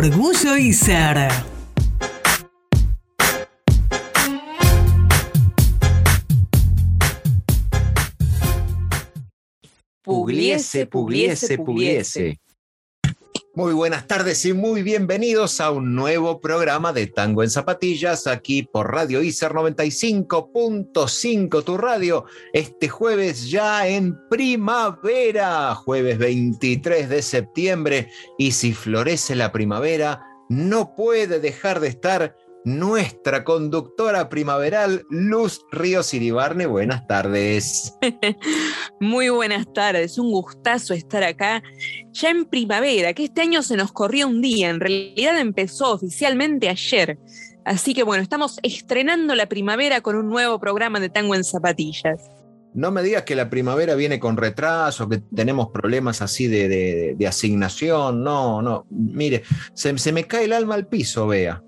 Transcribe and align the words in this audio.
Orgullo 0.00 0.56
y 0.56 0.72
ser. 0.72 1.28
Pugliese, 10.04 10.86
pugliese, 10.86 11.58
pugliese. 11.58 12.38
Muy 13.58 13.74
buenas 13.74 14.06
tardes 14.06 14.46
y 14.46 14.52
muy 14.52 14.84
bienvenidos 14.84 15.60
a 15.60 15.72
un 15.72 15.96
nuevo 15.96 16.40
programa 16.40 16.92
de 16.92 17.08
Tango 17.08 17.42
en 17.42 17.50
Zapatillas 17.50 18.28
aquí 18.28 18.62
por 18.62 18.92
Radio 18.92 19.20
ICER 19.20 19.50
95.5, 19.50 21.64
tu 21.64 21.76
radio, 21.76 22.24
este 22.52 22.88
jueves 22.88 23.50
ya 23.50 23.88
en 23.88 24.16
primavera, 24.28 25.74
jueves 25.74 26.18
23 26.18 27.08
de 27.08 27.20
septiembre, 27.20 28.12
y 28.38 28.52
si 28.52 28.72
florece 28.72 29.34
la 29.34 29.50
primavera, 29.50 30.22
no 30.48 30.94
puede 30.94 31.40
dejar 31.40 31.80
de 31.80 31.88
estar 31.88 32.36
nuestra 32.68 33.44
conductora 33.44 34.28
primaveral, 34.28 35.06
Luz 35.08 35.64
Ríos 35.72 36.12
Iribarne. 36.12 36.66
Buenas 36.66 37.06
tardes. 37.06 37.94
Muy 39.00 39.30
buenas 39.30 39.72
tardes, 39.72 40.18
un 40.18 40.30
gustazo 40.30 40.92
estar 40.92 41.22
acá 41.24 41.62
ya 42.12 42.30
en 42.30 42.44
primavera, 42.44 43.14
que 43.14 43.24
este 43.24 43.40
año 43.40 43.62
se 43.62 43.76
nos 43.76 43.92
corrió 43.92 44.28
un 44.28 44.42
día, 44.42 44.68
en 44.68 44.80
realidad 44.80 45.38
empezó 45.38 45.92
oficialmente 45.92 46.68
ayer. 46.68 47.18
Así 47.64 47.94
que 47.94 48.02
bueno, 48.02 48.22
estamos 48.22 48.58
estrenando 48.62 49.34
la 49.34 49.46
primavera 49.46 50.00
con 50.00 50.16
un 50.16 50.28
nuevo 50.28 50.58
programa 50.58 51.00
de 51.00 51.08
Tango 51.08 51.34
en 51.34 51.44
Zapatillas. 51.44 52.20
No 52.74 52.90
me 52.90 53.02
digas 53.02 53.22
que 53.22 53.34
la 53.34 53.48
primavera 53.48 53.94
viene 53.94 54.20
con 54.20 54.36
retraso, 54.36 55.08
que 55.08 55.18
tenemos 55.34 55.70
problemas 55.70 56.20
así 56.20 56.46
de, 56.46 57.16
asignación. 57.26 58.22
No, 58.22 58.60
no. 58.60 58.86
Mire, 58.90 59.42
se, 59.72 59.96
se 59.96 60.12
me 60.12 60.24
cae 60.24 60.44
el 60.44 60.52
alma 60.52 60.74
al 60.74 60.86
piso, 60.86 61.26
vea. 61.26 61.62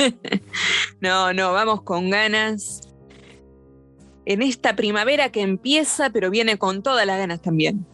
no, 1.00 1.32
no, 1.32 1.52
vamos 1.52 1.82
con 1.82 2.10
ganas. 2.10 2.80
En 4.26 4.42
esta 4.42 4.76
primavera 4.76 5.30
que 5.30 5.40
empieza, 5.40 6.10
pero 6.10 6.30
viene 6.30 6.58
con 6.58 6.82
todas 6.82 7.06
las 7.06 7.18
ganas 7.18 7.40
también. 7.40 7.86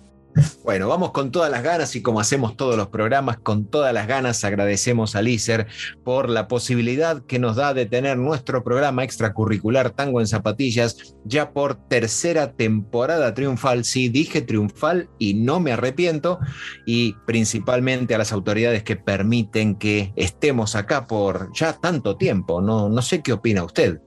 Bueno, 0.64 0.88
vamos 0.88 1.12
con 1.12 1.30
todas 1.30 1.50
las 1.50 1.62
ganas 1.62 1.96
y 1.96 2.02
como 2.02 2.20
hacemos 2.20 2.56
todos 2.56 2.76
los 2.76 2.88
programas, 2.88 3.38
con 3.38 3.66
todas 3.66 3.94
las 3.94 4.06
ganas 4.06 4.44
agradecemos 4.44 5.16
a 5.16 5.22
Lícer 5.22 5.66
por 6.04 6.28
la 6.28 6.46
posibilidad 6.48 7.24
que 7.24 7.38
nos 7.38 7.56
da 7.56 7.72
de 7.72 7.86
tener 7.86 8.18
nuestro 8.18 8.62
programa 8.62 9.04
extracurricular 9.04 9.90
Tango 9.90 10.20
en 10.20 10.26
Zapatillas 10.26 11.16
ya 11.24 11.52
por 11.52 11.76
tercera 11.88 12.52
temporada 12.52 13.32
triunfal. 13.32 13.84
Sí, 13.84 14.08
dije 14.08 14.42
triunfal 14.42 15.08
y 15.18 15.34
no 15.34 15.60
me 15.60 15.72
arrepiento. 15.72 16.38
Y 16.84 17.14
principalmente 17.26 18.14
a 18.14 18.18
las 18.18 18.32
autoridades 18.32 18.82
que 18.82 18.96
permiten 18.96 19.76
que 19.76 20.12
estemos 20.16 20.74
acá 20.76 21.06
por 21.06 21.50
ya 21.54 21.72
tanto 21.72 22.16
tiempo. 22.16 22.60
No, 22.60 22.88
no 22.88 23.02
sé 23.02 23.22
qué 23.22 23.32
opina 23.32 23.64
usted. 23.64 24.00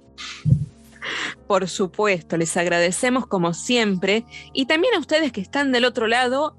Por 1.47 1.67
supuesto, 1.67 2.37
les 2.37 2.55
agradecemos 2.57 3.27
como 3.27 3.53
siempre 3.53 4.25
y 4.53 4.65
también 4.65 4.95
a 4.95 4.99
ustedes 4.99 5.31
que 5.31 5.41
están 5.41 5.71
del 5.71 5.85
otro 5.85 6.07
lado 6.07 6.55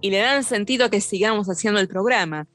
y 0.00 0.10
le 0.10 0.18
dan 0.18 0.44
sentido 0.44 0.86
a 0.86 0.90
que 0.90 1.00
sigamos 1.00 1.48
haciendo 1.48 1.80
el 1.80 1.88
programa. 1.88 2.46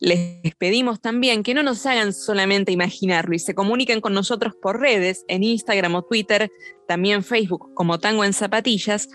Les 0.00 0.54
pedimos 0.58 1.00
también 1.00 1.42
que 1.42 1.54
no 1.54 1.62
nos 1.62 1.86
hagan 1.86 2.12
solamente 2.12 2.72
imaginarlo 2.72 3.34
y 3.34 3.38
se 3.38 3.54
comuniquen 3.54 4.00
con 4.00 4.12
nosotros 4.12 4.54
por 4.60 4.80
redes, 4.80 5.24
en 5.28 5.44
Instagram 5.44 5.94
o 5.94 6.02
Twitter, 6.02 6.50
también 6.86 7.24
Facebook 7.24 7.72
como 7.74 7.98
Tango 7.98 8.24
en 8.24 8.32
Zapatillas, 8.32 9.08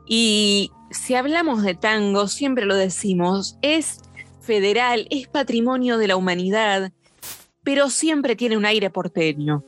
Y 0.06 0.70
si 0.90 1.14
hablamos 1.14 1.62
de 1.62 1.74
tango, 1.74 2.28
siempre 2.28 2.64
lo 2.64 2.76
decimos, 2.76 3.58
es 3.62 4.00
federal, 4.46 5.06
es 5.10 5.26
patrimonio 5.26 5.98
de 5.98 6.06
la 6.06 6.16
humanidad, 6.16 6.92
pero 7.64 7.90
siempre 7.90 8.36
tiene 8.36 8.56
un 8.56 8.64
aire 8.64 8.90
porteño. 8.90 9.64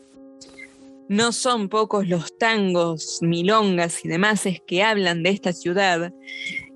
No 1.08 1.32
son 1.32 1.68
pocos 1.68 2.06
los 2.06 2.38
tangos, 2.38 3.18
milongas 3.20 4.04
y 4.04 4.08
demás 4.08 4.44
que 4.66 4.82
hablan 4.82 5.22
de 5.22 5.30
esta 5.30 5.52
ciudad, 5.52 6.12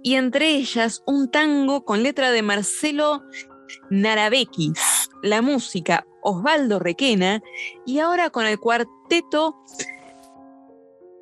y 0.02 0.16
entre 0.16 0.56
ellas 0.56 1.02
un 1.06 1.30
tango 1.30 1.84
con 1.84 2.02
letra 2.02 2.32
de 2.32 2.42
Marcelo 2.42 3.22
Narabekis, 3.88 5.10
la 5.22 5.40
música 5.40 6.04
Osvaldo 6.22 6.80
Requena, 6.80 7.40
y 7.86 8.00
ahora 8.00 8.30
con 8.30 8.46
el 8.46 8.58
cuarteto 8.58 9.62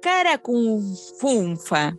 Caracunfunfa, 0.00 1.96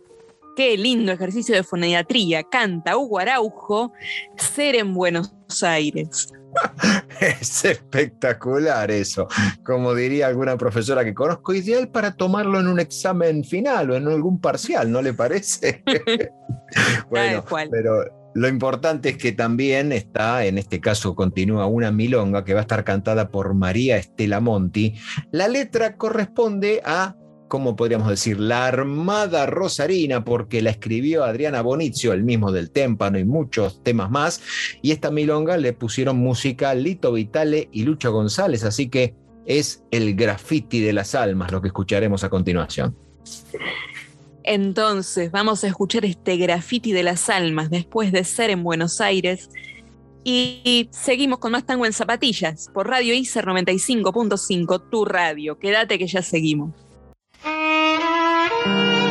Qué 0.56 0.76
lindo 0.76 1.12
ejercicio 1.12 1.54
de 1.54 1.62
fonodiatría. 1.62 2.42
Canta 2.42 2.96
Hugo 2.96 3.18
Araujo, 3.18 3.92
Ser 4.36 4.76
en 4.76 4.94
Buenos 4.94 5.32
Aires. 5.62 6.32
Es 7.20 7.64
espectacular 7.64 8.90
eso. 8.90 9.28
Como 9.64 9.94
diría 9.94 10.26
alguna 10.26 10.56
profesora 10.56 11.04
que 11.04 11.14
conozco, 11.14 11.54
ideal 11.54 11.88
para 11.88 12.16
tomarlo 12.16 12.58
en 12.60 12.66
un 12.66 12.80
examen 12.80 13.44
final 13.44 13.90
o 13.90 13.96
en 13.96 14.08
algún 14.08 14.40
parcial, 14.40 14.90
¿no 14.90 15.00
le 15.00 15.14
parece? 15.14 15.82
bueno, 17.10 17.44
pero 17.70 18.04
lo 18.34 18.48
importante 18.48 19.10
es 19.10 19.18
que 19.18 19.32
también 19.32 19.92
está, 19.92 20.44
en 20.44 20.58
este 20.58 20.80
caso 20.80 21.14
continúa 21.14 21.66
una 21.66 21.92
milonga 21.92 22.44
que 22.44 22.54
va 22.54 22.60
a 22.60 22.62
estar 22.62 22.82
cantada 22.82 23.28
por 23.28 23.54
María 23.54 23.96
Estela 23.98 24.40
Monti. 24.40 24.94
La 25.30 25.48
letra 25.48 25.96
corresponde 25.96 26.82
a 26.84 27.16
¿cómo 27.52 27.76
podríamos 27.76 28.08
decir? 28.08 28.40
La 28.40 28.66
Armada 28.66 29.44
Rosarina, 29.44 30.24
porque 30.24 30.62
la 30.62 30.70
escribió 30.70 31.22
Adriana 31.22 31.60
Bonizio, 31.60 32.14
el 32.14 32.24
mismo 32.24 32.50
del 32.50 32.70
Témpano 32.70 33.18
y 33.18 33.26
muchos 33.26 33.82
temas 33.82 34.10
más. 34.10 34.40
Y 34.80 34.90
esta 34.90 35.10
milonga 35.10 35.58
le 35.58 35.74
pusieron 35.74 36.16
música 36.16 36.74
Lito 36.74 37.12
Vitale 37.12 37.68
y 37.70 37.82
Lucho 37.82 38.10
González, 38.10 38.64
así 38.64 38.88
que 38.88 39.14
es 39.44 39.82
el 39.90 40.14
graffiti 40.14 40.80
de 40.80 40.94
las 40.94 41.14
almas 41.14 41.52
lo 41.52 41.60
que 41.60 41.68
escucharemos 41.68 42.24
a 42.24 42.30
continuación. 42.30 42.96
Entonces 44.44 45.30
vamos 45.30 45.62
a 45.62 45.66
escuchar 45.66 46.06
este 46.06 46.38
graffiti 46.38 46.92
de 46.92 47.02
las 47.02 47.28
almas 47.28 47.68
después 47.68 48.12
de 48.12 48.24
ser 48.24 48.48
en 48.48 48.62
Buenos 48.62 49.02
Aires. 49.02 49.50
Y 50.24 50.88
seguimos 50.90 51.38
con 51.38 51.52
más 51.52 51.66
tango 51.66 51.84
en 51.84 51.92
zapatillas 51.92 52.70
por 52.72 52.88
Radio 52.88 53.12
ICER 53.12 53.44
95.5, 53.44 54.88
tu 54.90 55.04
radio. 55.04 55.58
Quédate 55.58 55.98
que 55.98 56.06
ya 56.06 56.22
seguimos. 56.22 56.81
Thank 58.64 58.96
you. 58.96 59.01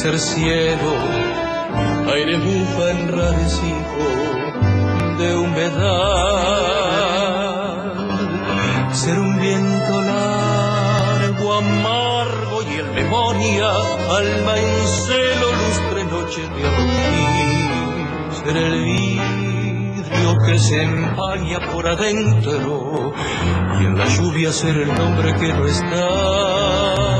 Ser 0.00 0.18
cielo, 0.18 0.92
aire 2.14 2.36
bufa 2.38 2.90
enrarecido 2.92 4.02
de 5.18 5.36
humedad, 5.36 5.82
ser 8.92 9.18
un 9.18 9.38
viento 9.38 10.00
largo, 10.00 11.52
amargo 11.52 12.62
y 12.62 12.80
en 12.80 12.94
memoria, 12.94 13.68
alma 14.20 14.56
en 14.56 14.86
celo, 15.04 15.48
lustre 15.60 16.04
noche 16.04 16.42
de 16.48 16.62
abril, 16.66 18.02
ser 18.42 18.56
el 18.56 18.82
vidrio 18.82 20.30
que 20.46 20.58
se 20.58 20.82
empaña 20.82 21.60
por 21.70 21.86
adentro 21.86 23.12
y 23.78 23.84
en 23.84 23.98
la 23.98 24.06
lluvia 24.06 24.50
ser 24.50 24.78
el 24.78 24.94
nombre 24.94 25.34
que 25.34 25.52
no 25.52 25.66
está 25.66 27.19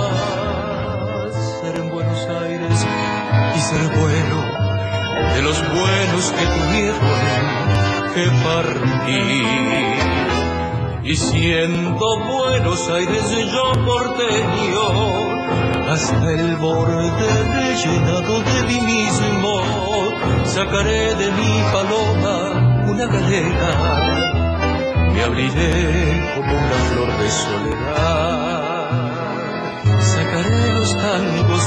ser 3.70 3.86
bueno 4.00 4.38
de 5.34 5.42
los 5.42 5.58
buenos 5.68 6.24
que 6.32 6.44
tuvieron 6.56 7.20
que 8.14 8.24
partir. 8.44 9.86
Y 11.04 11.14
siendo 11.16 12.06
Buenos 12.18 12.88
Aires 12.88 13.30
yo 13.52 13.72
porteño, 13.86 14.86
hasta 15.88 16.30
el 16.32 16.56
borde 16.56 17.28
rellenado 17.54 18.34
de 18.42 18.62
mí 18.68 18.80
mismo, 18.80 19.52
sacaré 20.44 21.14
de 21.14 21.30
mi 21.30 21.62
paloma 21.72 22.38
una 22.88 23.06
galera, 23.06 23.72
me 25.12 25.22
abriré 25.22 25.72
como 26.34 26.52
una 26.52 26.78
flor 26.88 27.10
de 27.18 27.28
soledad, 27.30 28.88
sacaré 30.00 30.74
los 30.74 30.92
tangos 30.96 31.64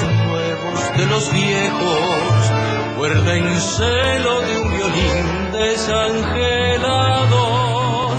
de 0.98 1.06
los 1.08 1.32
viejos, 1.32 2.52
cuerda 2.98 3.36
en 3.36 3.60
celo 3.60 4.42
de 4.42 4.60
un 4.60 4.72
violín 4.72 5.52
desangelado, 5.52 7.40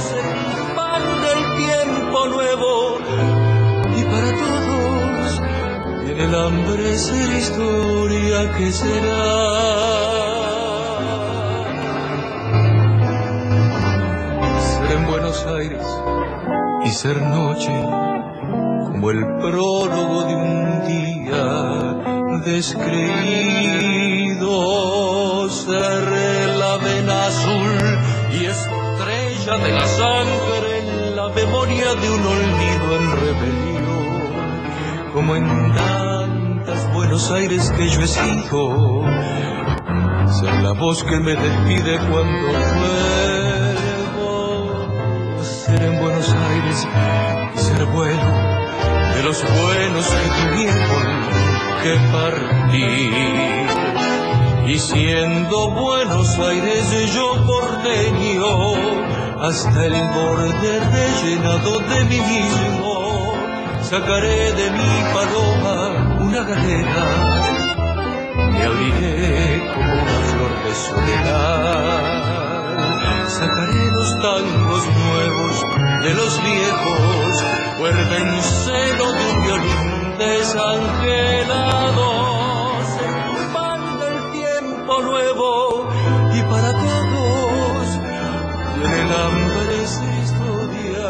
se 0.00 0.18
expande 0.18 1.28
el 1.36 1.44
tiempo 1.56 2.26
nuevo 2.28 2.98
y 3.96 4.04
para 4.04 4.30
todos 4.32 5.42
tiene 6.04 6.24
el 6.24 6.34
hambre 6.34 6.98
ser 6.98 7.30
historia 7.36 8.52
que 8.56 8.72
será. 8.72 9.24
Ser 14.60 14.90
en 14.96 15.06
Buenos 15.06 15.46
Aires 15.46 15.86
y 16.84 16.90
ser 16.90 17.22
noche 17.22 17.72
como 18.84 19.10
el 19.10 19.24
prólogo 19.38 20.24
de 20.24 20.34
un 20.34 20.84
día 20.86 21.83
descreído 22.44 22.84
ser 25.48 26.56
la 26.58 26.76
vena 26.76 27.26
azul 27.26 27.98
y 28.32 28.44
estrella 28.44 29.56
de 29.64 29.72
la 29.72 29.86
sangre 29.86 30.78
en 30.80 31.16
la 31.16 31.28
memoria 31.30 31.94
de 31.94 32.10
un 32.10 32.26
olvido 32.26 32.96
en 32.98 33.12
rebelión, 33.12 34.32
como 35.12 35.36
en 35.36 35.74
tantas 35.74 36.92
Buenos 36.92 37.30
Aires 37.30 37.72
que 37.76 37.88
yo 37.88 38.00
he 38.02 38.06
sido, 38.06 39.02
ser 40.38 40.52
la 40.62 40.72
voz 40.72 41.02
que 41.02 41.18
me 41.20 41.34
despide 41.34 41.98
cuando 42.10 42.48
vuelvo, 42.78 44.24
ser 45.42 45.82
en 45.82 45.98
Buenos 45.98 46.28
Aires 46.28 46.86
y 47.54 47.58
ser 47.58 47.86
bueno 47.86 48.54
de 49.14 49.22
los 49.22 49.42
buenos 49.42 50.06
que 50.06 50.28
tuvieron 50.42 51.43
que 51.84 51.94
partir. 52.10 53.12
Y 54.66 54.78
siendo 54.78 55.70
Buenos 55.72 56.38
Aires 56.38 57.12
yo 57.14 57.44
porteño, 57.44 58.48
hasta 59.38 59.84
el 59.84 59.92
borde 59.92 60.80
rellenado 60.80 61.80
de 61.80 62.04
mí 62.04 62.20
mismo, 62.34 63.34
sacaré 63.82 64.52
de 64.60 64.70
mi 64.70 64.92
paloma 65.12 65.78
una 66.20 66.42
galera, 66.44 67.04
me 68.50 68.62
abriré 68.64 69.60
como 69.74 69.92
una 69.92 70.18
flor 70.30 70.52
de 70.64 70.72
soledad, 70.88 72.02
sacaré 73.28 73.84
los 73.90 74.10
tangos 74.22 74.84
nuevos 75.04 75.54
de 76.02 76.12
los 76.14 76.32
viejos, 76.42 77.44
cuerda 77.78 78.16
en 78.16 78.42
celo 78.42 79.06
de 79.12 79.24
un 79.32 79.42
violín 79.44 79.93
desangelado 80.18 82.10
se 82.92 83.04
expande 83.04 84.04
el 84.06 84.18
tiempo 84.32 84.92
nuevo 85.02 85.88
y 86.34 86.42
para 86.42 86.70
todos 86.72 87.86
el 88.98 89.08
hambre 89.12 89.82
esa 89.82 90.06
historia 90.22 91.08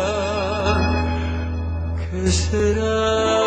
que 2.11 2.21
será 2.31 3.44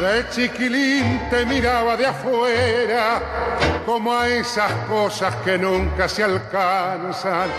De 0.00 0.24
chiquilín 0.30 1.28
te 1.28 1.44
miraba 1.44 1.96
de 1.96 2.06
afuera, 2.06 3.20
como 3.84 4.14
a 4.14 4.28
esas 4.28 4.70
cosas 4.88 5.34
que 5.44 5.58
nunca 5.58 6.08
se 6.08 6.22
alcanzan 6.22 7.50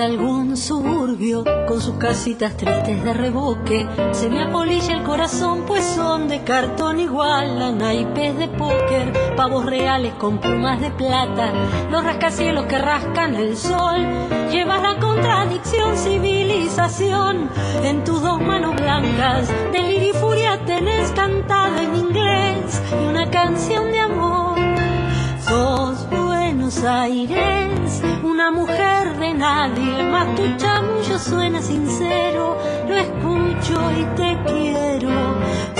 por 0.00 0.06
algún 0.06 0.56
suburbio 0.56 1.44
con 1.68 1.80
sus 1.80 1.96
casitas 1.96 2.56
tristes 2.56 3.04
de 3.04 3.12
reboque. 3.12 3.86
Se 4.12 4.30
me 4.30 4.42
apolilla 4.42 4.94
el 4.94 5.02
corazón, 5.02 5.64
pues 5.66 5.84
son 5.84 6.26
de 6.26 6.42
cartón 6.42 7.00
igual 7.00 7.60
a 7.60 7.70
naipes 7.70 8.38
de 8.38 8.48
póker, 8.48 9.12
pavos 9.36 9.66
reales 9.66 10.14
con 10.14 10.38
plumas 10.38 10.80
de 10.80 10.90
plata, 10.90 11.52
los 11.90 12.02
rascacielos 12.02 12.64
que 12.64 12.78
rascan 12.78 13.34
el 13.34 13.56
sol. 13.56 14.06
Llevas 14.50 14.80
la 14.80 14.98
contradicción, 14.98 15.96
civilización 15.96 17.50
en 17.84 18.02
tus 18.02 18.22
dos 18.22 18.40
manos 18.40 18.76
blancas. 18.76 19.52
Delirio 19.70 20.10
y 20.10 20.12
furia 20.14 20.64
tenés 20.64 21.10
cantada 21.10 21.82
en 21.82 21.94
inglés 21.94 22.82
y 22.92 23.06
una 23.06 23.30
canción 23.30 23.92
de 23.92 24.00
amor. 24.00 24.58
Sos 25.46 26.08
Buenos 26.08 26.84
Aires 26.84 27.79
una 28.22 28.50
mujer 28.50 29.16
de 29.18 29.34
nadie, 29.34 30.02
más 30.04 30.34
tu 30.34 30.56
chamullo 30.56 31.18
suena 31.18 31.60
sincero, 31.60 32.56
lo 32.88 32.94
escucho 32.94 33.90
y 33.98 34.04
te 34.16 34.38
quiero. 34.46 35.10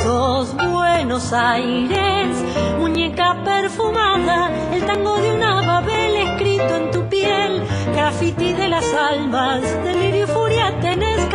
Sos 0.03 0.55
Buenos 0.57 1.33
Aires, 1.33 2.37
muñeca 2.79 3.43
perfumada, 3.45 4.51
el 4.73 4.85
tango 4.85 5.17
de 5.19 5.35
una 5.35 5.61
babel 5.63 6.17
escrito 6.17 6.77
en 6.77 6.91
tu 6.91 7.09
piel, 7.09 7.63
graffiti 7.95 8.53
de 8.53 8.69
las 8.69 8.93
almas, 8.95 9.63
delirio 9.85 10.25
y 10.25 10.29
furia 10.29 10.79
tenés 10.81 11.27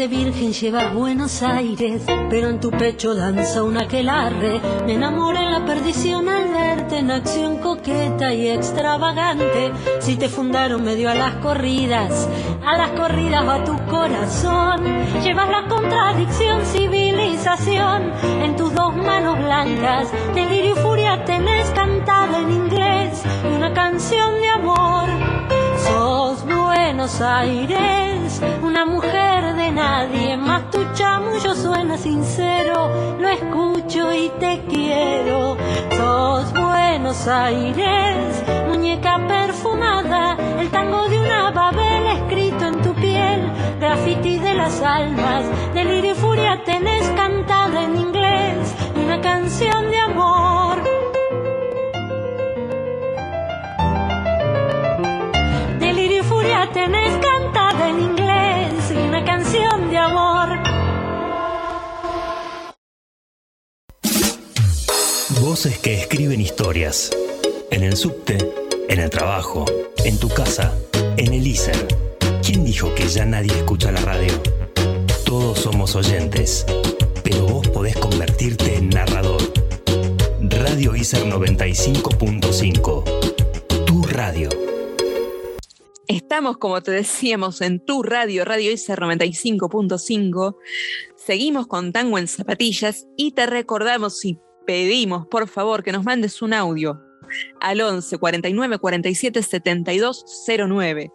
de 0.00 0.08
virgen 0.08 0.54
llevas 0.54 0.94
Buenos 0.94 1.42
Aires, 1.42 2.00
pero 2.30 2.48
en 2.48 2.58
tu 2.58 2.70
pecho 2.70 3.14
danza 3.14 3.62
un 3.62 3.76
aquelarre. 3.76 4.58
Me 4.86 4.94
enamoré 4.94 5.40
en 5.40 5.52
la 5.52 5.66
perdición 5.66 6.26
al 6.26 6.48
verte 6.48 6.96
en 7.00 7.10
acción 7.10 7.58
coqueta 7.58 8.32
y 8.32 8.48
extravagante. 8.48 9.70
Si 10.00 10.16
te 10.16 10.30
fundaron 10.30 10.82
medio 10.84 11.10
a 11.10 11.14
las 11.14 11.34
corridas, 11.34 12.26
a 12.64 12.78
las 12.78 12.92
corridas 12.92 13.46
va 13.46 13.62
tu 13.62 13.76
corazón. 13.90 14.84
Llevas 15.22 15.50
la 15.50 15.68
contradicción, 15.68 16.64
civilización 16.64 18.10
en 18.42 18.56
tus 18.56 18.72
dos 18.74 18.96
manos 18.96 19.36
blancas. 19.36 20.10
Delirio 20.34 20.76
y 20.76 20.78
furia 20.78 21.26
tenés 21.26 21.68
cantada 21.72 22.38
en 22.38 22.50
inglés 22.50 23.22
una 23.54 23.74
canción 23.74 24.32
de 24.40 24.48
amor. 24.48 25.08
Sos 25.76 26.42
Buenos 26.46 27.20
Aires, 27.20 28.09
una 28.62 28.84
mujer 28.84 29.54
de 29.54 29.70
nadie, 29.70 30.36
más 30.36 30.70
tu 30.70 30.84
chamullo 30.94 31.54
suena 31.54 31.98
sincero, 31.98 32.90
lo 33.18 33.28
escucho 33.28 34.12
y 34.12 34.30
te 34.38 34.62
quiero. 34.68 35.56
Sos 35.96 36.52
Buenos 36.52 37.26
Aires, 37.26 38.42
muñeca 38.68 39.18
perfumada, 39.26 40.36
el 40.58 40.70
tango 40.70 41.08
de 41.08 41.18
una 41.18 41.50
babel 41.50 42.06
escrito 42.06 42.66
en 42.66 42.82
tu 42.82 42.94
piel, 42.94 43.50
graffiti 43.80 44.38
de 44.38 44.54
las 44.54 44.80
almas, 44.80 45.44
delirio 45.74 46.12
y 46.12 46.14
furia 46.14 46.62
tenés 46.64 47.08
cantada 47.10 47.84
en 47.84 47.96
inglés, 47.96 48.74
una 48.94 49.20
canción 49.20 49.90
de 49.90 49.98
amor. 49.98 50.78
Delirio 55.78 56.24
furia 56.24 56.68
tenés 56.72 57.16
cantada 57.18 57.88
en 57.88 58.00
inglés 58.00 58.29
de 59.52 59.98
amor. 59.98 60.48
Voces 65.40 65.78
que 65.78 65.94
escriben 65.94 66.40
historias. 66.40 67.10
En 67.70 67.82
el 67.82 67.96
subte, 67.96 68.38
en 68.88 69.00
el 69.00 69.10
trabajo, 69.10 69.64
en 70.04 70.18
tu 70.18 70.28
casa, 70.28 70.72
en 71.16 71.34
el 71.34 71.44
ISER. 71.46 71.88
¿Quién 72.44 72.64
dijo 72.64 72.94
que 72.94 73.08
ya 73.08 73.24
nadie 73.24 73.56
escucha 73.56 73.90
la 73.90 74.00
radio? 74.00 74.32
Todos 75.24 75.60
somos 75.60 75.96
oyentes, 75.96 76.66
pero 77.24 77.46
vos 77.46 77.66
podés 77.68 77.96
convertirte 77.96 78.76
en 78.76 78.90
narrador. 78.90 79.40
Radio 80.40 80.94
ISER 80.94 81.24
95.5. 81.26 83.86
Tu 83.86 84.02
radio. 84.04 84.69
Estamos, 86.10 86.56
como 86.58 86.82
te 86.82 86.90
decíamos, 86.90 87.60
en 87.60 87.78
tu 87.78 88.02
radio, 88.02 88.44
Radio 88.44 88.72
ICER 88.72 88.98
95.5. 88.98 90.56
Seguimos 91.14 91.68
con 91.68 91.92
Tango 91.92 92.18
en 92.18 92.26
Zapatillas 92.26 93.06
y 93.16 93.30
te 93.30 93.46
recordamos 93.46 94.24
y 94.24 94.36
pedimos, 94.66 95.28
por 95.28 95.46
favor, 95.46 95.84
que 95.84 95.92
nos 95.92 96.02
mandes 96.02 96.42
un 96.42 96.52
audio 96.52 97.00
al 97.60 97.80
11 97.80 98.18
49 98.18 98.78
47 98.78 99.40
72 99.40 100.24
09. 100.68 101.12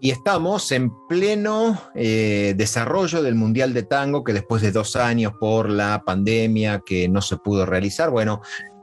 Y 0.00 0.10
estamos 0.10 0.72
en 0.72 0.90
pleno 1.06 1.78
eh, 1.94 2.54
desarrollo 2.56 3.22
del 3.22 3.34
Mundial 3.34 3.74
de 3.74 3.82
Tango, 3.82 4.24
que 4.24 4.32
después 4.32 4.62
de 4.62 4.72
dos 4.72 4.96
años 4.96 5.34
por 5.38 5.68
la 5.68 6.02
pandemia 6.06 6.80
que 6.86 7.10
no 7.10 7.20
se 7.20 7.36
pudo 7.36 7.66
realizar, 7.66 8.08
bueno, 8.08 8.40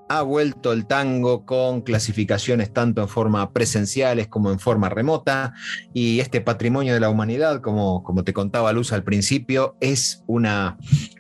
ha 0.10 0.22
vuelto 0.22 0.74
el 0.74 0.86
tango 0.86 1.46
con 1.46 1.82
clasificaciones 1.82 2.72
tanto 2.72 3.02
en 3.02 3.08
forma 3.08 3.52
presenciales 3.52 4.28
como 4.28 4.52
en 4.52 4.60
forma 4.60 4.90
remota. 4.90 5.54
Y 5.94 6.20
este 6.20 6.42
patrimonio 6.42 6.94
de 6.94 7.00
la 7.00 7.10
humanidad, 7.10 7.62
como, 7.62 8.04
como 8.04 8.24
te 8.24 8.34
contaba 8.34 8.74
Luz 8.74 8.94
al 8.94 9.04
principio, 9.04 9.76
es 9.82 10.24
una, 10.28 10.78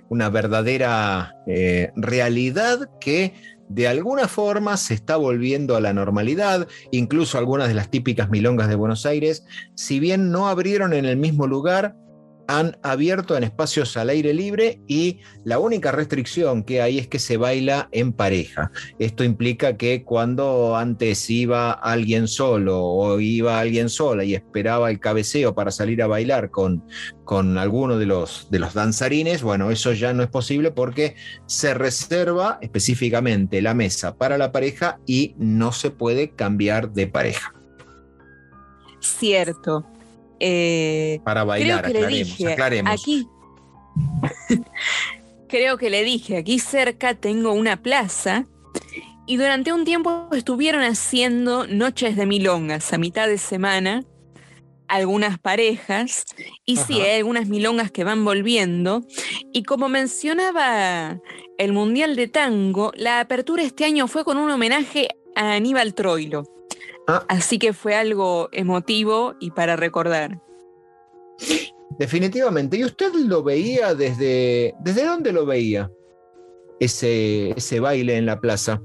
una 0.09 0.29
verdadera 0.29 1.35
eh, 1.47 1.91
realidad 1.95 2.89
que 2.99 3.33
de 3.69 3.87
alguna 3.87 4.27
forma 4.27 4.77
se 4.77 4.93
está 4.93 5.17
volviendo 5.17 5.75
a 5.75 5.81
la 5.81 5.93
normalidad, 5.93 6.67
incluso 6.91 7.37
algunas 7.37 7.67
de 7.67 7.73
las 7.73 7.89
típicas 7.89 8.29
milongas 8.29 8.69
de 8.69 8.75
Buenos 8.75 9.05
Aires, 9.05 9.45
si 9.75 9.99
bien 9.99 10.31
no 10.31 10.47
abrieron 10.47 10.93
en 10.93 11.03
el 11.03 11.17
mismo 11.17 11.47
lugar, 11.47 11.95
han 12.47 12.77
abierto 12.81 13.35
en 13.37 13.43
espacios 13.43 13.97
al 13.97 14.09
aire 14.09 14.33
libre 14.33 14.81
y 14.87 15.19
la 15.43 15.59
única 15.59 15.91
restricción 15.91 16.63
que 16.63 16.81
hay 16.81 16.97
es 16.97 17.07
que 17.07 17.19
se 17.19 17.37
baila 17.37 17.89
en 17.91 18.13
pareja. 18.13 18.71
Esto 18.99 19.23
implica 19.23 19.77
que 19.77 20.03
cuando 20.03 20.75
antes 20.75 21.29
iba 21.29 21.71
alguien 21.71 22.27
solo 22.27 22.83
o 22.83 23.19
iba 23.19 23.59
alguien 23.59 23.89
sola 23.89 24.23
y 24.23 24.33
esperaba 24.33 24.89
el 24.89 24.99
cabeceo 24.99 25.53
para 25.53 25.71
salir 25.71 26.01
a 26.01 26.07
bailar 26.07 26.49
con, 26.49 26.83
con 27.25 27.57
alguno 27.57 27.97
de 27.97 28.05
los, 28.05 28.49
de 28.49 28.59
los 28.59 28.73
danzarines, 28.73 29.43
bueno, 29.43 29.69
eso 29.71 29.93
ya 29.93 30.13
no 30.13 30.23
es 30.23 30.29
posible 30.29 30.71
porque 30.71 31.15
se 31.45 31.73
reserva 31.73 32.59
específicamente 32.61 33.61
la 33.61 33.73
mesa 33.73 34.15
para 34.15 34.37
la 34.37 34.51
pareja 34.51 34.99
y 35.05 35.35
no 35.37 35.71
se 35.71 35.91
puede 35.91 36.31
cambiar 36.31 36.91
de 36.91 37.07
pareja. 37.07 37.53
Cierto. 38.99 39.85
Eh, 40.39 41.19
Para 41.23 41.43
bailar, 41.43 41.81
creo 41.81 41.91
que 41.91 41.97
aclaremos, 41.97 42.11
le 42.11 42.25
dije, 42.25 42.53
aclaremos. 42.53 42.93
Aquí. 42.93 43.27
creo 45.47 45.77
que 45.77 45.89
le 45.89 46.03
dije, 46.03 46.37
aquí 46.37 46.59
cerca 46.59 47.15
tengo 47.15 47.53
una 47.53 47.77
plaza 47.77 48.45
y 49.25 49.37
durante 49.37 49.73
un 49.73 49.83
tiempo 49.83 50.29
estuvieron 50.31 50.83
haciendo 50.83 51.67
noches 51.67 52.15
de 52.15 52.25
milongas 52.25 52.93
a 52.93 52.97
mitad 52.97 53.27
de 53.27 53.37
semana, 53.37 54.05
algunas 54.87 55.37
parejas, 55.37 56.23
y 56.65 56.77
sí, 56.77 57.01
hay 57.01 57.17
algunas 57.17 57.47
milongas 57.47 57.91
que 57.91 58.05
van 58.05 58.23
volviendo. 58.23 59.05
Y 59.51 59.63
como 59.63 59.89
mencionaba 59.89 61.19
el 61.57 61.73
Mundial 61.73 62.15
de 62.15 62.29
Tango, 62.29 62.93
la 62.95 63.19
apertura 63.19 63.63
este 63.63 63.83
año 63.83 64.07
fue 64.07 64.23
con 64.23 64.37
un 64.37 64.49
homenaje 64.49 65.09
a 65.35 65.53
Aníbal 65.55 65.93
Troilo. 65.93 66.43
Ah. 67.07 67.23
Así 67.29 67.57
que 67.57 67.73
fue 67.73 67.95
algo 67.95 68.49
emotivo 68.51 69.35
y 69.39 69.51
para 69.51 69.75
recordar. 69.75 70.39
Definitivamente. 71.97 72.77
¿Y 72.77 72.85
usted 72.85 73.13
lo 73.13 73.43
veía 73.43 73.93
desde... 73.95 74.75
¿Desde 74.81 75.05
dónde 75.05 75.31
lo 75.31 75.45
veía? 75.45 75.89
Ese, 76.79 77.51
ese 77.51 77.79
baile 77.79 78.17
en 78.17 78.25
la 78.25 78.39
plaza. 78.39 78.81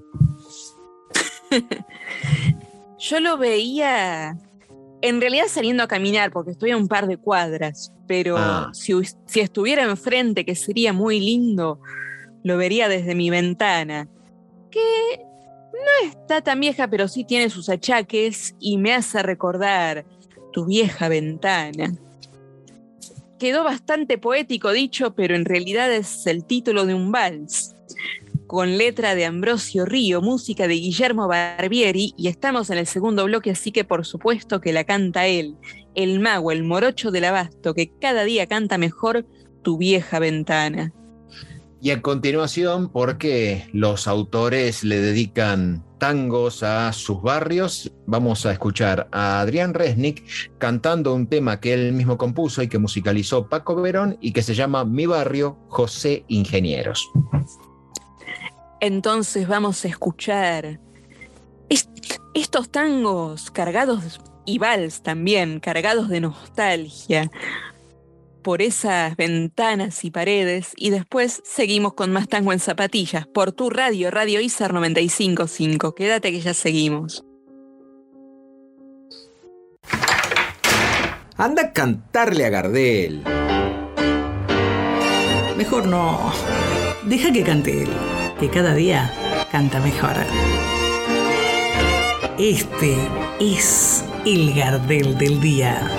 Yo 2.98 3.20
lo 3.20 3.36
veía 3.36 4.36
en 5.02 5.20
realidad 5.20 5.46
saliendo 5.48 5.82
a 5.82 5.88
caminar, 5.88 6.30
porque 6.30 6.52
estoy 6.52 6.70
a 6.70 6.76
un 6.76 6.86
par 6.86 7.08
de 7.08 7.16
cuadras, 7.16 7.92
pero 8.06 8.36
Ah. 8.38 8.70
si, 8.72 8.94
si 9.26 9.40
estuviera 9.40 9.82
enfrente, 9.82 10.44
que 10.44 10.54
sería 10.54 10.92
muy 10.92 11.18
lindo, 11.18 11.80
lo 12.44 12.56
vería 12.56 12.88
desde 12.88 13.14
mi 13.16 13.28
ventana, 13.28 14.08
que 14.70 14.80
no 15.72 16.08
está 16.08 16.42
tan 16.42 16.60
vieja, 16.60 16.88
pero 16.88 17.08
sí 17.08 17.24
tiene 17.24 17.50
sus 17.50 17.68
achaques 17.68 18.54
y 18.60 18.78
me 18.78 18.94
hace 18.94 19.22
recordar 19.22 20.04
tu 20.52 20.66
vieja 20.66 21.08
ventana. 21.08 21.94
Quedó 23.38 23.64
bastante 23.64 24.18
poético 24.18 24.70
dicho, 24.70 25.14
pero 25.14 25.34
en 25.34 25.44
realidad 25.44 25.92
es 25.92 26.26
el 26.26 26.44
título 26.44 26.86
de 26.86 26.94
un 26.94 27.10
vals 27.10 27.74
con 28.52 28.76
letra 28.76 29.14
de 29.14 29.24
Ambrosio 29.24 29.86
Río, 29.86 30.20
música 30.20 30.68
de 30.68 30.74
Guillermo 30.74 31.26
Barbieri, 31.26 32.12
y 32.18 32.28
estamos 32.28 32.68
en 32.68 32.76
el 32.76 32.86
segundo 32.86 33.24
bloque, 33.24 33.50
así 33.50 33.72
que 33.72 33.82
por 33.82 34.04
supuesto 34.04 34.60
que 34.60 34.74
la 34.74 34.84
canta 34.84 35.26
él, 35.26 35.56
el 35.94 36.20
mago, 36.20 36.52
el 36.52 36.62
morocho 36.62 37.10
del 37.10 37.24
abasto, 37.24 37.72
que 37.72 37.90
cada 37.98 38.24
día 38.24 38.46
canta 38.46 38.76
mejor 38.76 39.26
tu 39.62 39.78
vieja 39.78 40.18
ventana. 40.18 40.92
Y 41.84 41.90
a 41.90 42.00
continuación, 42.00 42.90
porque 42.90 43.68
los 43.72 44.06
autores 44.06 44.84
le 44.84 45.00
dedican 45.00 45.84
tangos 45.98 46.62
a 46.62 46.92
sus 46.92 47.20
barrios, 47.20 47.90
vamos 48.06 48.46
a 48.46 48.52
escuchar 48.52 49.08
a 49.10 49.40
Adrián 49.40 49.74
Resnick 49.74 50.22
cantando 50.58 51.12
un 51.12 51.26
tema 51.26 51.58
que 51.58 51.74
él 51.74 51.92
mismo 51.92 52.16
compuso 52.16 52.62
y 52.62 52.68
que 52.68 52.78
musicalizó 52.78 53.48
Paco 53.48 53.74
Verón 53.74 54.16
y 54.20 54.30
que 54.30 54.42
se 54.42 54.54
llama 54.54 54.84
Mi 54.84 55.06
barrio, 55.06 55.58
José 55.66 56.24
Ingenieros. 56.28 57.10
Entonces 58.78 59.48
vamos 59.48 59.84
a 59.84 59.88
escuchar 59.88 60.78
estos 62.32 62.70
tangos 62.70 63.50
cargados 63.50 64.20
y 64.46 64.58
vals 64.58 65.02
también, 65.02 65.58
cargados 65.58 66.08
de 66.08 66.20
nostalgia 66.20 67.28
por 68.42 68.62
esas 68.62 69.16
ventanas 69.16 70.04
y 70.04 70.10
paredes 70.10 70.72
y 70.76 70.90
después 70.90 71.42
seguimos 71.44 71.94
con 71.94 72.12
más 72.12 72.28
tango 72.28 72.52
en 72.52 72.58
zapatillas 72.58 73.26
por 73.26 73.52
tu 73.52 73.70
radio, 73.70 74.10
Radio 74.10 74.40
ISAR 74.40 74.74
955. 74.74 75.94
Quédate 75.94 76.32
que 76.32 76.40
ya 76.40 76.54
seguimos. 76.54 77.24
Anda 81.36 81.62
a 81.62 81.72
cantarle 81.72 82.46
a 82.46 82.50
Gardel. 82.50 83.22
Mejor 85.56 85.86
no. 85.86 86.32
Deja 87.04 87.32
que 87.32 87.42
cante 87.42 87.82
él, 87.82 87.88
que 88.38 88.48
cada 88.48 88.74
día 88.74 89.12
canta 89.50 89.80
mejor. 89.80 90.16
Este 92.38 92.96
es 93.40 94.04
el 94.24 94.54
Gardel 94.54 95.18
del 95.18 95.40
día. 95.40 95.90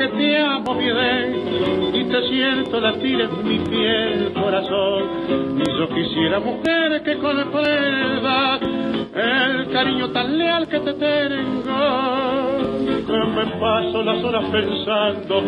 Que 0.00 0.08
te 0.08 0.38
amo 0.38 0.74
bien 0.76 1.92
y 1.92 2.04
te 2.04 2.28
siento 2.30 2.80
latir 2.80 3.20
en 3.20 3.46
mi 3.46 3.58
piel 3.58 4.32
corazón. 4.32 5.10
Y 5.58 5.78
yo 5.78 5.88
quisiera, 5.90 6.40
mujer, 6.40 7.02
que 7.02 7.18
comprenda 7.18 8.58
el 9.14 9.70
cariño 9.70 10.08
tan 10.08 10.38
leal 10.38 10.66
que 10.68 10.80
te 10.80 10.94
tengo. 10.94 11.76
Que 13.06 13.12
me 13.12 13.46
paso 13.60 14.02
las 14.02 14.24
horas 14.24 14.44
pensando 14.50 15.42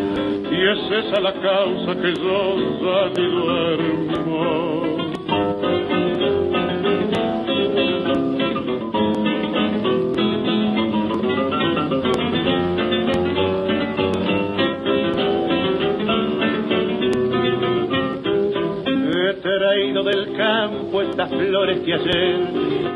y 0.50 0.68
es 0.68 1.06
esa 1.06 1.20
la 1.20 1.32
causa 1.32 1.94
que 2.02 2.12
yo 2.12 2.56
ya 2.82 3.08
ni 3.16 3.26
duermo. 3.30 4.71
Que 21.84 21.94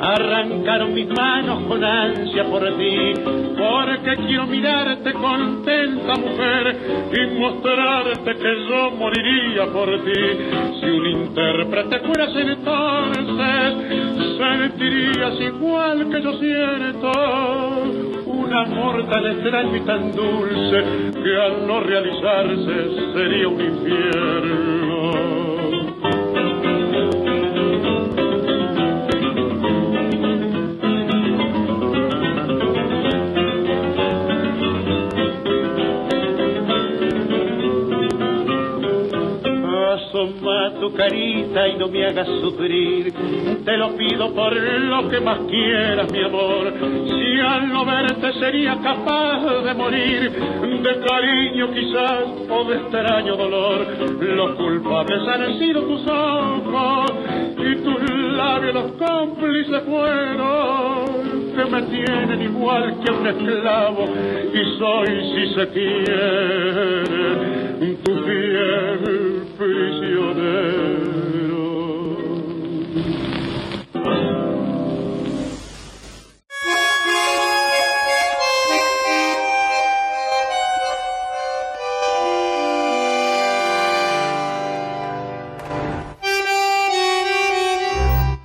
arrancaron 0.01 0.95
mis 0.95 1.09
manos 1.09 1.65
con 1.65 1.83
ansia 1.83 2.45
por 2.45 2.63
ti, 2.77 3.13
porque 3.57 4.17
quiero 4.27 4.47
mirarte 4.47 5.13
contenta 5.13 6.15
mujer 6.15 6.77
y 7.13 7.41
mostrarte 7.41 8.37
que 8.37 8.69
yo 8.69 8.91
moriría 8.93 9.67
por 9.73 9.89
ti. 10.05 10.21
Si 10.81 10.87
un 10.87 11.07
intérprete 11.07 12.01
fueras 12.01 12.35
entonces, 12.37 13.75
sentirías 14.39 15.41
igual 15.41 16.09
que 16.11 16.23
yo 16.23 16.33
siento 16.39 17.13
un 18.27 18.53
amor 18.53 19.09
tan 19.09 19.27
extraño 19.27 19.77
y 19.77 19.81
tan 19.81 20.13
dulce 20.13 20.85
que 21.13 21.37
al 21.41 21.67
no 21.67 21.81
realizarse 21.81 23.13
sería 23.15 23.49
un 23.49 23.61
infierno. 23.61 25.36
Asoma 40.27 40.73
tu 40.81 40.93
carita 40.93 41.69
y 41.69 41.77
no 41.77 41.89
me 41.89 42.05
hagas 42.05 42.27
sufrir. 42.41 43.13
Te 43.65 43.77
lo 43.77 43.97
pido 43.97 44.35
por 44.35 44.55
lo 44.55 45.09
que 45.09 45.21
más 45.21 45.39
quieras, 45.49 46.11
mi 46.11 46.25
amor. 46.25 46.73
Si 47.07 47.41
al 47.41 47.69
no 47.69 47.85
verte 47.85 48.33
sería 48.35 48.77
capaz 48.83 49.63
de 49.63 49.75
morir, 49.75 50.31
de 50.31 51.01
cariño 51.07 51.73
quizás 51.73 52.25
o 52.51 52.65
de 52.65 52.77
extraño 52.77 53.37
dolor. 53.37 53.87
Los 54.21 54.57
culpables 54.57 55.29
han 55.29 55.59
sido 55.59 55.83
tus 55.83 56.07
ojos 56.09 57.13
y 57.59 57.77
tus 57.77 58.11
labios 58.33 58.75
los 58.75 58.93
cómplices 58.93 59.83
fueron 59.85 61.37
que 61.55 61.65
me 61.65 61.83
tienen 61.83 62.43
igual 62.43 62.97
que 63.05 63.13
un 63.13 63.27
esclavo 63.27 64.09
y 64.53 64.79
soy, 64.79 65.07
si 65.33 65.55
se 65.55 65.69
quiere, 65.69 67.56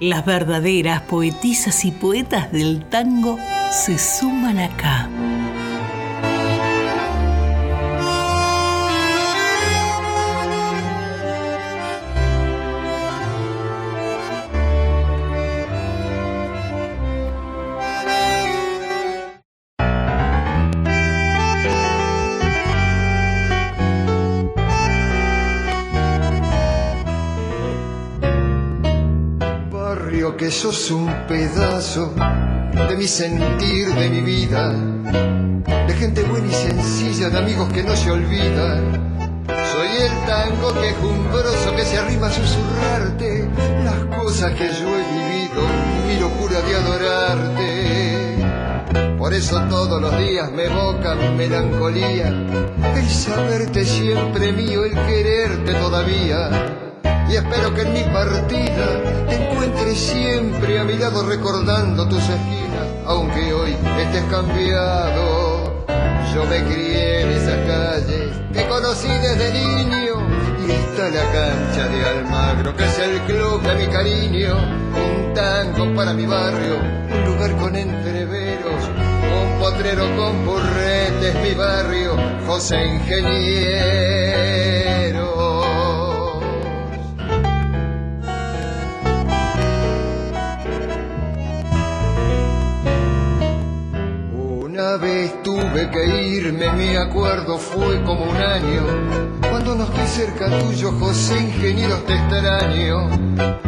Las 0.02 0.26
verdaderas 0.26 1.04
poetisas 1.04 1.86
y 1.86 1.92
poetas 1.92 2.52
del 2.52 2.84
tango 2.90 3.38
se 3.72 3.98
suman 3.98 4.60
acá. 4.60 5.08
Sos 30.62 30.92
un 30.92 31.12
pedazo 31.28 32.14
de 32.88 32.96
mi 32.96 33.08
sentir, 33.08 33.96
de 33.96 34.10
mi 34.10 34.22
vida, 34.22 34.72
de 35.88 35.94
gente 35.96 36.22
buena 36.22 36.46
y 36.46 36.54
sencilla, 36.54 37.32
de 37.32 37.40
amigos 37.40 37.74
que 37.74 37.82
no 37.82 37.96
se 37.96 38.12
olvidan. 38.12 39.44
Soy 39.48 39.88
el 40.04 40.12
tango 40.28 40.72
quejumbroso 40.80 41.76
que 41.76 41.84
se 41.84 41.98
arrima 41.98 42.28
a 42.28 42.32
susurrarte 42.32 43.50
las 43.84 44.20
cosas 44.20 44.52
que 44.52 44.68
yo 44.68 44.88
he 45.00 45.04
vivido, 45.18 45.64
mi 46.06 46.20
locura 46.20 46.62
de 46.62 46.76
adorarte. 46.76 48.38
Por 49.18 49.34
eso 49.34 49.60
todos 49.68 50.00
los 50.00 50.16
días 50.20 50.52
me 50.52 50.66
evoca 50.66 51.16
mi 51.16 51.30
melancolía, 51.38 52.28
el 52.28 53.10
saberte 53.10 53.84
siempre 53.84 54.52
mío, 54.54 54.86
el 54.86 54.94
quererte 54.94 55.74
todavía. 55.74 56.52
Y 57.28 57.36
espero 57.36 57.74
que 57.74 57.82
en 57.82 57.94
mi 57.94 58.04
partida 58.04 59.22
te 59.72 59.80
encuentres 59.80 60.00
siempre 60.00 60.80
a 60.80 60.84
mi 60.84 60.98
lado 60.98 61.24
recordando 61.26 62.08
tus 62.08 62.20
esquinas, 62.20 62.88
aunque 63.06 63.54
hoy 63.54 63.76
estés 64.00 64.24
cambiado. 64.30 65.86
Yo 66.34 66.46
me 66.46 66.64
crié 66.64 67.22
en 67.22 67.30
esas 67.30 67.68
calles 67.68 68.32
que 68.54 68.68
conocí 68.68 69.08
desde 69.08 69.52
niño 69.54 70.14
y 70.66 70.72
está 70.72 71.10
la 71.10 71.24
cancha 71.32 71.88
de 71.90 72.06
Almagro, 72.06 72.76
que 72.76 72.86
es 72.86 73.00
el 73.00 73.20
club 73.22 73.62
de 73.62 73.76
mi 73.76 73.88
cariño. 73.92 74.56
Un 74.58 75.34
tango 75.34 75.94
para 75.96 76.14
mi 76.14 76.26
barrio, 76.26 76.78
un 76.78 77.26
lugar 77.26 77.56
con 77.58 77.76
entreveros, 77.76 78.90
un 79.44 79.60
potrero 79.60 80.06
con 80.16 80.46
burretes, 80.46 81.36
mi 81.44 81.54
barrio, 81.54 82.16
José 82.46 82.86
Ingeniero. 82.88 84.61
Que 95.92 96.06
irme, 96.06 96.72
mi 96.74 96.96
acuerdo 96.96 97.58
fue 97.58 98.02
como 98.04 98.24
un 98.24 98.38
año. 98.38 99.40
Cuando 99.50 99.76
no 99.76 99.84
estoy 99.84 100.08
cerca 100.08 100.46
tuyo, 100.60 100.92
José 100.94 101.40
Ingeniero, 101.40 101.98
te 102.08 102.14
extraño. 102.14 103.10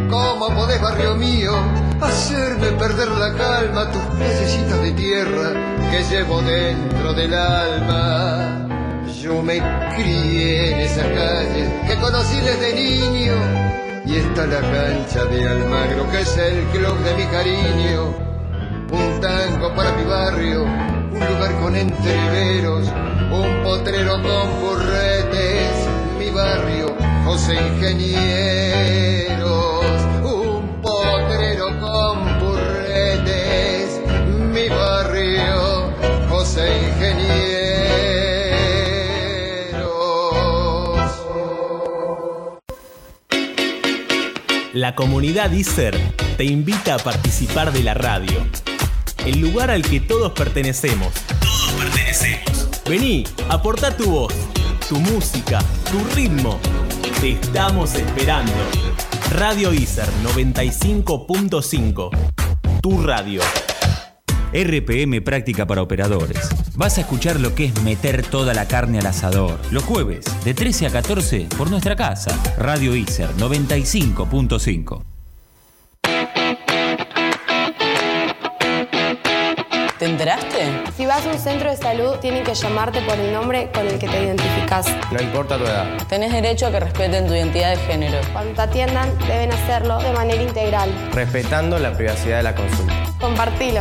¿Cómo 0.09 0.47
podés, 0.55 0.81
barrio 0.81 1.15
mío, 1.15 1.53
hacerme 2.01 2.67
perder 2.79 3.09
la 3.09 3.33
calma, 3.33 3.91
tus 3.91 4.01
playecitas 4.01 4.81
de 4.81 4.91
tierra 4.91 5.53
que 5.91 6.03
llevo 6.03 6.41
dentro 6.41 7.13
del 7.13 7.33
alma? 7.33 8.67
Yo 9.21 9.41
me 9.41 9.61
crié 9.95 10.71
en 10.71 10.79
esa 10.79 11.03
calle 11.03 11.81
que 11.87 11.95
conocí 11.97 12.39
desde 12.39 12.73
niño. 12.73 13.33
Y 14.05 14.17
está 14.17 14.45
la 14.45 14.59
cancha 14.59 15.25
de 15.25 15.47
Almagro, 15.47 16.09
que 16.11 16.21
es 16.21 16.37
el 16.37 16.63
club 16.67 16.97
de 16.99 17.15
mi 17.15 17.25
cariño 17.25 18.33
un 18.93 19.19
tango 19.19 19.73
para 19.73 19.91
mi 19.93 20.03
barrio, 20.03 20.65
un 21.23 21.33
lugar 21.33 21.53
con 21.61 21.75
entreveros, 21.75 22.87
un 23.31 23.63
potrero 23.63 24.21
con 24.21 24.61
burretes, 24.61 25.87
mi 26.17 26.29
barrio, 26.29 26.95
José 27.25 27.55
Ingenieros, 27.55 28.23
un 30.23 30.81
potrero 30.81 31.79
con 31.79 32.39
burretes, 32.39 34.01
mi 34.51 34.69
barrio, 34.69 35.93
José 36.29 36.67
Ingenieros. 36.89 37.43
La 44.73 44.95
comunidad 44.95 45.51
ISER 45.51 45.97
te 46.37 46.45
invita 46.45 46.95
a 46.95 46.97
participar 46.97 47.71
de 47.71 47.83
la 47.83 47.93
radio 47.93 48.43
el 49.25 49.39
lugar 49.39 49.71
al 49.71 49.81
que 49.81 49.99
todos 49.99 50.31
pertenecemos. 50.33 51.13
Todos 51.39 51.73
pertenecemos. 51.77 52.69
Vení, 52.87 53.23
aporta 53.49 53.95
tu 53.95 54.09
voz, 54.09 54.33
tu 54.89 54.99
música, 54.99 55.59
tu 55.91 56.03
ritmo. 56.15 56.59
Te 57.21 57.31
estamos 57.31 57.95
esperando. 57.95 58.51
Radio 59.31 59.73
ISER 59.73 60.07
95.5. 60.23 62.09
Tu 62.81 63.01
radio. 63.01 63.41
RPM 64.53 65.21
Práctica 65.21 65.65
para 65.65 65.81
Operadores. 65.81 66.49
Vas 66.75 66.97
a 66.97 67.01
escuchar 67.01 67.39
lo 67.39 67.55
que 67.55 67.65
es 67.65 67.81
meter 67.81 68.23
toda 68.23 68.53
la 68.53 68.67
carne 68.67 68.99
al 68.99 69.05
asador. 69.07 69.59
Los 69.71 69.83
jueves, 69.83 70.25
de 70.43 70.53
13 70.53 70.87
a 70.87 70.89
14, 70.91 71.47
por 71.57 71.71
nuestra 71.71 71.95
casa. 71.95 72.37
Radio 72.57 72.95
ISER 72.95 73.29
95.5. 73.37 75.12
¿Te 80.03 80.09
enteraste? 80.09 80.83
Si 80.97 81.05
vas 81.05 81.25
a 81.25 81.29
un 81.29 81.39
centro 81.39 81.69
de 81.69 81.77
salud, 81.77 82.17
tienen 82.17 82.43
que 82.43 82.53
llamarte 82.53 82.99
por 83.03 83.17
el 83.17 83.31
nombre 83.31 83.71
con 83.73 83.87
el 83.87 83.97
que 83.97 84.09
te 84.09 84.21
identificas. 84.21 84.85
No 85.13 85.21
importa 85.21 85.57
tu 85.57 85.63
edad. 85.63 85.85
Tenés 86.09 86.33
derecho 86.33 86.67
a 86.67 86.71
que 86.71 86.81
respeten 86.81 87.25
tu 87.25 87.33
identidad 87.33 87.69
de 87.69 87.77
género. 87.77 88.17
Cuando 88.33 88.53
te 88.53 88.61
atiendan, 88.63 89.17
deben 89.19 89.53
hacerlo 89.53 89.99
de 89.99 90.11
manera 90.11 90.43
integral. 90.43 90.89
Respetando 91.13 91.79
la 91.79 91.93
privacidad 91.93 92.35
de 92.35 92.43
la 92.43 92.53
consulta. 92.53 92.93
Compartilo. 93.17 93.79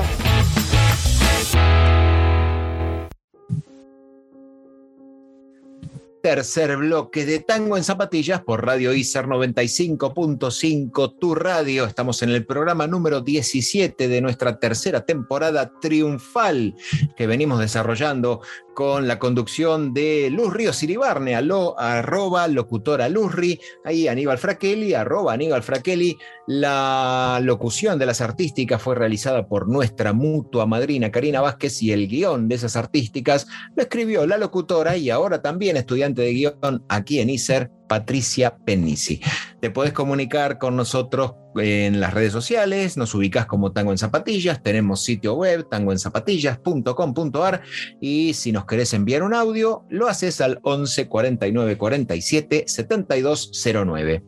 Tercer 6.23 6.77
bloque 6.77 7.27
de 7.27 7.41
Tango 7.41 7.77
en 7.77 7.83
Zapatillas 7.83 8.43
por 8.43 8.65
Radio 8.65 8.95
ISER 8.95 9.27
95.5, 9.27 11.19
tu 11.19 11.35
radio. 11.35 11.85
Estamos 11.85 12.23
en 12.23 12.31
el 12.31 12.47
programa 12.47 12.87
número 12.87 13.21
17 13.21 14.07
de 14.07 14.21
nuestra 14.21 14.61
tercera 14.61 15.05
temporada 15.05 15.73
triunfal 15.81 16.77
que 17.17 17.27
venimos 17.27 17.59
desarrollando 17.59 18.41
con 18.75 19.09
la 19.09 19.19
conducción 19.19 19.93
de 19.93 20.31
Luz 20.31 20.53
Ríos 20.53 20.83
Iribarne, 20.83 21.35
alo, 21.35 21.79
arroba 21.79 22.49
locutora 22.49 23.09
Luzri, 23.09 23.61
ahí 23.85 24.09
Aníbal 24.09 24.39
Fraquelli, 24.39 24.95
arroba 24.95 25.35
Aníbal 25.35 25.63
Fraquelli. 25.63 26.17
La 26.47 27.41
locución 27.43 27.99
de 27.99 28.07
las 28.07 28.21
artísticas 28.21 28.83
fue 28.83 28.95
realizada 28.95 29.47
por 29.47 29.69
nuestra 29.69 30.13
mutua 30.13 30.67
madrina 30.67 31.11
Karina 31.11 31.41
Vázquez 31.41 31.83
y 31.83 31.93
el 31.93 32.09
guion 32.09 32.49
de 32.49 32.57
esas 32.57 32.77
artísticas 32.77 33.47
lo 33.77 33.83
escribió 33.83 34.27
la 34.27 34.39
locutora 34.39 34.97
y 34.97 35.11
ahora 35.11 35.43
también 35.43 35.77
estudiante 35.77 36.23
de 36.23 36.33
guion 36.33 36.85
aquí 36.89 37.21
en 37.21 37.31
ISER, 37.31 37.71
Patricia 37.93 38.57
Penisi. 38.57 39.21
Te 39.61 39.69
puedes 39.69 39.93
comunicar 39.93 40.57
con 40.57 40.77
nosotros 40.77 41.35
en 41.57 42.01
las 42.01 42.15
redes 42.15 42.33
sociales, 42.33 42.97
nos 42.97 43.15
ubicas 43.15 43.45
como 43.45 43.73
Tango 43.73 43.93
en 43.93 43.99
Zapatillas, 43.99 44.63
tenemos 44.63 45.05
sitio 45.05 45.35
web 45.35 45.69
tangoenzapatillas.com.ar 45.69 47.61
y 48.01 48.33
si 48.33 48.51
nos 48.51 48.65
querés 48.65 48.95
enviar 48.95 49.23
un 49.23 49.35
audio, 49.35 49.85
lo 49.91 50.09
haces 50.09 50.41
al 50.41 50.59
11 50.63 51.07
49 51.07 51.77
47 51.77 52.65
7209. 52.67 54.23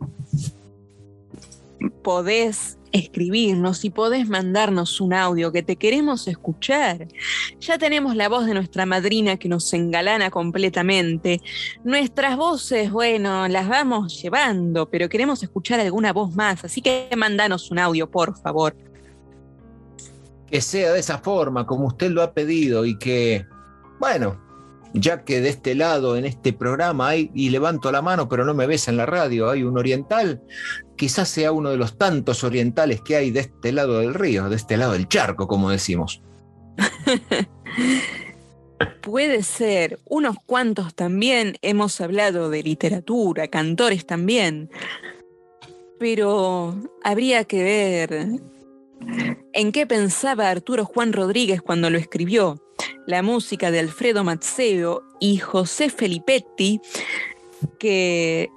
Podés 2.03 2.77
escribirnos 2.95 3.85
y 3.85 3.91
podés 3.91 4.29
mandarnos 4.29 5.01
un 5.01 5.13
audio 5.13 5.51
que 5.51 5.65
te 5.65 5.75
queremos 5.75 6.29
escuchar. 6.29 7.09
Ya 7.61 7.77
tenemos 7.77 8.15
la 8.15 8.29
voz 8.29 8.47
de 8.47 8.55
nuestra 8.55 8.87
madrina 8.87 9.37
que 9.37 9.49
nos 9.49 9.73
engalana 9.75 10.31
completamente. 10.31 11.41
Nuestras 11.83 12.37
voces, 12.37 12.93
bueno, 12.93 13.49
las 13.49 13.69
vamos 13.69 14.23
llevando, 14.23 14.89
pero 14.89 15.09
queremos 15.09 15.43
escuchar 15.43 15.81
alguna 15.81 16.13
voz 16.13 16.35
más, 16.37 16.65
así 16.65 16.81
que 16.81 17.09
mandanos 17.17 17.69
un 17.73 17.81
audio, 17.81 18.09
por 18.09 18.39
favor. 18.41 18.77
Que 20.47 20.61
sea 20.61 20.93
de 20.93 21.01
esa 21.01 21.19
forma, 21.19 21.67
como 21.67 21.89
usted 21.89 22.13
lo 22.13 22.23
ha 22.23 22.33
pedido 22.33 22.87
y 22.87 22.97
que, 22.97 23.45
bueno, 23.99 24.41
ya 24.95 25.25
que 25.25 25.41
de 25.41 25.49
este 25.49 25.75
lado, 25.75 26.17
en 26.17 26.25
este 26.25 26.53
programa, 26.53 27.09
hay, 27.09 27.31
y 27.35 27.51
levanto 27.51 27.91
la 27.91 28.01
mano, 28.01 28.29
pero 28.29 28.45
no 28.45 28.55
me 28.55 28.67
ves 28.67 28.87
en 28.87 28.97
la 28.97 29.07
radio, 29.07 29.51
hay 29.51 29.65
un 29.65 29.77
oriental, 29.77 30.41
quizás 30.97 31.29
sea 31.29 31.51
uno 31.51 31.71
de 31.71 31.77
los 31.77 31.99
tantos 31.99 32.45
orientales 32.45 33.01
que 33.01 33.17
hay 33.17 33.33
de 33.33 33.41
este 33.41 33.73
lado 33.73 33.99
del 33.99 34.15
río, 34.15 34.49
de 34.49 34.57
este 34.57 34.77
lado 34.77 34.93
del 34.93 35.09
charco, 35.09 35.49
como 35.49 35.71
decimos. 35.71 36.23
Puede 39.03 39.43
ser, 39.43 39.99
unos 40.05 40.37
cuantos 40.47 40.95
también, 40.95 41.57
hemos 41.63 42.01
hablado 42.01 42.49
de 42.49 42.63
literatura, 42.63 43.49
cantores 43.49 44.07
también, 44.07 44.71
pero 45.99 46.77
habría 47.03 47.45
que 47.45 47.63
ver 47.63 48.41
en 49.53 49.73
qué 49.73 49.87
pensaba 49.87 50.51
Arturo 50.51 50.85
Juan 50.85 51.13
Rodríguez 51.13 51.63
cuando 51.63 51.91
lo 51.91 51.99
escribió 51.99 52.61
la 53.07 53.23
música 53.23 53.71
de 53.71 53.81
Alfredo 53.81 54.25
Mazzeo 54.25 55.03
y 55.21 55.37
José 55.37 55.91
Felipetti, 55.91 56.81
que 57.79 58.51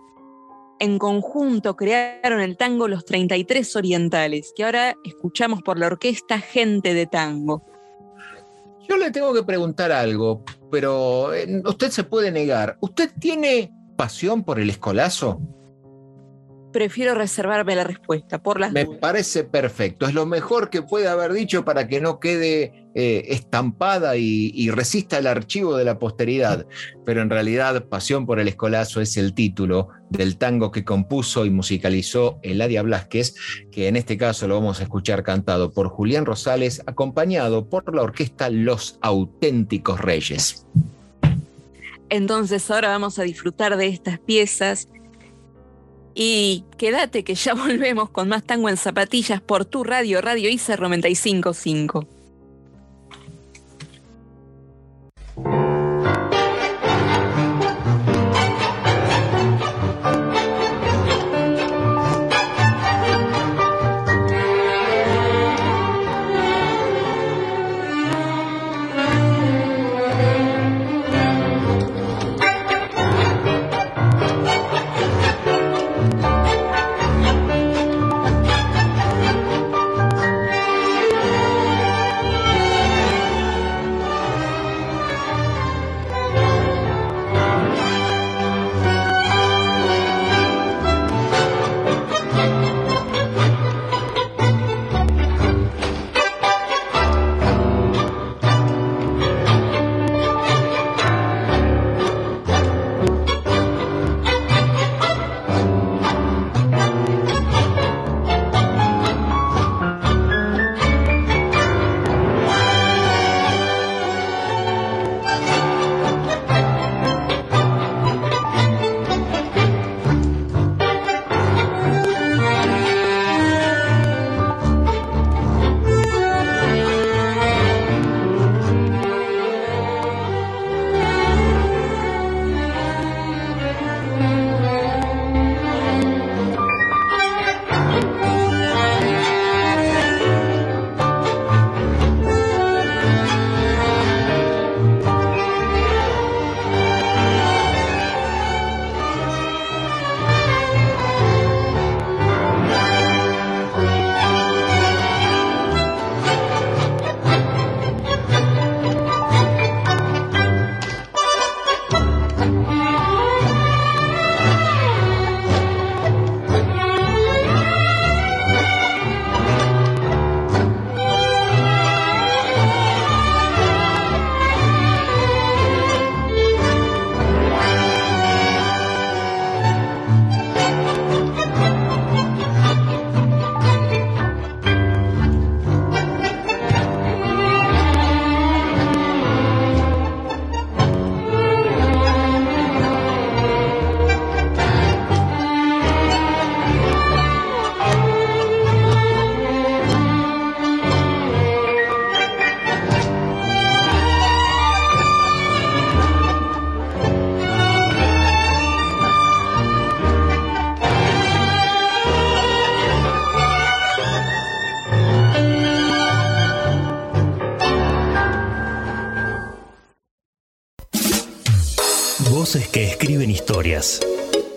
en 0.80 1.00
conjunto 1.00 1.76
crearon 1.76 2.40
el 2.40 2.56
tango 2.58 2.88
Los 2.88 3.06
33 3.06 3.76
Orientales, 3.76 4.54
que 4.56 4.64
ahora 4.64 4.96
escuchamos 5.04 5.62
por 5.62 5.80
la 5.80 5.88
orquesta 5.88 6.40
Gente 6.40 6.94
de 6.94 7.08
Tango. 7.08 7.64
Yo 8.88 8.98
le 8.98 9.12
tengo 9.12 9.34
que 9.34 9.44
preguntar 9.44 9.92
algo, 9.92 10.44
pero 10.72 11.34
eh, 11.34 11.62
usted 11.66 11.90
se 11.90 12.04
puede 12.04 12.32
negar. 12.32 12.78
¿Usted 12.80 13.12
tiene 13.20 13.74
pasión 13.98 14.44
por 14.44 14.60
el 14.60 14.70
escolazo? 14.70 15.42
Prefiero 16.72 17.16
reservarme 17.16 17.76
la 17.76 17.84
respuesta 17.84 18.42
por 18.42 18.60
las 18.60 18.72
Me 18.72 18.86
parece 18.86 19.44
perfecto. 19.44 20.06
Es 20.08 20.14
lo 20.14 20.26
mejor 20.26 20.70
que 20.70 20.82
puede 20.82 21.08
haber 21.08 21.34
dicho 21.34 21.66
para 21.66 21.88
que 21.88 22.02
no 22.02 22.20
quede 22.20 22.88
eh, 22.96 23.26
estampada 23.30 24.18
y, 24.18 24.70
resista 24.72 25.18
el 25.18 25.28
archivo 25.28 25.78
de 25.78 25.86
la 25.86 26.00
posteridad. 26.00 26.66
Pero 27.06 27.22
en 27.22 27.30
realidad, 27.30 27.86
Pasión 27.86 28.26
por 28.26 28.40
el 28.40 28.48
Escolazo 28.48 29.02
es 29.02 29.18
el 29.18 29.34
título 29.34 29.90
del 30.10 30.38
tango 30.38 30.72
que 30.72 30.84
compuso 30.84 31.46
y 31.46 31.50
musicalizó 31.50 32.40
Eladia 32.42 32.82
Blasquez, 32.82 33.36
que 33.72 33.88
en 33.88 33.96
este 33.96 34.18
caso 34.18 34.48
lo 34.48 34.56
vamos 34.56 34.80
a 34.80 34.84
escuchar 34.84 35.24
cantado 35.24 35.72
por 35.72 35.90
Julián 35.90 36.26
Rosales, 36.26 36.82
acompañado 36.86 37.70
por 37.70 37.94
la 37.94 38.02
orquesta 38.02 38.50
Los 38.50 38.98
Auténticos 39.02 40.00
Reyes. 40.00 40.66
Entonces 42.10 42.70
ahora 42.72 42.90
vamos 42.90 43.20
a 43.20 43.24
disfrutar 43.24 43.76
de 43.76 43.88
estas 43.88 44.20
piezas 44.20 44.88
y 46.20 46.64
quédate 46.78 47.24
que 47.24 47.36
ya 47.36 47.54
volvemos 47.54 48.10
con 48.10 48.28
más 48.28 48.44
tango 48.44 48.70
en 48.70 48.78
zapatillas 48.78 49.40
por 49.40 49.66
tu 49.66 49.84
radio, 49.84 50.20
Radio 50.20 50.50
ICER 50.50 50.82
955. 50.82 52.17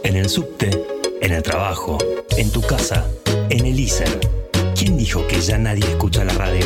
En 0.02 0.16
el 0.16 0.30
subte, 0.30 0.70
en 1.20 1.32
el 1.32 1.42
trabajo, 1.42 1.98
en 2.38 2.50
tu 2.50 2.62
casa, 2.62 3.06
en 3.50 3.66
el 3.66 3.78
ISER. 3.78 4.18
¿Quién 4.74 4.96
dijo 4.96 5.26
que 5.26 5.42
ya 5.42 5.58
nadie 5.58 5.84
escucha 5.84 6.24
la 6.24 6.32
radio? 6.32 6.64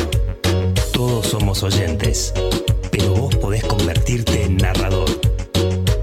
Todos 0.93 1.27
somos 1.27 1.63
oyentes, 1.63 2.33
pero 2.91 3.13
vos 3.13 3.35
podés 3.35 3.65
convertirte 3.65 4.43
en 4.43 4.55
narrador. 4.55 5.09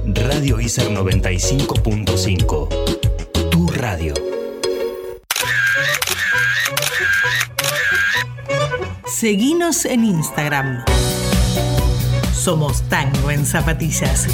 Radio 0.05 0.61
ISER 0.61 0.91
95.5. 0.91 2.69
Tu 3.51 3.69
radio. 3.69 4.12
Seguinos 9.07 9.87
en 9.87 10.05
Instagram. 10.05 10.85
Somos 12.35 12.83
Tango 12.91 13.31
en 13.31 13.47
Zapatillas. 13.47 14.27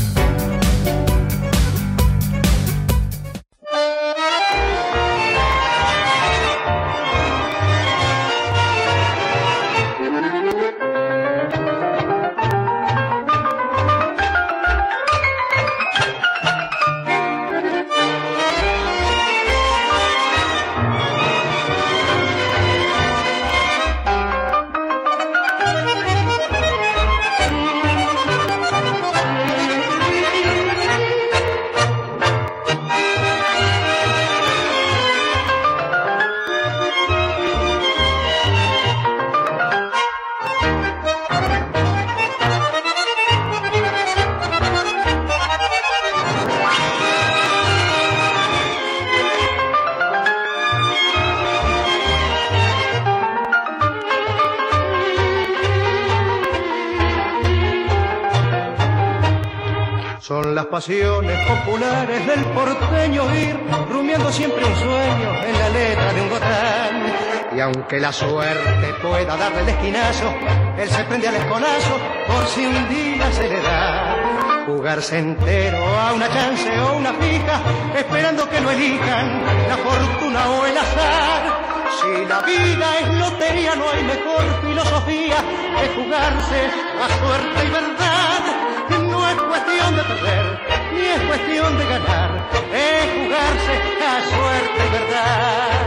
Populares 60.80 62.24
del 62.24 62.44
porteño 62.54 63.34
ir 63.34 63.58
rumiando 63.90 64.30
siempre 64.30 64.64
un 64.64 64.76
sueño 64.76 65.42
en 65.44 65.58
la 65.58 65.68
letra 65.70 66.12
de 66.12 66.20
un 66.20 66.28
gotán. 66.28 67.12
Y 67.56 67.60
aunque 67.60 67.98
la 67.98 68.12
suerte 68.12 68.94
pueda 69.02 69.36
darle 69.36 69.62
el 69.62 69.68
esquinazo, 69.70 70.32
él 70.78 70.88
se 70.88 71.02
prende 71.04 71.26
al 71.26 71.34
escolazo 71.34 71.98
por 72.28 72.46
si 72.46 72.64
un 72.64 72.88
día 72.88 73.32
se 73.32 73.48
le 73.48 73.60
da. 73.60 74.64
Jugarse 74.66 75.18
entero 75.18 75.84
a 75.84 76.12
una 76.12 76.28
chance 76.28 76.70
o 76.78 76.96
una 76.96 77.12
fija, 77.14 77.60
esperando 77.96 78.48
que 78.48 78.60
lo 78.60 78.70
elijan 78.70 79.42
la 79.68 79.76
fortuna 79.78 80.50
o 80.50 80.66
el 80.66 80.78
azar. 80.78 81.88
Si 82.00 82.24
la 82.24 82.40
vida 82.42 82.98
es 83.00 83.18
lotería, 83.18 83.74
no 83.74 83.90
hay 83.90 84.04
mejor 84.04 84.44
filosofía 84.62 85.36
que 85.80 86.00
jugarse 86.00 86.70
a 87.02 87.08
suerte 87.18 87.66
y 87.66 87.70
verdad. 87.70 88.58
No 88.88 89.28
es 89.28 89.34
cuestión 89.34 89.96
de 89.96 90.02
perder, 90.02 90.67
ni 90.98 91.06
es 91.06 91.20
cuestión 91.22 91.78
de 91.78 91.84
ganar, 91.84 92.30
es 92.74 93.06
jugarse 93.14 93.74
a 94.04 94.20
suerte 94.34 94.82
verdad. 94.92 95.78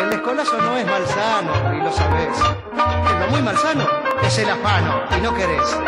El 0.00 0.12
escolazo 0.12 0.56
no 0.62 0.76
es 0.78 0.86
malsano, 0.86 1.52
y 1.76 1.78
lo 1.82 1.92
sabes. 1.92 2.38
Lo 3.20 3.26
muy 3.28 3.42
malsano 3.42 3.86
es 4.22 4.38
el 4.38 4.50
afano, 4.50 5.02
y 5.16 5.20
no 5.20 5.34
querés. 5.34 5.78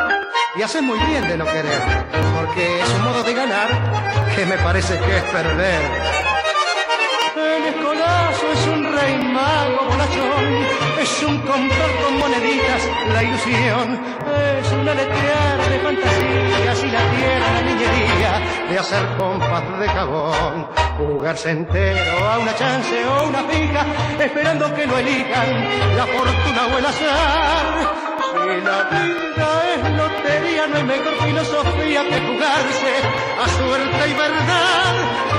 Y 0.56 0.62
haces 0.62 0.82
muy 0.82 0.98
bien 1.00 1.26
de 1.26 1.36
no 1.36 1.44
querer, 1.46 1.82
porque 2.36 2.80
es 2.80 2.88
un 2.90 3.02
modo 3.02 3.22
de 3.22 3.34
ganar 3.34 3.68
que 4.36 4.46
me 4.46 4.56
parece 4.58 4.98
que 4.98 5.16
es 5.16 5.22
perder. 5.24 5.80
El 7.36 7.64
escolazo 7.74 8.52
es 8.52 8.66
un 8.68 8.92
rey 8.92 9.16
mago 9.32 9.84
bonachón, 9.88 10.23
es 11.04 11.22
un 11.22 11.36
comprar 11.40 11.90
con 12.02 12.18
moneditas 12.18 12.82
la 13.12 13.22
ilusión, 13.22 13.86
es 14.58 14.72
una 14.72 14.94
letrear 14.94 15.58
de 15.68 15.78
fantasías 15.80 16.78
y 16.82 16.90
la 16.96 17.02
tierra 17.12 17.48
la 17.56 17.62
niñería 17.62 18.32
de 18.70 18.78
hacer 18.78 19.06
pompas 19.18 19.64
de 19.80 19.86
jabón, 19.86 20.66
jugarse 20.96 21.50
entero 21.50 22.26
a 22.26 22.38
una 22.38 22.56
chance 22.56 23.04
o 23.04 23.28
una 23.28 23.42
fija, 23.44 23.84
esperando 24.18 24.74
que 24.74 24.86
lo 24.86 24.96
elijan 24.96 25.48
la 25.94 26.06
fortuna 26.06 26.62
o 26.72 26.78
el 26.78 26.86
azar. 26.86 27.66
Si 28.32 28.60
la 28.64 28.78
vida 28.88 29.48
es 29.74 29.82
lotería, 30.00 30.66
no 30.68 30.76
hay 30.76 30.84
mejor 30.84 31.14
filosofía 31.22 32.02
que 32.08 32.18
jugarse 32.28 32.92
a 33.44 33.48
suerte 33.58 34.08
y 34.08 34.14
verdad. 34.14 34.94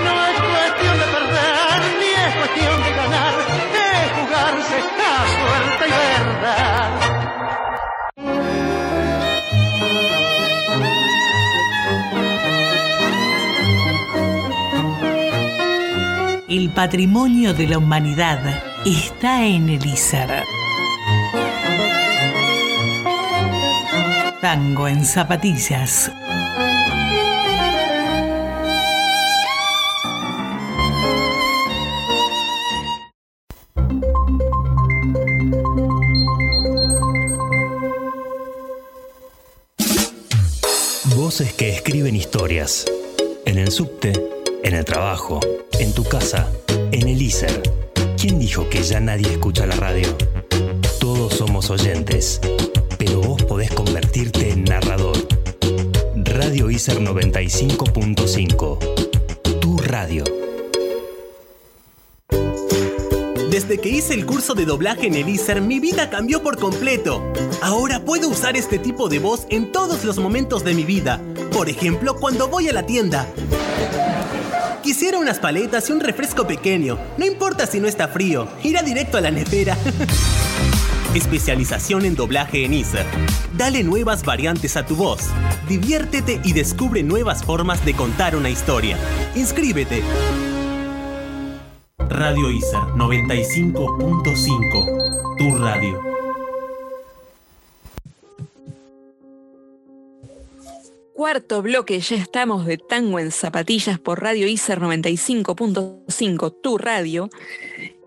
No 0.06 0.14
es 0.30 0.38
cuestión 0.54 0.96
de 1.02 1.08
perder, 1.16 1.80
ni 2.00 2.10
es 2.24 2.36
cuestión 2.36 2.84
de 2.84 2.92
ganar, 3.02 3.75
a 4.36 5.26
suerte 5.36 5.86
verdad. 5.90 7.16
El 16.48 16.70
patrimonio 16.70 17.54
de 17.54 17.68
la 17.68 17.78
humanidad 17.78 18.40
está 18.86 19.44
en 19.44 19.70
el 19.70 19.86
ISER. 19.86 20.44
Tango 24.42 24.88
en 24.88 25.04
zapatillas. 25.06 26.12
Voces 41.36 41.54
que 41.54 41.68
escriben 41.68 42.16
historias. 42.16 42.86
En 43.44 43.58
el 43.58 43.70
subte, 43.70 44.14
en 44.64 44.74
el 44.74 44.86
trabajo, 44.86 45.42
en 45.80 45.92
tu 45.92 46.06
casa, 46.06 46.50
en 46.94 47.10
el 47.10 47.22
ISER. 47.22 47.62
¿Quién 48.18 48.40
dijo 48.40 48.70
que 48.70 48.82
ya 48.82 49.02
nadie 49.02 49.34
escucha 49.34 49.66
la 49.66 49.76
radio? 49.76 50.16
Todos 50.98 51.34
somos 51.34 51.70
oyentes, 51.70 52.40
pero 52.98 53.20
vos 53.20 53.44
podés 53.44 53.70
convertirte 53.72 54.52
en 54.52 54.64
narrador. 54.64 55.18
Radio 56.16 56.72
ISER 56.72 57.02
95.5. 57.02 59.60
Tu 59.60 59.78
radio. 59.80 60.24
Desde 63.68 63.82
que 63.82 63.90
hice 63.90 64.14
el 64.14 64.28
curso 64.28 64.54
de 64.54 64.64
doblaje 64.64 65.08
en 65.08 65.16
el 65.16 65.28
ISER, 65.28 65.60
mi 65.60 65.80
vida 65.80 66.12
cambió 66.12 66.44
por 66.44 66.60
completo. 66.60 67.24
Ahora 67.64 68.00
puedo 68.00 68.30
usar 68.30 68.56
este 68.56 68.78
tipo 68.78 69.10
de 69.10 69.18
voz 69.18 69.48
en 69.50 69.72
todos 69.72 70.06
los 70.06 70.20
momentos 70.20 70.64
de 70.64 70.76
mi 70.76 70.84
vida. 70.84 71.20
Por 71.52 71.68
ejemplo, 71.68 72.16
cuando 72.16 72.48
voy 72.48 72.70
a 72.70 72.74
la 72.74 72.86
tienda. 72.86 73.28
Quisiera 74.84 75.18
unas 75.18 75.40
paletas 75.40 75.90
y 75.90 75.94
un 75.94 76.00
refresco 76.00 76.46
pequeño. 76.46 77.00
No 77.18 77.26
importa 77.26 77.66
si 77.66 77.80
no 77.80 77.88
está 77.88 78.08
frío, 78.08 78.48
irá 78.62 78.84
directo 78.84 79.18
a 79.18 79.22
la 79.22 79.32
nevera. 79.32 79.76
Especialización 81.16 82.06
en 82.06 82.14
doblaje 82.14 82.66
en 82.66 82.74
ISER. 82.76 83.08
Dale 83.58 83.82
nuevas 83.84 84.24
variantes 84.24 84.78
a 84.78 84.86
tu 84.86 84.96
voz. 84.96 85.22
Diviértete 85.68 86.40
y 86.44 86.54
descubre 86.54 87.02
nuevas 87.02 87.44
formas 87.44 87.84
de 87.84 87.96
contar 87.96 88.36
una 88.36 88.52
historia. 88.52 88.96
Inscríbete. 89.34 90.04
Radio 92.10 92.52
ISER 92.52 92.80
95.5. 92.96 95.38
Tu 95.38 95.58
radio. 95.58 96.02
Cuarto 101.14 101.62
bloque, 101.62 102.00
ya 102.00 102.16
estamos 102.18 102.66
de 102.66 102.78
tango 102.78 103.20
en 103.20 103.32
zapatillas 103.32 104.00
por 104.00 104.22
Radio 104.22 104.48
ICER 104.48 104.80
95.5, 104.80 106.56
tu 106.62 106.78
radio. 106.78 107.30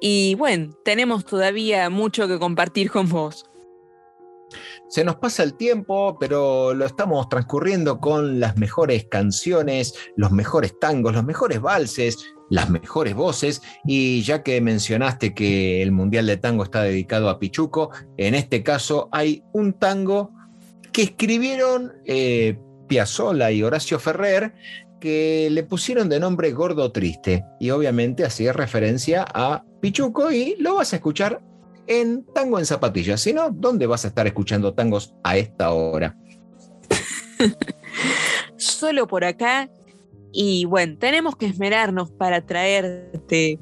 Y 0.01 0.37
bueno, 0.37 0.73
tenemos 0.85 1.25
todavía 1.25 1.91
mucho 1.91 2.29
que 2.29 2.39
compartir 2.39 2.91
con 2.91 3.09
vos. 3.09 3.47
Se 4.89 5.05
nos 5.05 5.17
pasa 5.17 5.43
el 5.43 5.55
tiempo, 5.55 6.17
pero 6.19 6.73
lo 6.73 6.87
estamos 6.87 7.29
transcurriendo 7.29 8.01
con 8.01 8.41
las 8.41 8.57
mejores 8.57 9.07
canciones, 9.11 9.95
los 10.17 10.33
mejores 10.33 10.79
tangos, 10.81 11.15
los 11.15 11.25
mejores 11.25 11.61
valses, 11.61 12.25
las 12.49 12.71
mejores 12.71 13.15
voces. 13.15 13.61
Y 13.85 14.23
ya 14.23 14.43
que 14.43 14.61
mencionaste 14.63 15.35
que 15.35 15.83
el 15.83 15.93
Mundial 15.93 16.27
de 16.27 16.39
Tango 16.39 16.65
está 16.65 16.83
dedicado 16.83 17.29
a 17.29 17.39
Pichuco, 17.39 17.91
en 18.17 18.35
este 18.35 18.63
caso 18.63 19.09
hay 19.13 19.43
un 19.53 19.75
tango 19.75 20.33
que 20.93 21.03
escribieron 21.03 21.93
eh, 22.07 22.59
Piazzolla 22.89 23.51
y 23.51 23.63
Horacio 23.63 23.99
Ferrer, 23.99 24.55
que 25.01 25.49
le 25.51 25.63
pusieron 25.65 26.09
de 26.09 26.19
nombre 26.19 26.51
Gordo 26.53 26.91
Triste. 26.93 27.45
Y 27.61 27.71
obviamente 27.71 28.25
hacía 28.25 28.55
referencia 28.55 29.27
a 29.35 29.65
Pichuco 29.81 30.33
y 30.33 30.57
lo 30.59 30.77
vas 30.77 30.93
a 30.93 30.97
escuchar 30.97 31.43
en 31.89 32.25
Tango 32.35 32.59
en 32.59 32.67
Zapatillas. 32.67 33.21
Si 33.21 33.33
no, 33.33 33.51
¿dónde 33.51 33.87
vas 33.87 34.05
a 34.05 34.09
estar 34.09 34.27
escuchando 34.27 34.75
tangos 34.75 35.15
a 35.25 35.37
esta 35.37 35.73
hora? 35.73 36.17
Solo 38.57 39.07
por 39.09 39.25
acá. 39.25 39.69
Y 40.33 40.67
bueno, 40.67 40.97
tenemos 40.99 41.35
que 41.37 41.47
esmerarnos 41.47 42.11
para 42.11 42.45
traerte 42.45 43.59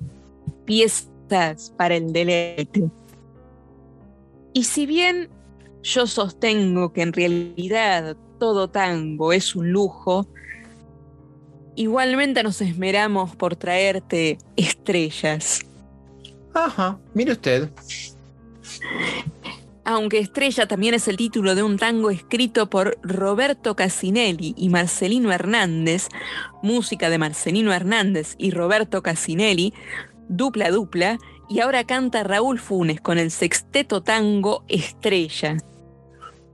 piezas 0.65 1.73
para 1.77 1.97
el 1.97 2.13
deleite. 2.13 2.91
Y 4.53 4.65
si 4.65 4.87
bien 4.87 5.29
yo 5.83 6.07
sostengo 6.07 6.93
que 6.93 7.03
en 7.03 7.13
realidad 7.13 8.17
todo 8.39 8.69
tango 8.69 9.33
es 9.33 9.55
un 9.55 9.71
lujo, 9.71 10.27
igualmente 11.77 12.43
nos 12.43 12.61
esmeramos 12.61 13.37
por 13.37 13.55
traerte 13.55 14.39
estrellas. 14.57 15.61
Ajá, 16.53 16.99
mire 17.15 17.33
usted. 17.33 17.71
Aunque 19.85 20.19
Estrella 20.19 20.67
también 20.67 20.95
es 20.95 21.07
el 21.07 21.17
título 21.17 21.55
de 21.55 21.63
un 21.63 21.79
tango 21.79 22.11
escrito 22.11 22.69
por 22.69 22.99
Roberto 23.03 23.77
Casinelli 23.77 24.53
y 24.57 24.69
Marcelino 24.69 25.31
Hernández, 25.31 26.09
música 26.61 27.09
de 27.09 27.19
Marcelino 27.19 27.73
Hernández 27.73 28.35
y 28.37 28.51
Roberto 28.51 29.05
Casinelli, 29.05 29.73
dupla 30.29 30.71
dupla, 30.71 31.19
y 31.49 31.61
ahora 31.61 31.85
canta 31.85 32.25
Raúl 32.25 32.59
Funes 32.59 33.01
con 33.01 33.19
el 33.19 33.31
sexteto 33.31 34.03
tango 34.03 34.65
Estrella. 34.67 35.57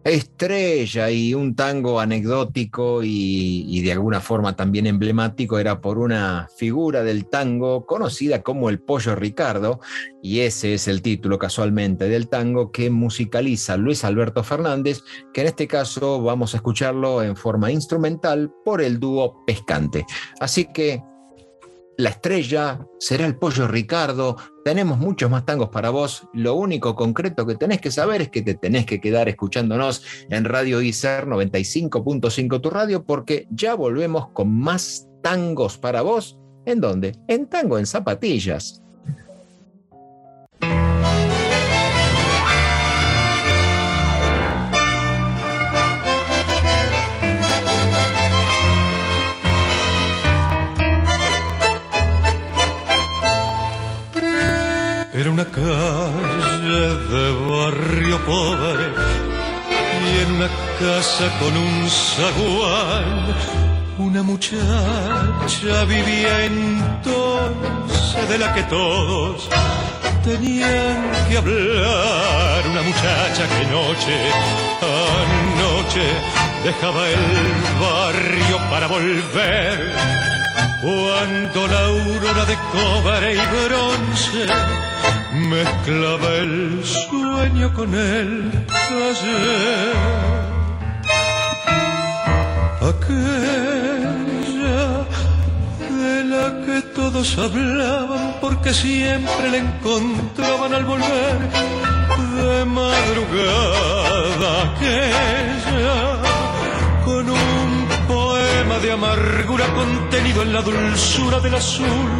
Estrella 0.04 1.10
y 1.10 1.34
un 1.34 1.54
tango 1.54 2.00
anecdótico 2.00 3.04
y, 3.04 3.64
y, 3.68 3.82
de 3.82 3.92
alguna 3.92 4.20
forma 4.20 4.56
también 4.56 4.86
emblemático 4.86 5.58
era 5.58 5.80
por 5.80 5.98
una 5.98 6.48
figura 6.56 7.04
del 7.04 7.26
tango 7.26 7.86
conocida 7.86 8.42
como 8.42 8.68
el 8.68 8.80
Pollo 8.80 9.14
Ricardo, 9.14 9.80
y 10.22 10.40
ese 10.40 10.74
es 10.74 10.88
el 10.88 11.02
título 11.02 11.38
casualmente 11.38 12.08
del 12.08 12.28
tango 12.28 12.72
que 12.72 12.90
musicaliza 12.90 13.76
Luis 13.76 14.04
Alberto 14.04 14.42
Fernández, 14.42 15.02
que 15.32 15.42
en 15.42 15.46
este 15.48 15.68
caso 15.68 16.22
vamos 16.22 16.54
a 16.54 16.56
escucharlo 16.56 17.22
en 17.22 17.36
forma 17.36 17.70
instrumental 17.70 18.52
por 18.64 18.82
el 18.82 18.98
dúo 18.98 19.44
Pescante. 19.46 20.04
Así 20.40 20.66
que 20.72 21.02
la 22.02 22.10
estrella 22.10 22.84
será 22.98 23.26
el 23.26 23.36
pollo 23.36 23.68
Ricardo. 23.68 24.36
Tenemos 24.64 24.98
muchos 24.98 25.30
más 25.30 25.46
tangos 25.46 25.68
para 25.68 25.90
vos. 25.90 26.26
Lo 26.32 26.54
único 26.54 26.96
concreto 26.96 27.46
que 27.46 27.54
tenés 27.54 27.80
que 27.80 27.92
saber 27.92 28.22
es 28.22 28.28
que 28.28 28.42
te 28.42 28.54
tenés 28.54 28.86
que 28.86 29.00
quedar 29.00 29.28
escuchándonos 29.28 30.02
en 30.28 30.44
Radio 30.44 30.82
ICER 30.82 31.26
95.5 31.26 32.60
tu 32.60 32.70
radio 32.70 33.04
porque 33.04 33.46
ya 33.50 33.74
volvemos 33.74 34.30
con 34.30 34.52
más 34.52 35.06
tangos 35.22 35.78
para 35.78 36.02
vos. 36.02 36.40
¿En 36.66 36.80
dónde? 36.80 37.16
En 37.28 37.46
Tango 37.46 37.78
en 37.78 37.86
Zapatillas. 37.86 38.82
Con 61.42 61.56
un 61.56 61.90
zaguán 61.90 63.34
una 63.98 64.22
muchacha 64.22 65.84
vivía 65.88 66.44
entonces 66.44 68.28
de 68.28 68.38
la 68.38 68.54
que 68.54 68.62
todos 68.64 69.48
tenían 70.24 71.10
que 71.28 71.36
hablar. 71.38 72.62
Una 72.70 72.82
muchacha 72.82 73.42
que 73.52 73.64
noche 73.78 74.16
a 74.82 74.94
noche 75.64 76.04
dejaba 76.64 77.08
el 77.08 77.26
barrio 77.80 78.56
para 78.70 78.86
volver. 78.86 79.94
Cuando 80.82 81.66
la 81.68 81.80
aurora 81.92 82.44
de 82.44 82.56
cobre 82.74 83.34
y 83.34 83.44
bronce 83.54 84.42
mezclaba 85.54 86.30
el 86.36 86.84
sueño 86.84 87.72
con 87.74 87.94
el 87.94 88.66
ayer. 89.10 90.51
Aquella 92.90 94.80
de 95.78 96.24
la 96.24 96.46
que 96.66 96.82
todos 96.94 97.38
hablaban 97.38 98.36
porque 98.40 98.74
siempre 98.74 99.50
la 99.52 99.58
encontraban 99.58 100.74
al 100.74 100.84
volver 100.84 101.38
de 102.36 102.64
madrugada. 102.64 104.50
Aquella 104.64 106.18
con 107.04 107.30
un 107.30 107.88
poema 108.08 108.78
de 108.78 108.92
amargura 108.92 109.66
contenido 109.74 110.42
en 110.42 110.52
la 110.52 110.62
dulzura 110.62 111.38
del 111.40 111.54
azul 111.54 112.10